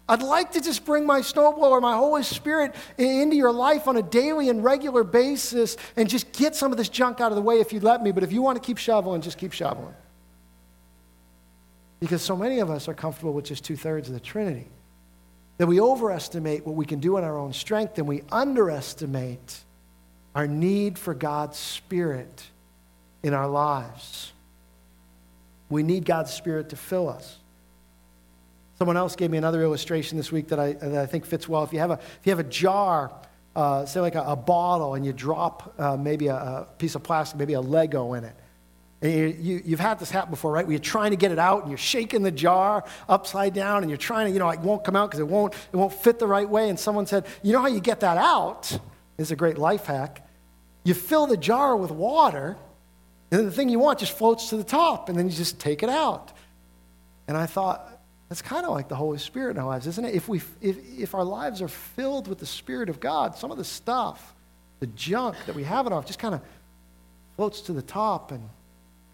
I'd 0.09 0.23
like 0.23 0.53
to 0.53 0.61
just 0.61 0.85
bring 0.85 1.07
my 1.07 1.21
snowblower, 1.21 1.81
my 1.81 1.95
Holy 1.95 2.25
Spirit 2.25 2.75
into 2.99 3.37
your 3.37 3.53
life 3.53 3.87
on 3.87 3.97
a 3.97 4.03
daily 4.03 4.49
and 4.49 4.63
regular 4.65 5.05
basis 5.05 5.77
and 5.97 6.09
just 6.09 6.33
get 6.33 6.57
some 6.57 6.73
of 6.73 6.79
this 6.79 6.89
junk 6.89 7.21
out 7.21 7.31
of 7.31 7.37
the 7.37 7.43
way 7.43 7.61
if 7.61 7.73
you 7.73 7.79
let 7.79 8.03
me. 8.03 8.11
But 8.11 8.25
if 8.25 8.33
you 8.33 8.43
want 8.43 8.61
to 8.61 8.67
keep 8.67 8.77
shoveling, 8.77 9.23
just 9.23 9.39
keep 9.39 9.53
shoveling. 9.53 9.95
Because 12.01 12.23
so 12.23 12.37
many 12.37 12.59
of 12.61 12.71
us 12.71 12.89
are 12.89 12.95
comfortable 12.95 13.33
with 13.33 13.45
just 13.45 13.65
two 13.65 13.77
thirds 13.77 14.09
of 14.09 14.15
the 14.15 14.21
Trinity. 14.21 14.67
That 15.59 15.67
we 15.67 15.81
overestimate 15.81 16.67
what 16.67 16.75
we 16.75 16.87
can 16.87 17.01
do 17.01 17.19
in 17.19 17.25
our 17.25 17.39
own 17.39 17.53
strength 17.53 17.99
and 17.99 18.09
we 18.09 18.23
underestimate 18.33 19.61
our 20.35 20.47
need 20.47 20.99
for 20.99 21.13
God's 21.13 21.59
Spirit 21.59 22.45
in 23.23 23.35
our 23.35 23.49
lives. 23.49 24.33
We 25.69 25.83
need 25.83 26.05
God's 26.07 26.33
Spirit 26.33 26.71
to 26.71 26.77
fill 26.77 27.09
us. 27.09 27.37
Someone 28.79 28.97
else 28.97 29.15
gave 29.15 29.31
me 29.31 29.37
another 29.37 29.63
illustration 29.63 30.17
this 30.17 30.33
week 30.33 30.49
that 30.49 30.59
I, 30.59 30.73
that 30.73 30.97
I 30.97 31.05
think 31.05 31.27
fits 31.27 31.47
well. 31.47 31.63
If 31.65 31.73
you 31.73 31.81
have 31.81 31.91
a, 31.91 31.95
if 31.95 32.21
you 32.25 32.31
have 32.31 32.39
a 32.39 32.45
jar, 32.45 33.13
uh, 33.55 33.85
say 33.85 34.01
like 34.01 34.15
a, 34.15 34.23
a, 34.23 34.37
bottle, 34.37 34.95
and 34.95 35.05
you 35.05 35.13
drop 35.13 35.75
uh, 35.79 35.99
maybe 35.99 36.29
a, 36.29 36.35
a 36.35 36.69
piece 36.79 36.95
of 36.95 37.03
plastic, 37.03 37.39
maybe 37.39 37.53
a 37.53 37.61
Lego 37.61 38.15
in 38.15 38.25
it, 38.25 38.35
and 39.03 39.43
you, 39.43 39.63
you, 39.65 39.71
have 39.71 39.81
had 39.81 39.99
this 39.99 40.11
happen 40.11 40.31
before, 40.31 40.53
right? 40.53 40.67
Where 40.67 40.73
you're 40.73 40.79
trying 40.79 41.13
to 41.13 41.17
get 41.17 41.33
it 41.33 41.39
out 41.39 41.63
and 41.63 41.71
you're 41.71 41.79
shaking 41.79 42.23
the 42.23 42.31
jar 42.31 42.85
upside 43.09 43.55
down 43.55 43.83
and 43.83 43.91
you're 43.91 43.97
trying 43.97 44.27
to, 44.27 44.33
you 44.33 44.39
know, 44.39 44.51
it 44.51 44.61
won't 44.61 44.85
come 44.85 44.95
out 44.95 45.09
because 45.09 45.21
it 45.21 45.29
won't, 45.29 45.55
it 45.55 45.77
won't 45.77 45.93
fit 45.93 46.19
the 46.19 46.27
right 46.27 46.49
way. 46.49 46.69
And 46.69 46.79
someone 46.79 47.07
said, 47.07 47.27
You 47.43 47.55
know 47.55 47.61
how 47.61 47.69
you 47.69 47.81
get 47.81 48.01
that 48.01 48.19
out? 48.19 48.79
Is 49.17 49.31
a 49.31 49.37
great 49.37 49.57
life 49.57 49.87
hack. 49.87 50.27
You 50.85 50.95
fill 50.95 51.27
the 51.27 51.37
jar 51.37 51.77
with 51.77 51.91
water, 51.91 52.57
and 53.31 53.39
then 53.39 53.45
the 53.47 53.53
thing 53.53 53.69
you 53.69 53.79
want 53.79 53.99
just 53.99 54.17
floats 54.17 54.49
to 54.51 54.57
the 54.57 54.65
top, 54.65 55.09
and 55.09 55.19
then 55.19 55.27
you 55.27 55.33
just 55.33 55.59
take 55.59 55.83
it 55.83 55.91
out. 55.91 56.33
And 57.29 57.37
I 57.37 57.47
thought, 57.47 58.01
that's 58.29 58.43
kind 58.43 58.65
of 58.65 58.73
like 58.73 58.89
the 58.89 58.97
Holy 58.97 59.19
Spirit 59.19 59.53
in 59.53 59.59
our 59.59 59.67
lives, 59.67 59.87
isn't 59.87 60.05
it? 60.05 60.15
If, 60.15 60.29
we, 60.29 60.41
if, 60.61 60.79
if 60.99 61.15
our 61.15 61.25
lives 61.25 61.61
are 61.61 61.69
filled 61.69 62.29
with 62.29 62.39
the 62.39 62.47
Spirit 62.47 62.89
of 62.89 62.99
God, 62.99 63.37
some 63.37 63.51
of 63.51 63.59
the 63.59 63.65
stuff, 63.65 64.35
the 64.79 64.87
junk 64.89 65.37
that 65.47 65.55
we 65.55 65.65
have 65.65 65.87
it 65.87 65.93
off, 65.93 66.07
just 66.07 66.19
kind 66.19 66.35
of 66.35 66.41
floats 67.37 67.61
to 67.63 67.73
the 67.73 67.83
top 67.83 68.33
and 68.33 68.49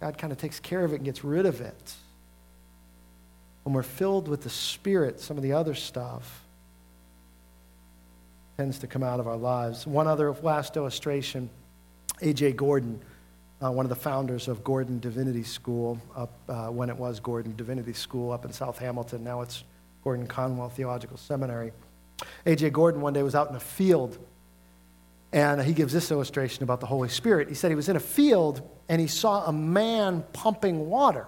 God 0.01 0.19
kind 0.19 0.33
of 0.33 0.39
takes 0.39 0.61
care 0.61 0.85
of 0.85 0.93
it 0.93 0.97
and 0.97 1.05
gets 1.05 1.25
rid 1.25 1.47
of 1.47 1.61
it. 1.61 1.95
When 3.63 3.75
we're 3.75 3.83
filled 3.83 4.29
with 4.29 4.43
the 4.43 4.51
Spirit, 4.51 5.21
some 5.21 5.37
of 5.37 5.43
the 5.43 5.53
other 5.53 5.75
stuff 5.75 6.45
tends 8.57 8.79
to 8.79 8.87
come 8.87 9.03
out 9.03 9.21
of 9.21 9.27
our 9.27 9.37
lives. 9.37 9.87
One 9.87 10.07
other 10.07 10.33
last 10.33 10.77
illustration 10.77 11.51
A.J. 12.23 12.53
Gordon, 12.53 13.01
uh, 13.63 13.71
one 13.71 13.85
of 13.85 13.91
the 13.91 13.97
founders 13.97 14.49
of 14.49 14.65
Gordon 14.65 14.99
Divinity 15.01 15.43
School, 15.43 16.01
up 16.15 16.33
uh, 16.49 16.69
when 16.69 16.89
it 16.89 16.97
was 16.97 17.21
Gordon 17.21 17.55
Divinity 17.57 17.93
School 17.93 18.33
up 18.33 18.45
in 18.45 18.53
South 18.53 18.79
Hamilton. 18.79 19.25
Now 19.25 19.43
it's 19.43 19.65
Gordon 20.05 20.27
Conwell 20.27 20.69
Theological 20.69 21.17
Seminary. 21.17 21.73
A.J. 22.47 22.71
Gordon 22.71 23.01
one 23.01 23.13
day 23.13 23.23
was 23.23 23.35
out 23.35 23.51
in 23.51 23.57
a 23.57 23.61
field 23.61 24.19
And 25.33 25.61
he 25.61 25.73
gives 25.73 25.93
this 25.93 26.11
illustration 26.11 26.63
about 26.63 26.81
the 26.81 26.87
Holy 26.87 27.09
Spirit. 27.09 27.49
He 27.49 27.55
said 27.55 27.71
he 27.71 27.75
was 27.75 27.89
in 27.89 27.97
a 27.97 28.01
field 28.01 28.63
and 28.89 29.01
he 29.01 29.07
saw 29.07 29.47
a 29.47 29.53
man 29.53 30.25
pumping 30.33 30.89
water. 30.89 31.27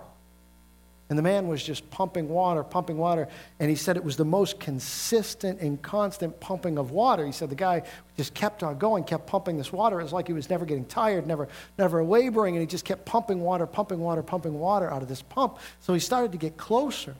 And 1.11 1.18
the 1.18 1.22
man 1.22 1.49
was 1.49 1.62
just 1.62 1.88
pumping 1.90 2.28
water, 2.28 2.62
pumping 2.62 2.99
water. 2.99 3.28
And 3.59 3.70
he 3.70 3.76
said 3.76 3.96
it 3.96 4.05
was 4.05 4.18
the 4.18 4.26
most 4.26 4.61
consistent 4.61 5.61
and 5.61 5.80
constant 5.80 6.38
pumping 6.38 6.76
of 6.76 6.90
water. 6.90 7.24
He 7.24 7.32
said 7.32 7.49
the 7.49 7.55
guy 7.55 7.82
just 8.16 8.34
kept 8.34 8.62
on 8.62 8.76
going, 8.76 9.05
kept 9.05 9.26
pumping 9.26 9.57
this 9.57 9.72
water. 9.72 10.01
It 10.01 10.03
was 10.03 10.12
like 10.12 10.26
he 10.26 10.34
was 10.34 10.51
never 10.51 10.66
getting 10.66 10.84
tired, 10.84 11.26
never, 11.26 11.49
never 11.78 12.05
laboring. 12.05 12.57
And 12.57 12.61
he 12.61 12.66
just 12.66 12.84
kept 12.84 13.07
pumping 13.07 13.40
water, 13.40 13.66
pumping 13.66 14.01
water, 14.01 14.22
pumping 14.22 14.59
water 14.59 14.90
out 14.90 15.01
of 15.01 15.09
this 15.09 15.22
pump. 15.22 15.59
So 15.80 15.94
he 15.94 16.01
started 16.01 16.32
to 16.32 16.38
get 16.38 16.59
closer. 16.59 17.16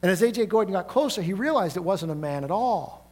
And 0.00 0.12
as 0.12 0.22
A.J. 0.22 0.46
Gordon 0.46 0.72
got 0.72 0.86
closer, 0.86 1.20
he 1.20 1.32
realized 1.32 1.76
it 1.76 1.82
wasn't 1.82 2.12
a 2.12 2.16
man 2.16 2.44
at 2.44 2.52
all. 2.52 3.07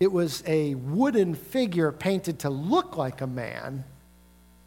It 0.00 0.10
was 0.10 0.42
a 0.46 0.74
wooden 0.76 1.34
figure 1.34 1.92
painted 1.92 2.40
to 2.40 2.50
look 2.50 2.96
like 2.96 3.20
a 3.20 3.26
man 3.26 3.84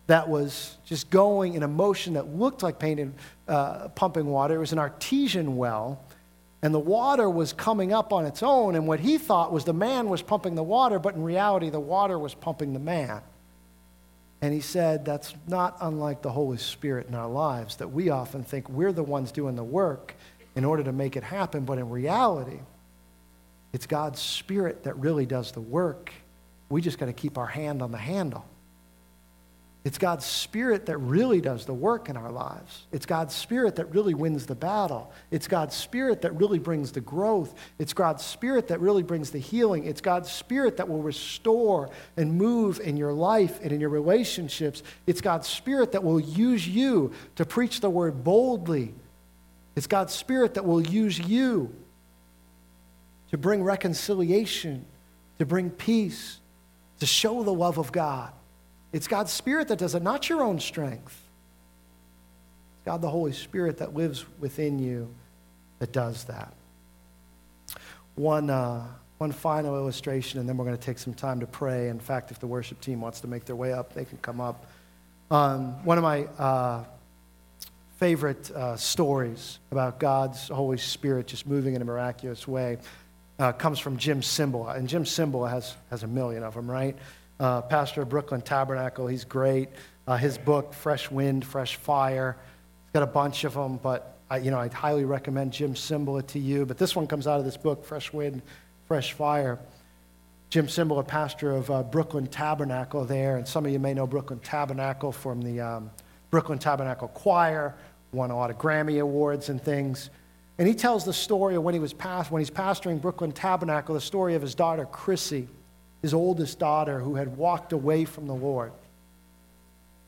that 0.05 0.29
was 0.29 0.77
just 0.86 1.09
going 1.09 1.55
in 1.55 1.63
a 1.63 1.67
motion 1.67 2.13
that 2.13 2.27
looked 2.27 2.61
like 2.61 2.77
painted, 2.77 3.13
uh, 3.47 3.88
pumping 3.89 4.27
water. 4.27 4.55
It 4.55 4.59
was 4.59 4.73
an 4.73 4.79
artesian 4.79 5.57
well, 5.57 6.03
and 6.61 6.71
the 6.73 6.79
water 6.79 7.29
was 7.29 7.51
coming 7.51 7.93
up 7.93 8.13
on 8.13 8.25
its 8.25 8.43
own. 8.43 8.75
And 8.75 8.88
what 8.88 8.99
he 8.99 9.17
thought 9.17 9.51
was 9.51 9.63
the 9.65 9.73
man 9.73 10.07
was 10.07 10.21
pumping 10.21 10.53
the 10.53 10.63
water, 10.63 10.99
but 10.99 11.15
in 11.15 11.23
reality, 11.23 11.69
the 11.71 11.79
water 11.79 12.19
was 12.19 12.36
pumping 12.36 12.73
the 12.73 12.79
man. 12.79 13.21
And 14.41 14.53
he 14.53 14.59
said 14.59 15.03
that's 15.03 15.34
not 15.47 15.77
unlike 15.81 16.21
the 16.21 16.31
Holy 16.31 16.57
Spirit 16.57 17.07
in 17.07 17.15
our 17.15 17.29
lives, 17.29 17.77
that 17.77 17.88
we 17.88 18.09
often 18.09 18.43
think 18.43 18.69
we're 18.69 18.91
the 18.91 19.03
ones 19.03 19.31
doing 19.31 19.55
the 19.55 19.63
work 19.63 20.15
in 20.55 20.63
order 20.63 20.84
to 20.84 20.91
make 20.91 21.15
it 21.15 21.23
happen, 21.23 21.65
but 21.65 21.79
in 21.79 21.89
reality, 21.89 22.59
it's 23.74 23.88
God's 23.88 24.21
Spirit 24.21 24.84
that 24.84 24.97
really 24.97 25.26
does 25.26 25.51
the 25.51 25.61
work. 25.61 26.11
We 26.69 26.82
just 26.82 26.99
got 26.99 27.07
to 27.07 27.13
keep 27.13 27.38
our 27.38 27.47
hand 27.47 27.82
on 27.82 27.91
the 27.91 27.97
handle. 27.97 28.45
It's 29.84 29.97
God's 29.97 30.26
Spirit 30.26 30.86
that 30.86 30.97
really 30.97 31.41
does 31.41 31.65
the 31.65 31.74
work 31.74 32.07
in 32.07 32.15
our 32.15 32.32
lives. 32.32 32.86
It's 32.93 33.05
God's 33.05 33.36
Spirit 33.36 33.76
that 33.76 33.93
really 33.93 34.13
wins 34.13 34.45
the 34.45 34.55
battle. 34.55 35.11
It's 35.30 35.47
God's 35.47 35.76
Spirit 35.76 36.21
that 36.21 36.32
really 36.38 36.59
brings 36.59 36.93
the 36.93 37.01
growth. 37.01 37.53
It's 37.80 37.91
God's 37.91 38.24
Spirit 38.24 38.69
that 38.69 38.80
really 38.80 39.03
brings 39.03 39.32
the 39.32 39.39
healing. 39.39 39.86
It's 39.86 39.99
God's 39.99 40.32
Spirit 40.32 40.78
that 40.78 40.88
will 40.88 41.01
restore 41.01 41.89
and 42.15 42.38
move 42.38 42.80
in 42.80 42.95
your 42.95 43.11
life 43.11 43.59
and 43.61 43.74
in 43.74 43.82
your 43.82 43.89
relationships. 43.89 44.84
It's 45.05 45.19
God's 45.19 45.49
Spirit 45.49 45.91
that 45.91 46.03
will 46.03 46.19
use 46.19 46.65
you 46.65 47.11
to 47.36 47.45
preach 47.45 47.82
the 47.82 47.89
word 47.89 48.24
boldly. 48.24 48.93
It's 49.76 49.88
God's 49.88 50.13
Spirit 50.13 50.53
that 50.53 50.63
will 50.63 50.82
use 50.82 51.19
you 51.19 51.76
to 53.34 53.38
bring 53.39 53.63
reconciliation, 53.63 54.86
to 55.39 55.45
bring 55.45 55.71
peace, 55.71 56.39
to 56.99 57.07
show 57.07 57.41
the 57.41 57.51
love 57.51 57.79
of 57.79 57.91
God. 57.91 58.31
It's 58.91 59.07
God's 59.07 59.31
Spirit 59.31 59.69
that 59.69 59.79
does 59.79 59.95
it, 59.95 60.03
not 60.03 60.29
your 60.29 60.43
own 60.43 60.59
strength. 60.59 61.19
It's 62.75 62.86
God 62.86 63.01
the 63.01 63.09
Holy 63.09 63.31
Spirit 63.31 63.79
that 63.79 63.95
lives 63.95 64.23
within 64.39 64.77
you 64.77 65.11
that 65.79 65.91
does 65.91 66.25
that. 66.25 66.53
One, 68.13 68.51
uh, 68.51 68.86
one 69.17 69.31
final 69.31 69.77
illustration, 69.77 70.39
and 70.39 70.47
then 70.47 70.55
we're 70.55 70.65
going 70.65 70.77
to 70.77 70.86
take 70.86 70.99
some 70.99 71.15
time 71.15 71.39
to 71.39 71.47
pray. 71.47 71.89
In 71.89 71.99
fact, 71.99 72.29
if 72.29 72.38
the 72.39 72.45
worship 72.45 72.81
team 72.81 73.01
wants 73.01 73.21
to 73.21 73.27
make 73.27 73.45
their 73.45 73.55
way 73.55 73.73
up, 73.73 73.95
they 73.95 74.05
can 74.05 74.19
come 74.19 74.41
up. 74.41 74.67
Um, 75.31 75.84
one 75.84 75.97
of 75.97 76.03
my 76.03 76.25
uh, 76.38 76.84
favorite 77.97 78.51
uh, 78.51 78.77
stories 78.77 79.57
about 79.71 79.99
God's 79.99 80.49
Holy 80.49 80.77
Spirit 80.77 81.25
just 81.25 81.47
moving 81.47 81.73
in 81.73 81.81
a 81.81 81.86
miraculous 81.86 82.47
way 82.47 82.77
uh, 83.39 83.51
comes 83.51 83.79
from 83.79 83.97
Jim 83.97 84.21
Cymbala. 84.21 84.75
And 84.75 84.88
Jim 84.88 85.03
Cymbala 85.03 85.49
has, 85.49 85.75
has 85.89 86.03
a 86.03 86.07
million 86.07 86.43
of 86.43 86.53
them, 86.53 86.69
right? 86.69 86.97
uh, 87.39 87.61
pastor 87.61 88.01
of 88.01 88.09
Brooklyn 88.09 88.41
Tabernacle. 88.41 89.07
He's 89.07 89.25
great. 89.25 89.69
Uh, 90.07 90.17
his 90.17 90.38
book, 90.38 90.73
Fresh 90.73 91.11
Wind, 91.11 91.45
Fresh 91.45 91.77
Fire, 91.77 92.38
he's 92.86 92.91
got 92.91 93.03
a 93.03 93.11
bunch 93.11 93.43
of 93.43 93.53
them, 93.53 93.77
but 93.77 94.17
I, 94.29 94.38
you 94.38 94.51
know, 94.51 94.59
I'd 94.59 94.73
highly 94.73 95.05
recommend 95.05 95.53
Jim 95.53 95.73
Cymbala 95.73 96.25
to 96.27 96.39
you. 96.39 96.65
But 96.65 96.77
this 96.77 96.95
one 96.95 97.07
comes 97.07 97.27
out 97.27 97.39
of 97.39 97.45
this 97.45 97.57
book, 97.57 97.86
Fresh 97.86 98.13
Wind, 98.13 98.41
Fresh 98.88 99.13
Fire. 99.13 99.59
Jim 100.49 100.67
Cymbala, 100.67 101.07
pastor 101.07 101.51
of 101.51 101.71
uh, 101.71 101.84
Brooklyn 101.84 102.27
Tabernacle 102.27 103.05
there, 103.05 103.38
and 103.38 103.47
some 103.47 103.65
of 103.65 103.71
you 103.71 103.79
may 103.79 103.93
know 103.93 104.05
Brooklyn 104.05 104.39
Tabernacle 104.39 105.11
from 105.11 105.41
the 105.41 105.59
um, 105.59 105.89
Brooklyn 106.29 106.59
Tabernacle 106.59 107.07
Choir, 107.07 107.75
won 108.11 108.29
a 108.29 108.38
lot 108.38 108.51
of 108.51 108.57
Grammy 108.59 109.01
Awards 109.01 109.49
and 109.49 109.59
things. 109.59 110.11
And 110.58 110.68
he 110.68 110.74
tells 110.76 111.04
the 111.04 111.14
story 111.14 111.56
of 111.56 111.64
when 111.64 111.74
he 111.74 111.80
was 111.80 111.93
past, 111.93 112.30
when 112.30 112.39
he's 112.39 112.51
pastoring 112.51 113.01
Brooklyn 113.01 113.32
Tabernacle, 113.32 113.95
the 113.95 114.01
story 114.01 114.36
of 114.36 114.41
his 114.41 114.56
daughter 114.56 114.86
Chrissy 114.86 115.47
his 116.04 116.14
oldest 116.14 116.60
daughter 116.60 116.99
who 116.99 117.16
had 117.16 117.38
walked 117.38 117.72
away 117.72 118.06
from 118.06 118.28
the 118.28 118.36
Lord. 118.36 118.74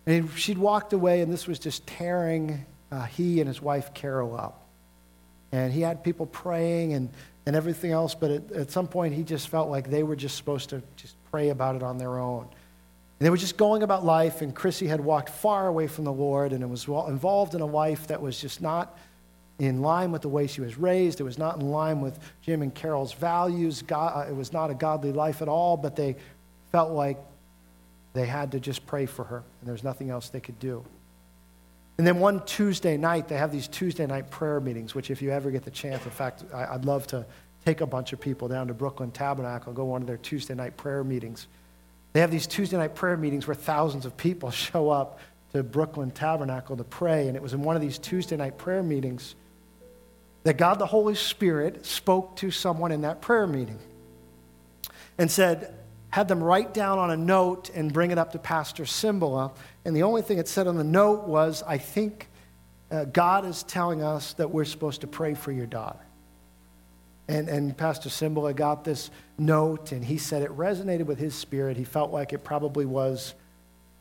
And 0.06 0.30
she'd 0.32 0.58
walked 0.58 0.94
away, 0.94 1.22
and 1.22 1.34
this 1.34 1.48
was 1.48 1.58
just 1.58 1.88
tearing 1.88 2.66
uh, 2.92 3.04
he 3.06 3.40
and 3.40 3.48
his 3.48 3.62
wife 3.62 3.94
Carol 3.94 4.36
up. 4.36 4.62
And 5.54 5.72
he 5.72 5.82
had 5.82 6.04
people 6.04 6.26
praying 6.26 6.94
and, 6.94 7.10
and 7.46 7.56
everything 7.56 7.92
else, 7.92 8.14
but 8.14 8.30
at, 8.30 8.52
at 8.52 8.72
some 8.72 8.88
point 8.88 9.16
he 9.16 9.24
just 9.24 9.48
felt 9.48 9.70
like 9.70 9.90
they 9.90 10.04
were 10.04 10.18
just 10.18 10.36
supposed 10.36 10.70
to 10.72 10.84
just 10.98 11.16
pray 11.32 11.50
about 11.50 11.78
it 11.78 11.82
on 11.82 11.98
their 11.98 12.20
own. 12.20 12.42
And 12.42 13.26
they 13.26 13.30
were 13.30 13.38
just 13.38 13.56
going 13.56 13.82
about 13.82 14.04
life, 14.04 14.42
and 14.42 14.54
Chrissy 14.54 14.88
had 14.88 15.00
walked 15.00 15.30
far 15.30 15.68
away 15.68 15.88
from 15.88 16.04
the 16.04 16.12
Lord 16.12 16.52
and 16.52 16.62
it 16.62 16.68
was 16.68 16.88
involved 16.88 17.56
in 17.56 17.62
a 17.62 17.66
life 17.66 18.08
that 18.08 18.22
was 18.22 18.40
just 18.40 18.62
not 18.62 19.00
in 19.60 19.82
line 19.82 20.12
with 20.12 20.22
the 20.22 20.30
way 20.30 20.48
she 20.48 20.62
was 20.62 20.78
raised. 20.78 21.22
It 21.22 21.24
was 21.24 21.38
not 21.38 21.60
in 21.60 21.70
line 21.70 22.02
with 22.02 22.20
Jim 22.42 22.62
and 22.62 22.74
Carol's 22.74 23.14
values. 23.14 23.82
God, 23.82 24.26
uh, 24.28 24.30
it 24.30 24.36
was 24.36 24.52
not 24.52 24.70
a 24.70 24.74
godly 24.74 25.12
life 25.12 25.42
at 25.42 25.48
all, 25.48 25.78
but 25.78 25.96
they 25.96 26.16
felt 26.72 26.92
like 26.92 27.18
they 28.14 28.26
had 28.26 28.52
to 28.52 28.60
just 28.60 28.86
pray 28.86 29.06
for 29.06 29.24
her, 29.24 29.38
and 29.38 29.70
there's 29.70 29.84
nothing 29.84 30.10
else 30.10 30.30
they 30.30 30.40
could 30.40 30.60
do. 30.60 30.84
And 31.98 32.06
then 32.06 32.20
one 32.20 32.46
Tuesday 32.46 32.98
night, 32.98 33.28
they 33.28 33.38
have 33.38 33.52
these 33.52 33.68
Tuesday 33.68 34.06
night 34.06 34.30
prayer 34.30 34.60
meetings, 34.60 34.94
which, 34.94 35.10
if 35.10 35.22
you 35.22 35.32
ever 35.32 35.52
get 35.52 35.64
the 35.64 35.72
chance, 35.72 36.04
in 36.04 36.12
fact, 36.12 36.44
I'd 36.54 36.84
love 36.84 37.08
to 37.08 37.26
take 37.66 37.82
a 37.82 37.88
bunch 37.88 38.12
of 38.14 38.20
people 38.20 38.48
down 38.48 38.68
to 38.68 38.74
Brooklyn 38.74 39.12
Tabernacle 39.12 39.70
and 39.70 39.76
go 39.76 39.86
one 39.86 40.02
of 40.02 40.08
their 40.08 40.18
Tuesday 40.18 40.54
night 40.54 40.76
prayer 40.76 41.04
meetings. 41.04 41.48
They 42.14 42.20
have 42.20 42.32
these 42.32 42.48
Tuesday 42.48 42.78
night 42.78 42.96
prayer 42.96 43.18
meetings 43.18 43.48
where 43.48 43.56
thousands 43.56 44.06
of 44.06 44.16
people 44.18 44.52
show 44.52 44.90
up 44.90 45.20
to 45.54 45.64
Brooklyn 45.64 46.12
Tabernacle 46.12 46.76
to 46.76 46.84
pray. 46.84 47.28
And 47.28 47.36
it 47.36 47.42
was 47.42 47.54
in 47.54 47.62
one 47.62 47.78
of 47.78 47.82
these 47.82 47.98
Tuesday 47.98 48.36
night 48.36 48.58
prayer 48.58 48.84
meetings 48.84 49.36
that 50.46 50.58
God 50.58 50.78
the 50.78 50.86
Holy 50.86 51.16
Spirit 51.16 51.86
spoke 51.88 52.36
to 52.38 52.52
someone 52.52 52.92
in 52.92 53.02
that 53.02 53.20
prayer 53.20 53.48
meeting 53.48 53.80
and 55.18 55.30
said, 55.30 55.74
had 56.10 56.28
them 56.28 56.42
write 56.42 56.72
down 56.72 57.00
on 57.00 57.10
a 57.10 57.18
note 57.18 57.72
and 57.74 57.92
bring 57.92 58.12
it 58.12 58.20
up 58.20 58.32
to 58.32 58.40
Pastor 58.40 58.84
Cymbala. 58.84 59.52
And 59.86 59.96
the 59.96 60.04
only 60.04 60.22
thing 60.22 60.38
it 60.38 60.48
said 60.48 60.68
on 60.68 60.78
the 60.78 60.84
note 60.84 61.24
was, 61.24 61.64
I 61.64 61.80
think 61.80 62.30
uh, 62.92 63.06
God 63.06 63.44
is 63.46 63.64
telling 63.64 64.04
us 64.04 64.34
that 64.34 64.52
we're 64.52 64.66
supposed 64.66 65.02
to 65.02 65.08
pray 65.08 65.34
for 65.34 65.52
your 65.52 65.66
daughter. 65.66 66.00
And, 67.28 67.50
and 67.50 67.76
Pastor 67.76 68.10
Cymbala 68.10 68.56
got 68.56 68.84
this 68.84 69.10
note, 69.40 69.92
and 69.94 70.06
he 70.06 70.20
said 70.20 70.44
it 70.44 70.52
resonated 70.56 71.08
with 71.08 71.18
his 71.18 71.34
spirit. 71.34 71.76
He 71.76 71.84
felt 71.84 72.12
like 72.12 72.34
it 72.34 72.44
probably 72.44 72.86
was 72.86 73.34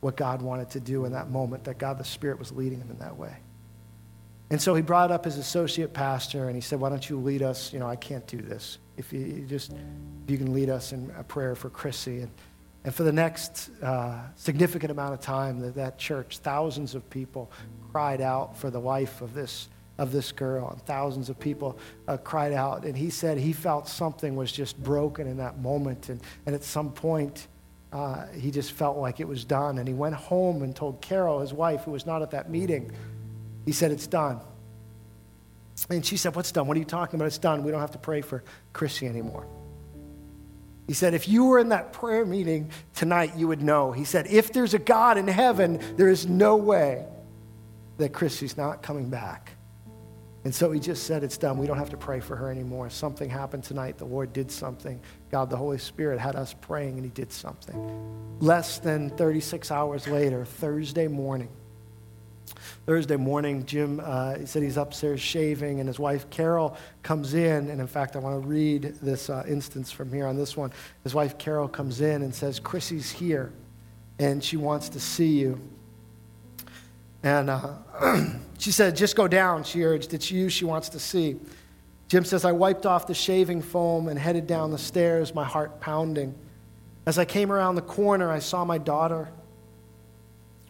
what 0.01 0.15
God 0.15 0.43
wanted 0.43 0.69
to 0.71 0.81
do 0.81 1.07
in 1.07 1.13
that 1.13 1.31
moment, 1.31 1.65
that 1.65 1.79
God 1.79 1.97
the 1.97 2.05
Spirit 2.05 2.39
was 2.39 2.53
leading 2.53 2.81
him 2.83 2.91
in 2.91 2.99
that 2.99 3.17
way. 3.17 3.35
And 4.51 4.61
so 4.61 4.75
he 4.75 4.83
brought 4.83 5.11
up 5.11 5.25
his 5.25 5.39
associate 5.39 5.93
pastor 5.93 6.49
and 6.49 6.55
he 6.55 6.61
said, 6.61 6.79
Why 6.79 6.91
don't 6.91 7.09
you 7.09 7.19
lead 7.19 7.43
us? 7.43 7.73
You 7.73 7.79
know, 7.79 7.89
I 7.89 7.97
can't 7.97 8.27
do 8.27 8.39
this. 8.39 8.79
If 8.97 9.13
you, 9.13 9.45
just, 9.49 9.73
if 9.73 10.31
you 10.31 10.39
can 10.39 10.53
lead 10.53 10.71
us 10.71 10.93
in 10.93 11.13
a 11.19 11.25
prayer 11.25 11.55
for 11.55 11.71
Chrissy. 11.71 12.21
And, 12.21 12.31
and 12.85 12.95
for 12.95 13.03
the 13.03 13.13
next 13.13 13.71
uh, 13.83 14.21
significant 14.37 14.91
amount 14.91 15.15
of 15.15 15.21
time, 15.21 15.59
that, 15.61 15.75
that 15.75 15.99
church, 15.99 16.39
thousands 16.39 16.95
of 16.95 17.09
people 17.09 17.51
cried 17.91 18.21
out 18.21 18.57
for 18.57 18.71
the 18.71 18.79
life 18.79 19.23
of 19.23 19.33
this, 19.33 19.69
of 19.97 20.13
this 20.13 20.31
girl. 20.31 20.69
And 20.71 20.83
thousands 20.83 21.31
of 21.31 21.41
people 21.41 21.79
uh, 22.07 22.19
cried 22.19 22.53
out. 22.53 22.85
And 22.85 22.97
he 22.97 23.09
said 23.09 23.39
he 23.39 23.55
felt 23.55 23.89
something 23.89 24.37
was 24.37 24.53
just 24.53 24.81
broken 24.83 25.27
in 25.27 25.39
that 25.39 25.59
moment. 25.59 26.11
And, 26.11 26.21
and 26.45 26.55
at 26.55 26.63
some 26.63 26.93
point, 26.93 27.49
uh, 27.95 28.27
he 28.27 28.51
just 28.51 28.73
felt 28.73 28.99
like 28.99 29.21
it 29.21 29.27
was 29.27 29.45
done. 29.45 29.79
And 29.79 29.89
he 29.89 29.95
went 29.95 30.15
home 30.15 30.63
and 30.63 30.77
told 30.77 31.01
Carol, 31.01 31.41
his 31.41 31.55
wife, 31.55 31.85
who 31.85 31.93
was 31.93 32.05
not 32.05 32.21
at 32.21 32.31
that 32.33 32.51
meeting, 32.51 32.93
he 33.65 33.73
said, 33.73 33.91
It's 33.91 34.07
done. 34.07 34.41
And 35.91 36.05
she 36.05 36.17
said, 36.17 36.35
What's 36.35 36.53
done? 36.53 36.67
What 36.67 36.77
are 36.77 36.81
you 36.81 36.87
talking 36.87 37.17
about? 37.17 37.27
It's 37.27 37.39
done. 37.39 37.65
We 37.65 37.71
don't 37.71 37.81
have 37.81 37.93
to 37.93 37.99
pray 37.99 38.21
for 38.21 38.45
Chrissy 38.73 39.07
anymore. 39.07 39.47
He 40.87 40.93
said, 40.93 41.15
If 41.15 41.29
you 41.29 41.47
were 41.47 41.59
in 41.59 41.71
that 41.71 41.93
prayer 41.93 42.25
meeting 42.25 42.71
tonight, 42.95 43.37
you 43.37 43.49
would 43.49 43.63
know. 43.63 43.93
He 43.93 44.05
said, 44.05 44.27
If 44.27 44.53
there's 44.53 44.75
a 44.75 44.79
God 44.79 45.19
in 45.19 45.27
heaven, 45.27 45.81
there 45.97 46.09
is 46.09 46.27
no 46.27 46.57
way 46.57 47.07
that 47.99 48.13
Chrissy's 48.13 48.57
not 48.57 48.83
coming 48.83 49.09
back. 49.09 49.53
And 50.45 50.55
so 50.55 50.71
he 50.71 50.79
just 50.79 51.07
said, 51.07 51.25
It's 51.25 51.39
done. 51.39 51.57
We 51.57 51.67
don't 51.67 51.79
have 51.79 51.91
to 51.91 51.97
pray 51.97 52.21
for 52.21 52.37
her 52.37 52.51
anymore. 52.51 52.91
Something 52.91 53.31
happened 53.31 53.65
tonight. 53.65 53.97
The 53.97 54.05
Lord 54.05 54.33
did 54.33 54.51
something. 54.51 55.01
God, 55.31 55.49
the 55.49 55.57
Holy 55.57 55.79
Spirit, 55.79 56.21
had 56.21 56.37
us 56.37 56.55
praying, 56.55 56.97
and 56.97 57.05
he 57.05 57.11
did 57.11 57.33
something. 57.33 58.39
Less 58.41 58.79
than 58.79 59.11
36 59.11 59.71
hours 59.71 60.07
later, 60.07 60.45
Thursday 60.45 61.09
morning, 61.09 61.49
Thursday 62.87 63.17
morning, 63.17 63.65
Jim 63.65 64.01
uh, 64.05 64.37
he 64.37 64.47
said 64.47 64.63
he's 64.63 64.77
upstairs 64.77 65.21
shaving, 65.21 65.81
and 65.81 65.89
his 65.89 65.99
wife 65.99 66.29
Carol 66.29 66.77
comes 67.03 67.33
in. 67.33 67.71
And 67.71 67.81
in 67.81 67.87
fact, 67.87 68.15
I 68.15 68.19
want 68.19 68.43
to 68.43 68.47
read 68.47 68.97
this 69.01 69.31
uh, 69.31 69.43
instance 69.49 69.91
from 69.91 70.13
here 70.13 70.27
on 70.27 70.37
this 70.37 70.57
one. 70.57 70.71
His 71.03 71.15
wife 71.15 71.39
Carol 71.39 71.67
comes 71.67 72.03
in 72.03 72.23
and 72.23 72.35
says, 72.35 72.61
Chrissy's 72.61 73.11
here, 73.11 73.53
and 74.19 74.45
she 74.45 74.59
wants 74.59 74.91
to 74.91 75.01
see 75.01 75.39
you. 75.39 75.61
And 77.23 77.49
uh, 77.49 77.73
she 78.59 78.71
said, 78.71 78.97
Just 78.97 79.17
go 79.17 79.27
down, 79.27 79.65
she 79.65 79.83
urged. 79.83 80.13
It's 80.13 80.31
you 80.31 80.51
she 80.51 80.67
wants 80.67 80.91
to 80.91 81.01
see. 81.01 81.37
Jim 82.09 82.25
says, 82.25 82.45
I 82.45 82.53
wiped 82.53 82.85
off 82.85 83.07
the 83.07 83.15
shaving 83.15 83.63
foam 83.63 84.09
and 84.09 84.19
headed 84.19 84.47
down 84.47 84.71
the 84.71 84.79
stairs, 84.79 85.35
my 85.35 85.45
heart 85.45 85.81
pounding. 85.81 86.35
As 87.07 87.19
I 87.19 87.25
came 87.25 87.51
around 87.51 87.77
the 87.77 87.83
corner, 87.83 88.31
I 88.31 88.41
saw 88.41 88.65
my 88.65 88.77
daughter 88.77 89.31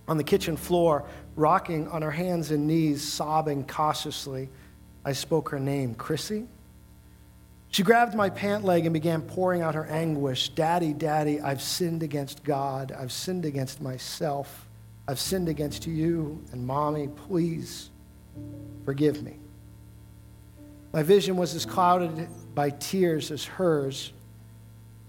on 0.07 0.17
the 0.17 0.25
kitchen 0.25 0.57
floor, 0.57 1.05
rocking 1.37 1.89
on 1.89 2.03
her 2.03 2.11
hands 2.11 2.51
and 2.51 2.67
knees, 2.67 3.03
sobbing 3.03 3.67
cautiously. 3.67 4.49
I 5.05 5.13
spoke 5.13 5.51
her 5.51 5.61
name, 5.61 5.95
Chrissy. 5.95 6.47
She 7.69 7.83
grabbed 7.83 8.15
my 8.15 8.31
pant 8.31 8.65
leg 8.65 8.87
and 8.87 8.93
began 8.93 9.23
pouring 9.23 9.61
out 9.61 9.75
her 9.75 9.87
anguish. 9.87 10.51
Daddy, 10.51 10.93
Daddy, 10.93 11.41
I've 11.41 11.61
sinned 11.61 12.05
against 12.05 12.45
God. 12.45 12.93
I've 12.93 13.11
sinned 13.11 13.45
against 13.45 13.81
myself. 13.81 14.69
I've 15.09 15.19
sinned 15.19 15.49
against 15.49 15.87
you 15.87 16.43
and 16.53 16.65
Mommy. 16.65 17.09
Please 17.09 17.91
forgive 18.85 19.23
me. 19.23 19.39
My 20.93 21.03
vision 21.03 21.37
was 21.37 21.55
as 21.57 21.67
clouded 21.67 22.29
by 22.55 22.71
tears 22.71 23.33
as 23.33 23.45
hers. 23.45 24.13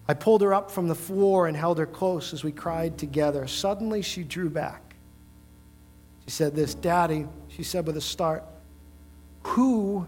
I 0.07 0.15
pulled 0.15 0.41
her 0.41 0.53
up 0.53 0.71
from 0.71 0.87
the 0.87 0.95
floor 0.95 1.47
and 1.47 1.55
held 1.55 1.77
her 1.77 1.85
close 1.85 2.33
as 2.33 2.43
we 2.43 2.51
cried 2.51 2.97
together. 2.97 3.45
Suddenly, 3.47 4.01
she 4.01 4.23
drew 4.23 4.49
back. 4.49 4.84
She 6.25 6.31
said, 6.31 6.55
This, 6.55 6.73
Daddy, 6.73 7.27
she 7.47 7.63
said 7.63 7.85
with 7.85 7.97
a 7.97 8.01
start, 8.01 8.43
who 9.43 10.07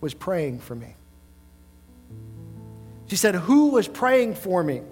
was 0.00 0.14
praying 0.14 0.58
for 0.60 0.74
me? 0.74 0.96
She 3.06 3.16
said, 3.16 3.34
Who 3.34 3.68
was 3.68 3.88
praying 3.88 4.34
for 4.34 4.62
me? 4.62 4.82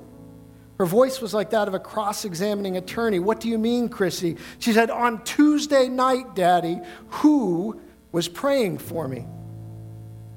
Her 0.79 0.87
voice 0.87 1.21
was 1.21 1.35
like 1.35 1.51
that 1.51 1.68
of 1.68 1.75
a 1.75 1.79
cross 1.79 2.25
examining 2.25 2.77
attorney. 2.77 3.18
What 3.18 3.41
do 3.41 3.49
you 3.49 3.59
mean, 3.59 3.89
Chrissy? 3.89 4.37
She 4.59 4.73
said, 4.73 4.91
On 4.91 5.23
Tuesday 5.25 5.89
night, 5.89 6.35
Daddy, 6.35 6.81
who 7.09 7.81
was 8.12 8.29
praying 8.29 8.79
for 8.79 9.07
me? 9.07 9.27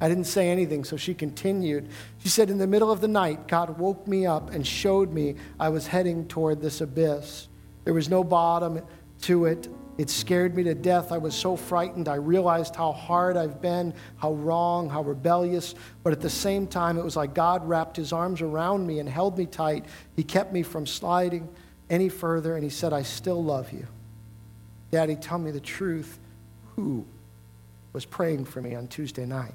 I 0.02 0.10
didn't 0.10 0.26
say 0.26 0.50
anything, 0.50 0.84
so 0.84 0.98
she 0.98 1.14
continued. 1.14 1.88
She 2.18 2.28
said, 2.28 2.50
In 2.50 2.58
the 2.58 2.68
middle 2.68 2.92
of 2.92 3.00
the 3.00 3.08
night, 3.08 3.48
God 3.48 3.78
woke 3.78 4.06
me 4.06 4.26
up 4.26 4.50
and 4.50 4.68
showed 4.68 5.14
me 5.14 5.36
I 5.60 5.70
was 5.70 5.88
heading 5.88 6.28
toward 6.28 6.62
this 6.62 6.82
abyss. 6.82 7.48
There 7.86 7.94
was 7.94 8.10
no 8.10 8.24
bottom 8.24 8.82
to 9.22 9.46
it. 9.46 9.70
It 9.98 10.10
scared 10.10 10.56
me 10.56 10.64
to 10.64 10.74
death. 10.74 11.12
I 11.12 11.20
was 11.20 11.36
so 11.36 11.56
frightened. 11.56 12.08
I 12.08 12.16
realized 12.16 12.76
how 12.76 12.92
hard 12.92 13.38
I've 13.38 13.62
been, 13.62 13.94
how 14.18 14.34
wrong, 14.34 14.90
how 14.90 15.04
rebellious. 15.04 15.76
But 16.02 16.14
at 16.14 16.22
the 16.22 16.30
same 16.30 16.66
time, 16.66 16.98
it 16.98 17.04
was 17.04 17.16
like 17.16 17.36
God 17.36 17.68
wrapped 17.68 17.96
his 17.96 18.12
arms 18.12 18.42
around 18.42 18.88
me 18.88 19.00
and 19.00 19.08
held 19.08 19.38
me 19.38 19.46
tight. 19.46 19.86
He 20.16 20.24
kept 20.24 20.52
me 20.52 20.64
from 20.64 20.88
sliding 20.88 21.48
any 21.90 22.10
further, 22.10 22.56
and 22.56 22.64
he 22.64 22.72
said, 22.72 22.92
I 22.92 23.04
still 23.04 23.44
love 23.44 23.72
you. 23.72 23.86
Daddy, 24.90 25.16
tell 25.16 25.38
me 25.38 25.52
the 25.52 25.60
truth. 25.60 26.20
Who 26.76 27.06
was 27.94 28.06
praying 28.06 28.46
for 28.46 28.62
me 28.62 28.74
on 28.74 28.88
Tuesday 28.88 29.26
night? 29.26 29.54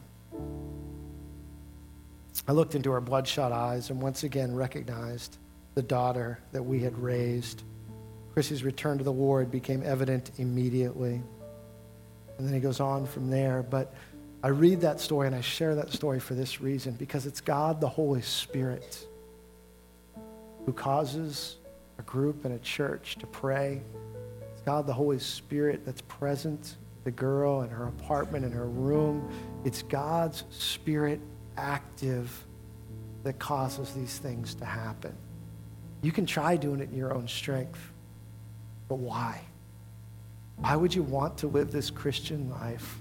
I 2.46 2.52
looked 2.52 2.76
into 2.76 2.92
her 2.92 3.00
bloodshot 3.00 3.50
eyes 3.50 3.90
and 3.90 4.00
once 4.00 4.22
again 4.22 4.54
recognized 4.54 5.36
the 5.74 5.82
daughter 5.82 6.38
that 6.52 6.62
we 6.62 6.80
had 6.80 6.96
raised. 6.96 7.62
Chrissy's 8.38 8.62
return 8.62 8.98
to 8.98 9.02
the 9.02 9.12
Lord 9.12 9.50
became 9.50 9.82
evident 9.84 10.30
immediately. 10.38 11.20
And 12.38 12.46
then 12.46 12.54
he 12.54 12.60
goes 12.60 12.78
on 12.78 13.04
from 13.04 13.30
there. 13.30 13.64
But 13.68 13.92
I 14.44 14.48
read 14.50 14.82
that 14.82 15.00
story 15.00 15.26
and 15.26 15.34
I 15.34 15.40
share 15.40 15.74
that 15.74 15.92
story 15.92 16.20
for 16.20 16.34
this 16.34 16.60
reason 16.60 16.92
because 16.92 17.26
it's 17.26 17.40
God, 17.40 17.80
the 17.80 17.88
Holy 17.88 18.22
Spirit, 18.22 19.04
who 20.64 20.72
causes 20.72 21.56
a 21.98 22.02
group 22.02 22.44
and 22.44 22.54
a 22.54 22.60
church 22.60 23.16
to 23.18 23.26
pray. 23.26 23.82
It's 24.52 24.62
God, 24.62 24.86
the 24.86 24.92
Holy 24.92 25.18
Spirit, 25.18 25.84
that's 25.84 26.02
present, 26.02 26.76
the 27.02 27.10
girl 27.10 27.62
in 27.62 27.70
her 27.70 27.88
apartment, 27.88 28.44
in 28.44 28.52
her 28.52 28.68
room. 28.68 29.28
It's 29.64 29.82
God's 29.82 30.44
Spirit 30.50 31.18
active 31.56 32.46
that 33.24 33.40
causes 33.40 33.92
these 33.94 34.18
things 34.18 34.54
to 34.54 34.64
happen. 34.64 35.16
You 36.02 36.12
can 36.12 36.24
try 36.24 36.56
doing 36.56 36.78
it 36.78 36.90
in 36.90 36.96
your 36.96 37.12
own 37.12 37.26
strength. 37.26 37.94
But 38.88 38.98
why? 38.98 39.42
Why 40.56 40.74
would 40.74 40.94
you 40.94 41.02
want 41.02 41.38
to 41.38 41.46
live 41.46 41.70
this 41.70 41.90
Christian 41.90 42.50
life 42.50 42.98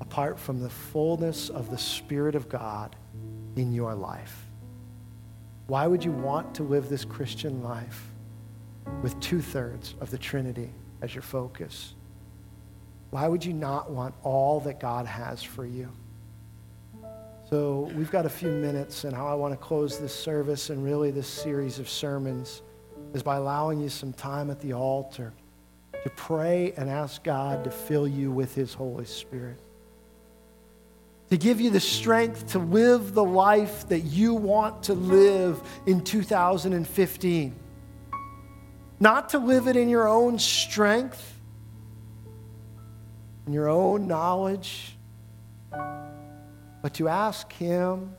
apart 0.00 0.38
from 0.38 0.60
the 0.60 0.68
fullness 0.68 1.48
of 1.48 1.70
the 1.70 1.78
Spirit 1.78 2.34
of 2.34 2.48
God 2.48 2.96
in 3.56 3.72
your 3.72 3.94
life? 3.94 4.46
Why 5.68 5.86
would 5.86 6.04
you 6.04 6.12
want 6.12 6.54
to 6.56 6.64
live 6.64 6.88
this 6.88 7.04
Christian 7.04 7.62
life 7.62 8.10
with 9.00 9.18
two 9.20 9.40
thirds 9.40 9.94
of 10.00 10.10
the 10.10 10.18
Trinity 10.18 10.70
as 11.00 11.14
your 11.14 11.22
focus? 11.22 11.94
Why 13.10 13.28
would 13.28 13.44
you 13.44 13.52
not 13.52 13.90
want 13.90 14.14
all 14.22 14.60
that 14.60 14.80
God 14.80 15.06
has 15.06 15.42
for 15.42 15.64
you? 15.64 15.88
So, 17.48 17.90
we've 17.94 18.10
got 18.10 18.24
a 18.24 18.30
few 18.30 18.50
minutes, 18.50 19.04
and 19.04 19.14
how 19.14 19.26
I 19.26 19.34
want 19.34 19.52
to 19.52 19.58
close 19.58 19.98
this 19.98 20.14
service 20.14 20.70
and 20.70 20.82
really 20.82 21.10
this 21.10 21.28
series 21.28 21.78
of 21.78 21.86
sermons 21.86 22.62
is 23.14 23.22
by 23.22 23.36
allowing 23.36 23.80
you 23.80 23.88
some 23.88 24.12
time 24.12 24.50
at 24.50 24.60
the 24.60 24.72
altar 24.72 25.32
to 26.02 26.10
pray 26.10 26.72
and 26.76 26.88
ask 26.88 27.22
God 27.22 27.64
to 27.64 27.70
fill 27.70 28.08
you 28.08 28.30
with 28.30 28.54
His 28.54 28.74
Holy 28.74 29.04
Spirit. 29.04 29.58
To 31.30 31.36
give 31.36 31.60
you 31.60 31.70
the 31.70 31.80
strength 31.80 32.48
to 32.52 32.58
live 32.58 33.14
the 33.14 33.24
life 33.24 33.88
that 33.88 34.00
you 34.00 34.34
want 34.34 34.82
to 34.84 34.94
live 34.94 35.60
in 35.86 36.02
2015. 36.02 37.54
Not 39.00 39.28
to 39.30 39.38
live 39.38 39.66
it 39.66 39.76
in 39.76 39.88
your 39.88 40.08
own 40.08 40.38
strength, 40.38 41.40
in 43.46 43.52
your 43.52 43.68
own 43.68 44.06
knowledge, 44.06 44.96
but 45.70 46.94
to 46.94 47.08
ask 47.08 47.52
Him, 47.52 48.14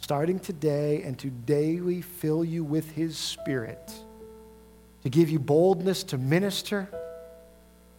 starting 0.00 0.38
today, 0.38 1.02
and 1.02 1.18
to 1.18 1.30
daily 1.30 2.02
fill 2.02 2.44
you 2.44 2.64
with 2.64 2.90
His 2.92 3.16
Spirit 3.16 4.04
to 5.02 5.08
give 5.08 5.30
you 5.30 5.38
boldness 5.38 6.04
to 6.04 6.18
minister, 6.18 6.88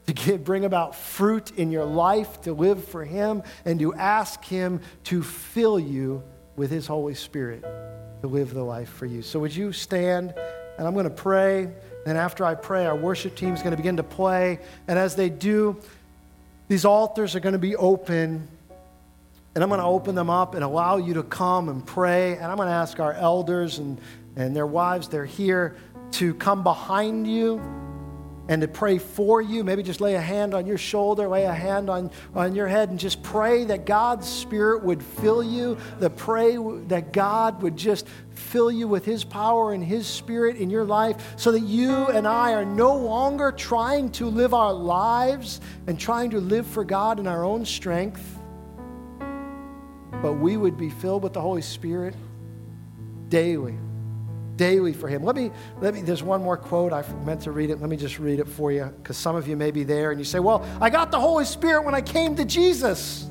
to 0.05 0.37
bring 0.37 0.65
about 0.65 0.95
fruit 0.95 1.51
in 1.57 1.71
your 1.71 1.85
life, 1.85 2.41
to 2.41 2.53
live 2.53 2.83
for 2.85 3.03
Him, 3.03 3.43
and 3.65 3.79
to 3.79 3.93
ask 3.93 4.43
Him 4.43 4.81
to 5.05 5.23
fill 5.23 5.79
you 5.79 6.23
with 6.55 6.71
His 6.71 6.87
Holy 6.87 7.15
Spirit 7.15 7.63
to 8.21 8.27
live 8.27 8.53
the 8.53 8.63
life 8.63 8.89
for 8.89 9.05
you. 9.05 9.21
So, 9.21 9.39
would 9.39 9.55
you 9.55 9.71
stand? 9.71 10.33
And 10.77 10.87
I'm 10.87 10.93
going 10.93 11.05
to 11.05 11.09
pray. 11.09 11.69
And 12.05 12.17
after 12.17 12.43
I 12.43 12.55
pray, 12.55 12.85
our 12.85 12.95
worship 12.95 13.35
team 13.35 13.53
is 13.53 13.61
going 13.61 13.71
to 13.71 13.77
begin 13.77 13.97
to 13.97 14.03
play. 14.03 14.59
And 14.87 14.97
as 14.97 15.15
they 15.15 15.29
do, 15.29 15.77
these 16.67 16.85
altars 16.85 17.35
are 17.35 17.39
going 17.39 17.53
to 17.53 17.59
be 17.59 17.75
open. 17.75 18.47
And 19.53 19.63
I'm 19.63 19.69
going 19.69 19.81
to 19.81 19.85
open 19.85 20.15
them 20.15 20.29
up 20.29 20.55
and 20.55 20.63
allow 20.63 20.97
you 20.97 21.15
to 21.15 21.23
come 21.23 21.67
and 21.69 21.85
pray. 21.85 22.37
And 22.37 22.45
I'm 22.45 22.55
going 22.55 22.69
to 22.69 22.73
ask 22.73 22.99
our 22.99 23.13
elders 23.13 23.79
and, 23.79 23.99
and 24.35 24.55
their 24.55 24.65
wives, 24.65 25.09
they're 25.09 25.25
here 25.25 25.75
to 26.11 26.33
come 26.35 26.63
behind 26.63 27.27
you 27.27 27.61
and 28.51 28.61
to 28.61 28.67
pray 28.67 28.97
for 28.97 29.41
you. 29.41 29.63
Maybe 29.63 29.81
just 29.81 30.01
lay 30.01 30.15
a 30.15 30.21
hand 30.21 30.53
on 30.53 30.65
your 30.65 30.77
shoulder, 30.77 31.27
lay 31.27 31.45
a 31.45 31.53
hand 31.53 31.89
on, 31.89 32.11
on 32.35 32.53
your 32.53 32.67
head, 32.67 32.89
and 32.89 32.99
just 32.99 33.23
pray 33.23 33.63
that 33.65 33.85
God's 33.85 34.27
Spirit 34.27 34.83
would 34.83 35.01
fill 35.01 35.41
you. 35.41 35.77
The 35.99 36.09
pray 36.09 36.57
that 36.87 37.13
God 37.13 37.61
would 37.61 37.77
just 37.77 38.07
fill 38.31 38.69
you 38.69 38.87
with 38.87 39.05
His 39.05 39.23
power 39.23 39.71
and 39.71 39.81
His 39.81 40.05
Spirit 40.05 40.57
in 40.57 40.69
your 40.69 40.83
life 40.83 41.35
so 41.37 41.53
that 41.53 41.61
you 41.61 42.07
and 42.07 42.27
I 42.27 42.53
are 42.53 42.65
no 42.65 42.95
longer 42.95 43.53
trying 43.53 44.11
to 44.13 44.25
live 44.25 44.53
our 44.53 44.73
lives 44.73 45.61
and 45.87 45.97
trying 45.97 46.31
to 46.31 46.39
live 46.41 46.67
for 46.67 46.83
God 46.83 47.19
in 47.19 47.27
our 47.27 47.45
own 47.45 47.65
strength, 47.65 48.37
but 50.21 50.33
we 50.33 50.57
would 50.57 50.77
be 50.77 50.89
filled 50.89 51.23
with 51.23 51.31
the 51.31 51.41
Holy 51.41 51.61
Spirit 51.61 52.15
daily 53.29 53.77
daily 54.55 54.93
for 54.93 55.07
him. 55.07 55.23
Let 55.23 55.35
me, 55.35 55.51
let 55.79 55.93
me, 55.93 56.01
there's 56.01 56.23
one 56.23 56.43
more 56.43 56.57
quote. 56.57 56.93
I 56.93 57.03
meant 57.25 57.41
to 57.41 57.51
read 57.51 57.69
it. 57.69 57.79
Let 57.79 57.89
me 57.89 57.97
just 57.97 58.19
read 58.19 58.39
it 58.39 58.47
for 58.47 58.71
you 58.71 58.85
because 58.97 59.17
some 59.17 59.35
of 59.35 59.47
you 59.47 59.55
may 59.55 59.71
be 59.71 59.83
there 59.83 60.11
and 60.11 60.19
you 60.19 60.25
say, 60.25 60.39
well, 60.39 60.65
I 60.79 60.89
got 60.89 61.11
the 61.11 61.19
Holy 61.19 61.45
Spirit 61.45 61.83
when 61.83 61.95
I 61.95 62.01
came 62.01 62.35
to 62.35 62.45
Jesus. 62.45 63.27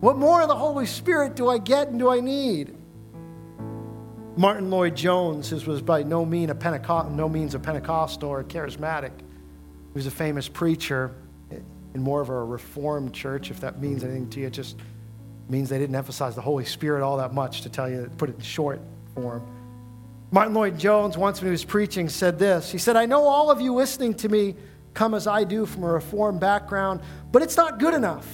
What 0.00 0.16
more 0.16 0.42
of 0.42 0.48
the 0.48 0.56
Holy 0.56 0.86
Spirit 0.86 1.36
do 1.36 1.48
I 1.48 1.58
get 1.58 1.88
and 1.88 1.98
do 1.98 2.10
I 2.10 2.20
need? 2.20 2.76
Martyn 4.36 4.70
Lloyd-Jones, 4.70 5.50
his 5.50 5.66
was 5.66 5.82
by 5.82 6.02
no, 6.02 6.22
a 6.22 6.26
no 6.26 7.28
means 7.28 7.54
a 7.54 7.58
Pentecostal 7.58 8.28
or 8.28 8.40
a 8.40 8.44
charismatic. 8.44 9.12
He 9.18 9.94
was 9.94 10.06
a 10.06 10.10
famous 10.10 10.48
preacher 10.48 11.14
in 11.94 12.02
more 12.02 12.20
of 12.20 12.30
a 12.30 12.44
reformed 12.44 13.12
church, 13.12 13.50
if 13.50 13.60
that 13.60 13.80
means 13.80 14.02
anything 14.02 14.30
to 14.30 14.40
you. 14.40 14.46
It 14.46 14.54
just 14.54 14.76
means 15.48 15.68
they 15.68 15.78
didn't 15.78 15.94
emphasize 15.94 16.34
the 16.34 16.40
Holy 16.40 16.64
Spirit 16.64 17.02
all 17.02 17.18
that 17.18 17.34
much 17.34 17.60
to 17.60 17.68
tell 17.68 17.90
you, 17.90 18.10
put 18.16 18.30
it 18.30 18.36
in 18.36 18.40
short 18.40 18.80
form. 19.14 19.46
Martyn 20.32 20.54
Lloyd-Jones, 20.54 21.18
once 21.18 21.40
when 21.40 21.48
he 21.48 21.50
was 21.50 21.64
preaching, 21.64 22.08
said 22.08 22.38
this. 22.38 22.72
He 22.72 22.78
said, 22.78 22.96
I 22.96 23.04
know 23.04 23.24
all 23.24 23.50
of 23.50 23.60
you 23.60 23.74
listening 23.74 24.14
to 24.14 24.30
me 24.30 24.56
come 24.94 25.12
as 25.12 25.26
I 25.26 25.44
do 25.44 25.66
from 25.66 25.84
a 25.84 25.92
reformed 25.92 26.40
background, 26.40 27.02
but 27.30 27.42
it's 27.42 27.56
not 27.56 27.78
good 27.78 27.92
enough. 27.92 28.26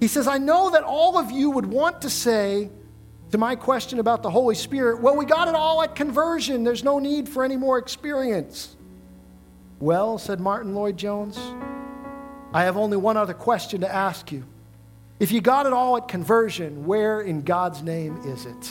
He 0.00 0.06
says, 0.06 0.28
I 0.28 0.36
know 0.36 0.70
that 0.70 0.82
all 0.82 1.16
of 1.16 1.30
you 1.30 1.50
would 1.50 1.64
want 1.64 2.02
to 2.02 2.10
say 2.10 2.70
to 3.30 3.38
my 3.38 3.56
question 3.56 4.00
about 4.00 4.22
the 4.22 4.28
Holy 4.28 4.54
Spirit, 4.54 5.00
well, 5.00 5.16
we 5.16 5.24
got 5.24 5.48
it 5.48 5.54
all 5.54 5.82
at 5.82 5.94
conversion. 5.94 6.62
There's 6.62 6.84
no 6.84 6.98
need 6.98 7.26
for 7.26 7.42
any 7.42 7.56
more 7.56 7.78
experience. 7.78 8.76
Well, 9.80 10.18
said 10.18 10.40
Martyn 10.40 10.74
Lloyd-Jones, 10.74 11.38
I 12.52 12.64
have 12.64 12.76
only 12.76 12.98
one 12.98 13.16
other 13.16 13.32
question 13.32 13.80
to 13.80 13.90
ask 13.90 14.30
you. 14.30 14.44
If 15.18 15.32
you 15.32 15.40
got 15.40 15.64
it 15.64 15.72
all 15.72 15.96
at 15.96 16.06
conversion, 16.06 16.84
where 16.84 17.22
in 17.22 17.42
God's 17.42 17.82
name 17.82 18.18
is 18.26 18.44
it? 18.44 18.70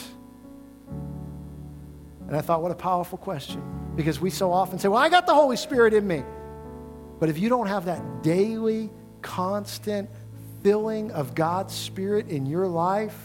And 2.32 2.38
I 2.38 2.42
thought, 2.42 2.62
what 2.62 2.72
a 2.72 2.76
powerful 2.76 3.18
question. 3.18 3.62
Because 3.98 4.22
we 4.22 4.30
so 4.30 4.54
often 4.54 4.80
say, 4.80 4.88
well, 4.88 5.04
I 5.04 5.10
got 5.10 5.28
the 5.28 5.34
Holy 5.34 5.58
Spirit 5.58 5.94
in 5.94 6.08
me. 6.08 6.24
But 7.20 7.28
if 7.28 7.38
you 7.38 7.50
don't 7.50 7.68
have 7.68 7.84
that 7.86 8.24
daily, 8.24 8.90
constant 9.22 10.10
filling 10.64 11.12
of 11.12 11.36
God's 11.36 11.74
Spirit 11.74 12.30
in 12.30 12.46
your 12.46 12.68
life, 12.68 13.18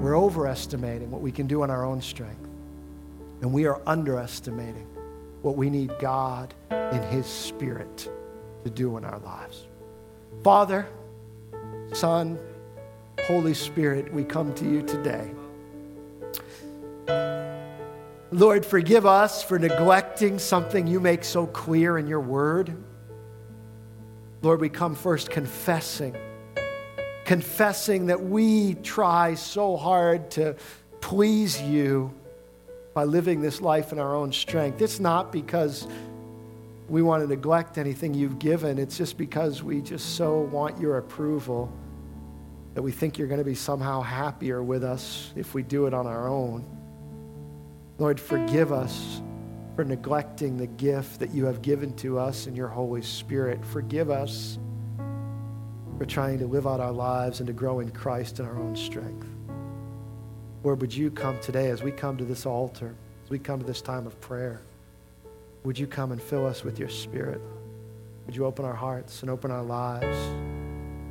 we're 0.00 0.18
overestimating 0.18 1.12
what 1.12 1.20
we 1.20 1.30
can 1.30 1.46
do 1.46 1.62
in 1.62 1.70
our 1.70 1.84
own 1.84 2.02
strength. 2.02 2.48
And 3.40 3.52
we 3.52 3.66
are 3.66 3.80
underestimating 3.86 4.88
what 5.42 5.56
we 5.56 5.70
need 5.70 5.92
God 6.00 6.54
in 6.72 7.02
His 7.04 7.26
Spirit 7.26 8.10
to 8.64 8.70
do 8.70 8.96
in 8.96 9.04
our 9.04 9.20
lives. 9.20 9.68
Father, 10.42 10.88
Son, 11.92 12.36
Holy 13.28 13.54
Spirit, 13.54 14.12
we 14.12 14.24
come 14.24 14.52
to 14.54 14.64
you 14.64 14.82
today. 14.82 15.30
Lord, 18.36 18.66
forgive 18.66 19.06
us 19.06 19.42
for 19.42 19.58
neglecting 19.58 20.38
something 20.38 20.86
you 20.86 21.00
make 21.00 21.24
so 21.24 21.46
clear 21.46 21.96
in 21.96 22.06
your 22.06 22.20
word. 22.20 22.76
Lord, 24.42 24.60
we 24.60 24.68
come 24.68 24.94
first 24.94 25.30
confessing, 25.30 26.14
confessing 27.24 28.04
that 28.08 28.22
we 28.22 28.74
try 28.74 29.32
so 29.32 29.78
hard 29.78 30.30
to 30.32 30.54
please 31.00 31.62
you 31.62 32.12
by 32.92 33.04
living 33.04 33.40
this 33.40 33.62
life 33.62 33.90
in 33.90 33.98
our 33.98 34.14
own 34.14 34.34
strength. 34.34 34.82
It's 34.82 35.00
not 35.00 35.32
because 35.32 35.88
we 36.90 37.00
want 37.00 37.22
to 37.22 37.26
neglect 37.26 37.78
anything 37.78 38.12
you've 38.12 38.38
given, 38.38 38.78
it's 38.78 38.98
just 38.98 39.16
because 39.16 39.62
we 39.62 39.80
just 39.80 40.14
so 40.14 40.40
want 40.40 40.78
your 40.78 40.98
approval 40.98 41.72
that 42.74 42.82
we 42.82 42.92
think 42.92 43.16
you're 43.16 43.28
going 43.28 43.40
to 43.40 43.44
be 43.44 43.54
somehow 43.54 44.02
happier 44.02 44.62
with 44.62 44.84
us 44.84 45.32
if 45.36 45.54
we 45.54 45.62
do 45.62 45.86
it 45.86 45.94
on 45.94 46.06
our 46.06 46.28
own. 46.28 46.76
Lord, 47.98 48.20
forgive 48.20 48.72
us 48.72 49.22
for 49.74 49.84
neglecting 49.84 50.58
the 50.58 50.66
gift 50.66 51.18
that 51.20 51.32
you 51.32 51.46
have 51.46 51.62
given 51.62 51.94
to 51.96 52.18
us 52.18 52.46
in 52.46 52.54
your 52.54 52.68
Holy 52.68 53.00
Spirit. 53.00 53.64
Forgive 53.64 54.10
us 54.10 54.58
for 55.96 56.04
trying 56.04 56.38
to 56.40 56.46
live 56.46 56.66
out 56.66 56.78
our 56.78 56.92
lives 56.92 57.40
and 57.40 57.46
to 57.46 57.54
grow 57.54 57.80
in 57.80 57.90
Christ 57.90 58.38
in 58.38 58.44
our 58.44 58.58
own 58.58 58.76
strength. 58.76 59.26
Lord, 60.62 60.82
would 60.82 60.94
you 60.94 61.10
come 61.10 61.40
today 61.40 61.70
as 61.70 61.82
we 61.82 61.90
come 61.90 62.18
to 62.18 62.24
this 62.24 62.44
altar, 62.44 62.94
as 63.24 63.30
we 63.30 63.38
come 63.38 63.60
to 63.60 63.66
this 63.66 63.80
time 63.80 64.06
of 64.06 64.20
prayer? 64.20 64.60
Would 65.64 65.78
you 65.78 65.86
come 65.86 66.12
and 66.12 66.20
fill 66.20 66.46
us 66.46 66.64
with 66.64 66.78
your 66.78 66.90
Spirit? 66.90 67.40
Would 68.26 68.36
you 68.36 68.44
open 68.44 68.66
our 68.66 68.74
hearts 68.74 69.22
and 69.22 69.30
open 69.30 69.50
our 69.50 69.62
lives? 69.62 70.18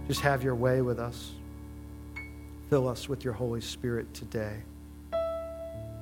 Just 0.08 0.22
have 0.22 0.44
your 0.44 0.56
way 0.56 0.84
with 0.84 1.00
us. 1.00 1.32
Fill 2.70 2.88
us 2.88 3.10
with 3.10 3.24
your 3.24 3.34
Holy 3.34 3.62
Spirit 3.62 4.14
today 4.14 4.62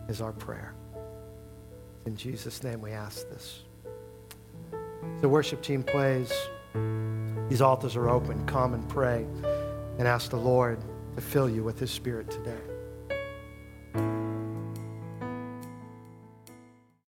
is 0.08 0.22
our 0.22 0.34
prayer. 0.34 0.74
In 2.06 2.16
Jesus' 2.16 2.64
name 2.64 2.82
we 2.82 2.92
ask 2.92 3.30
this. 3.30 3.64
The 5.22 5.30
worship 5.30 5.62
team 5.62 5.84
plays. 5.84 6.32
These 7.50 7.62
altars 7.62 7.96
are 7.96 8.10
open. 8.10 8.46
Come 8.46 8.74
and 8.74 8.88
pray 8.90 9.26
and 9.98 10.08
ask 10.08 10.32
the 10.32 10.38
Lord 10.38 10.80
to 11.16 11.22
fill 11.22 11.50
you 11.50 11.64
with 11.64 11.80
his 11.80 11.92
spirit 11.92 12.30
today. 12.30 12.73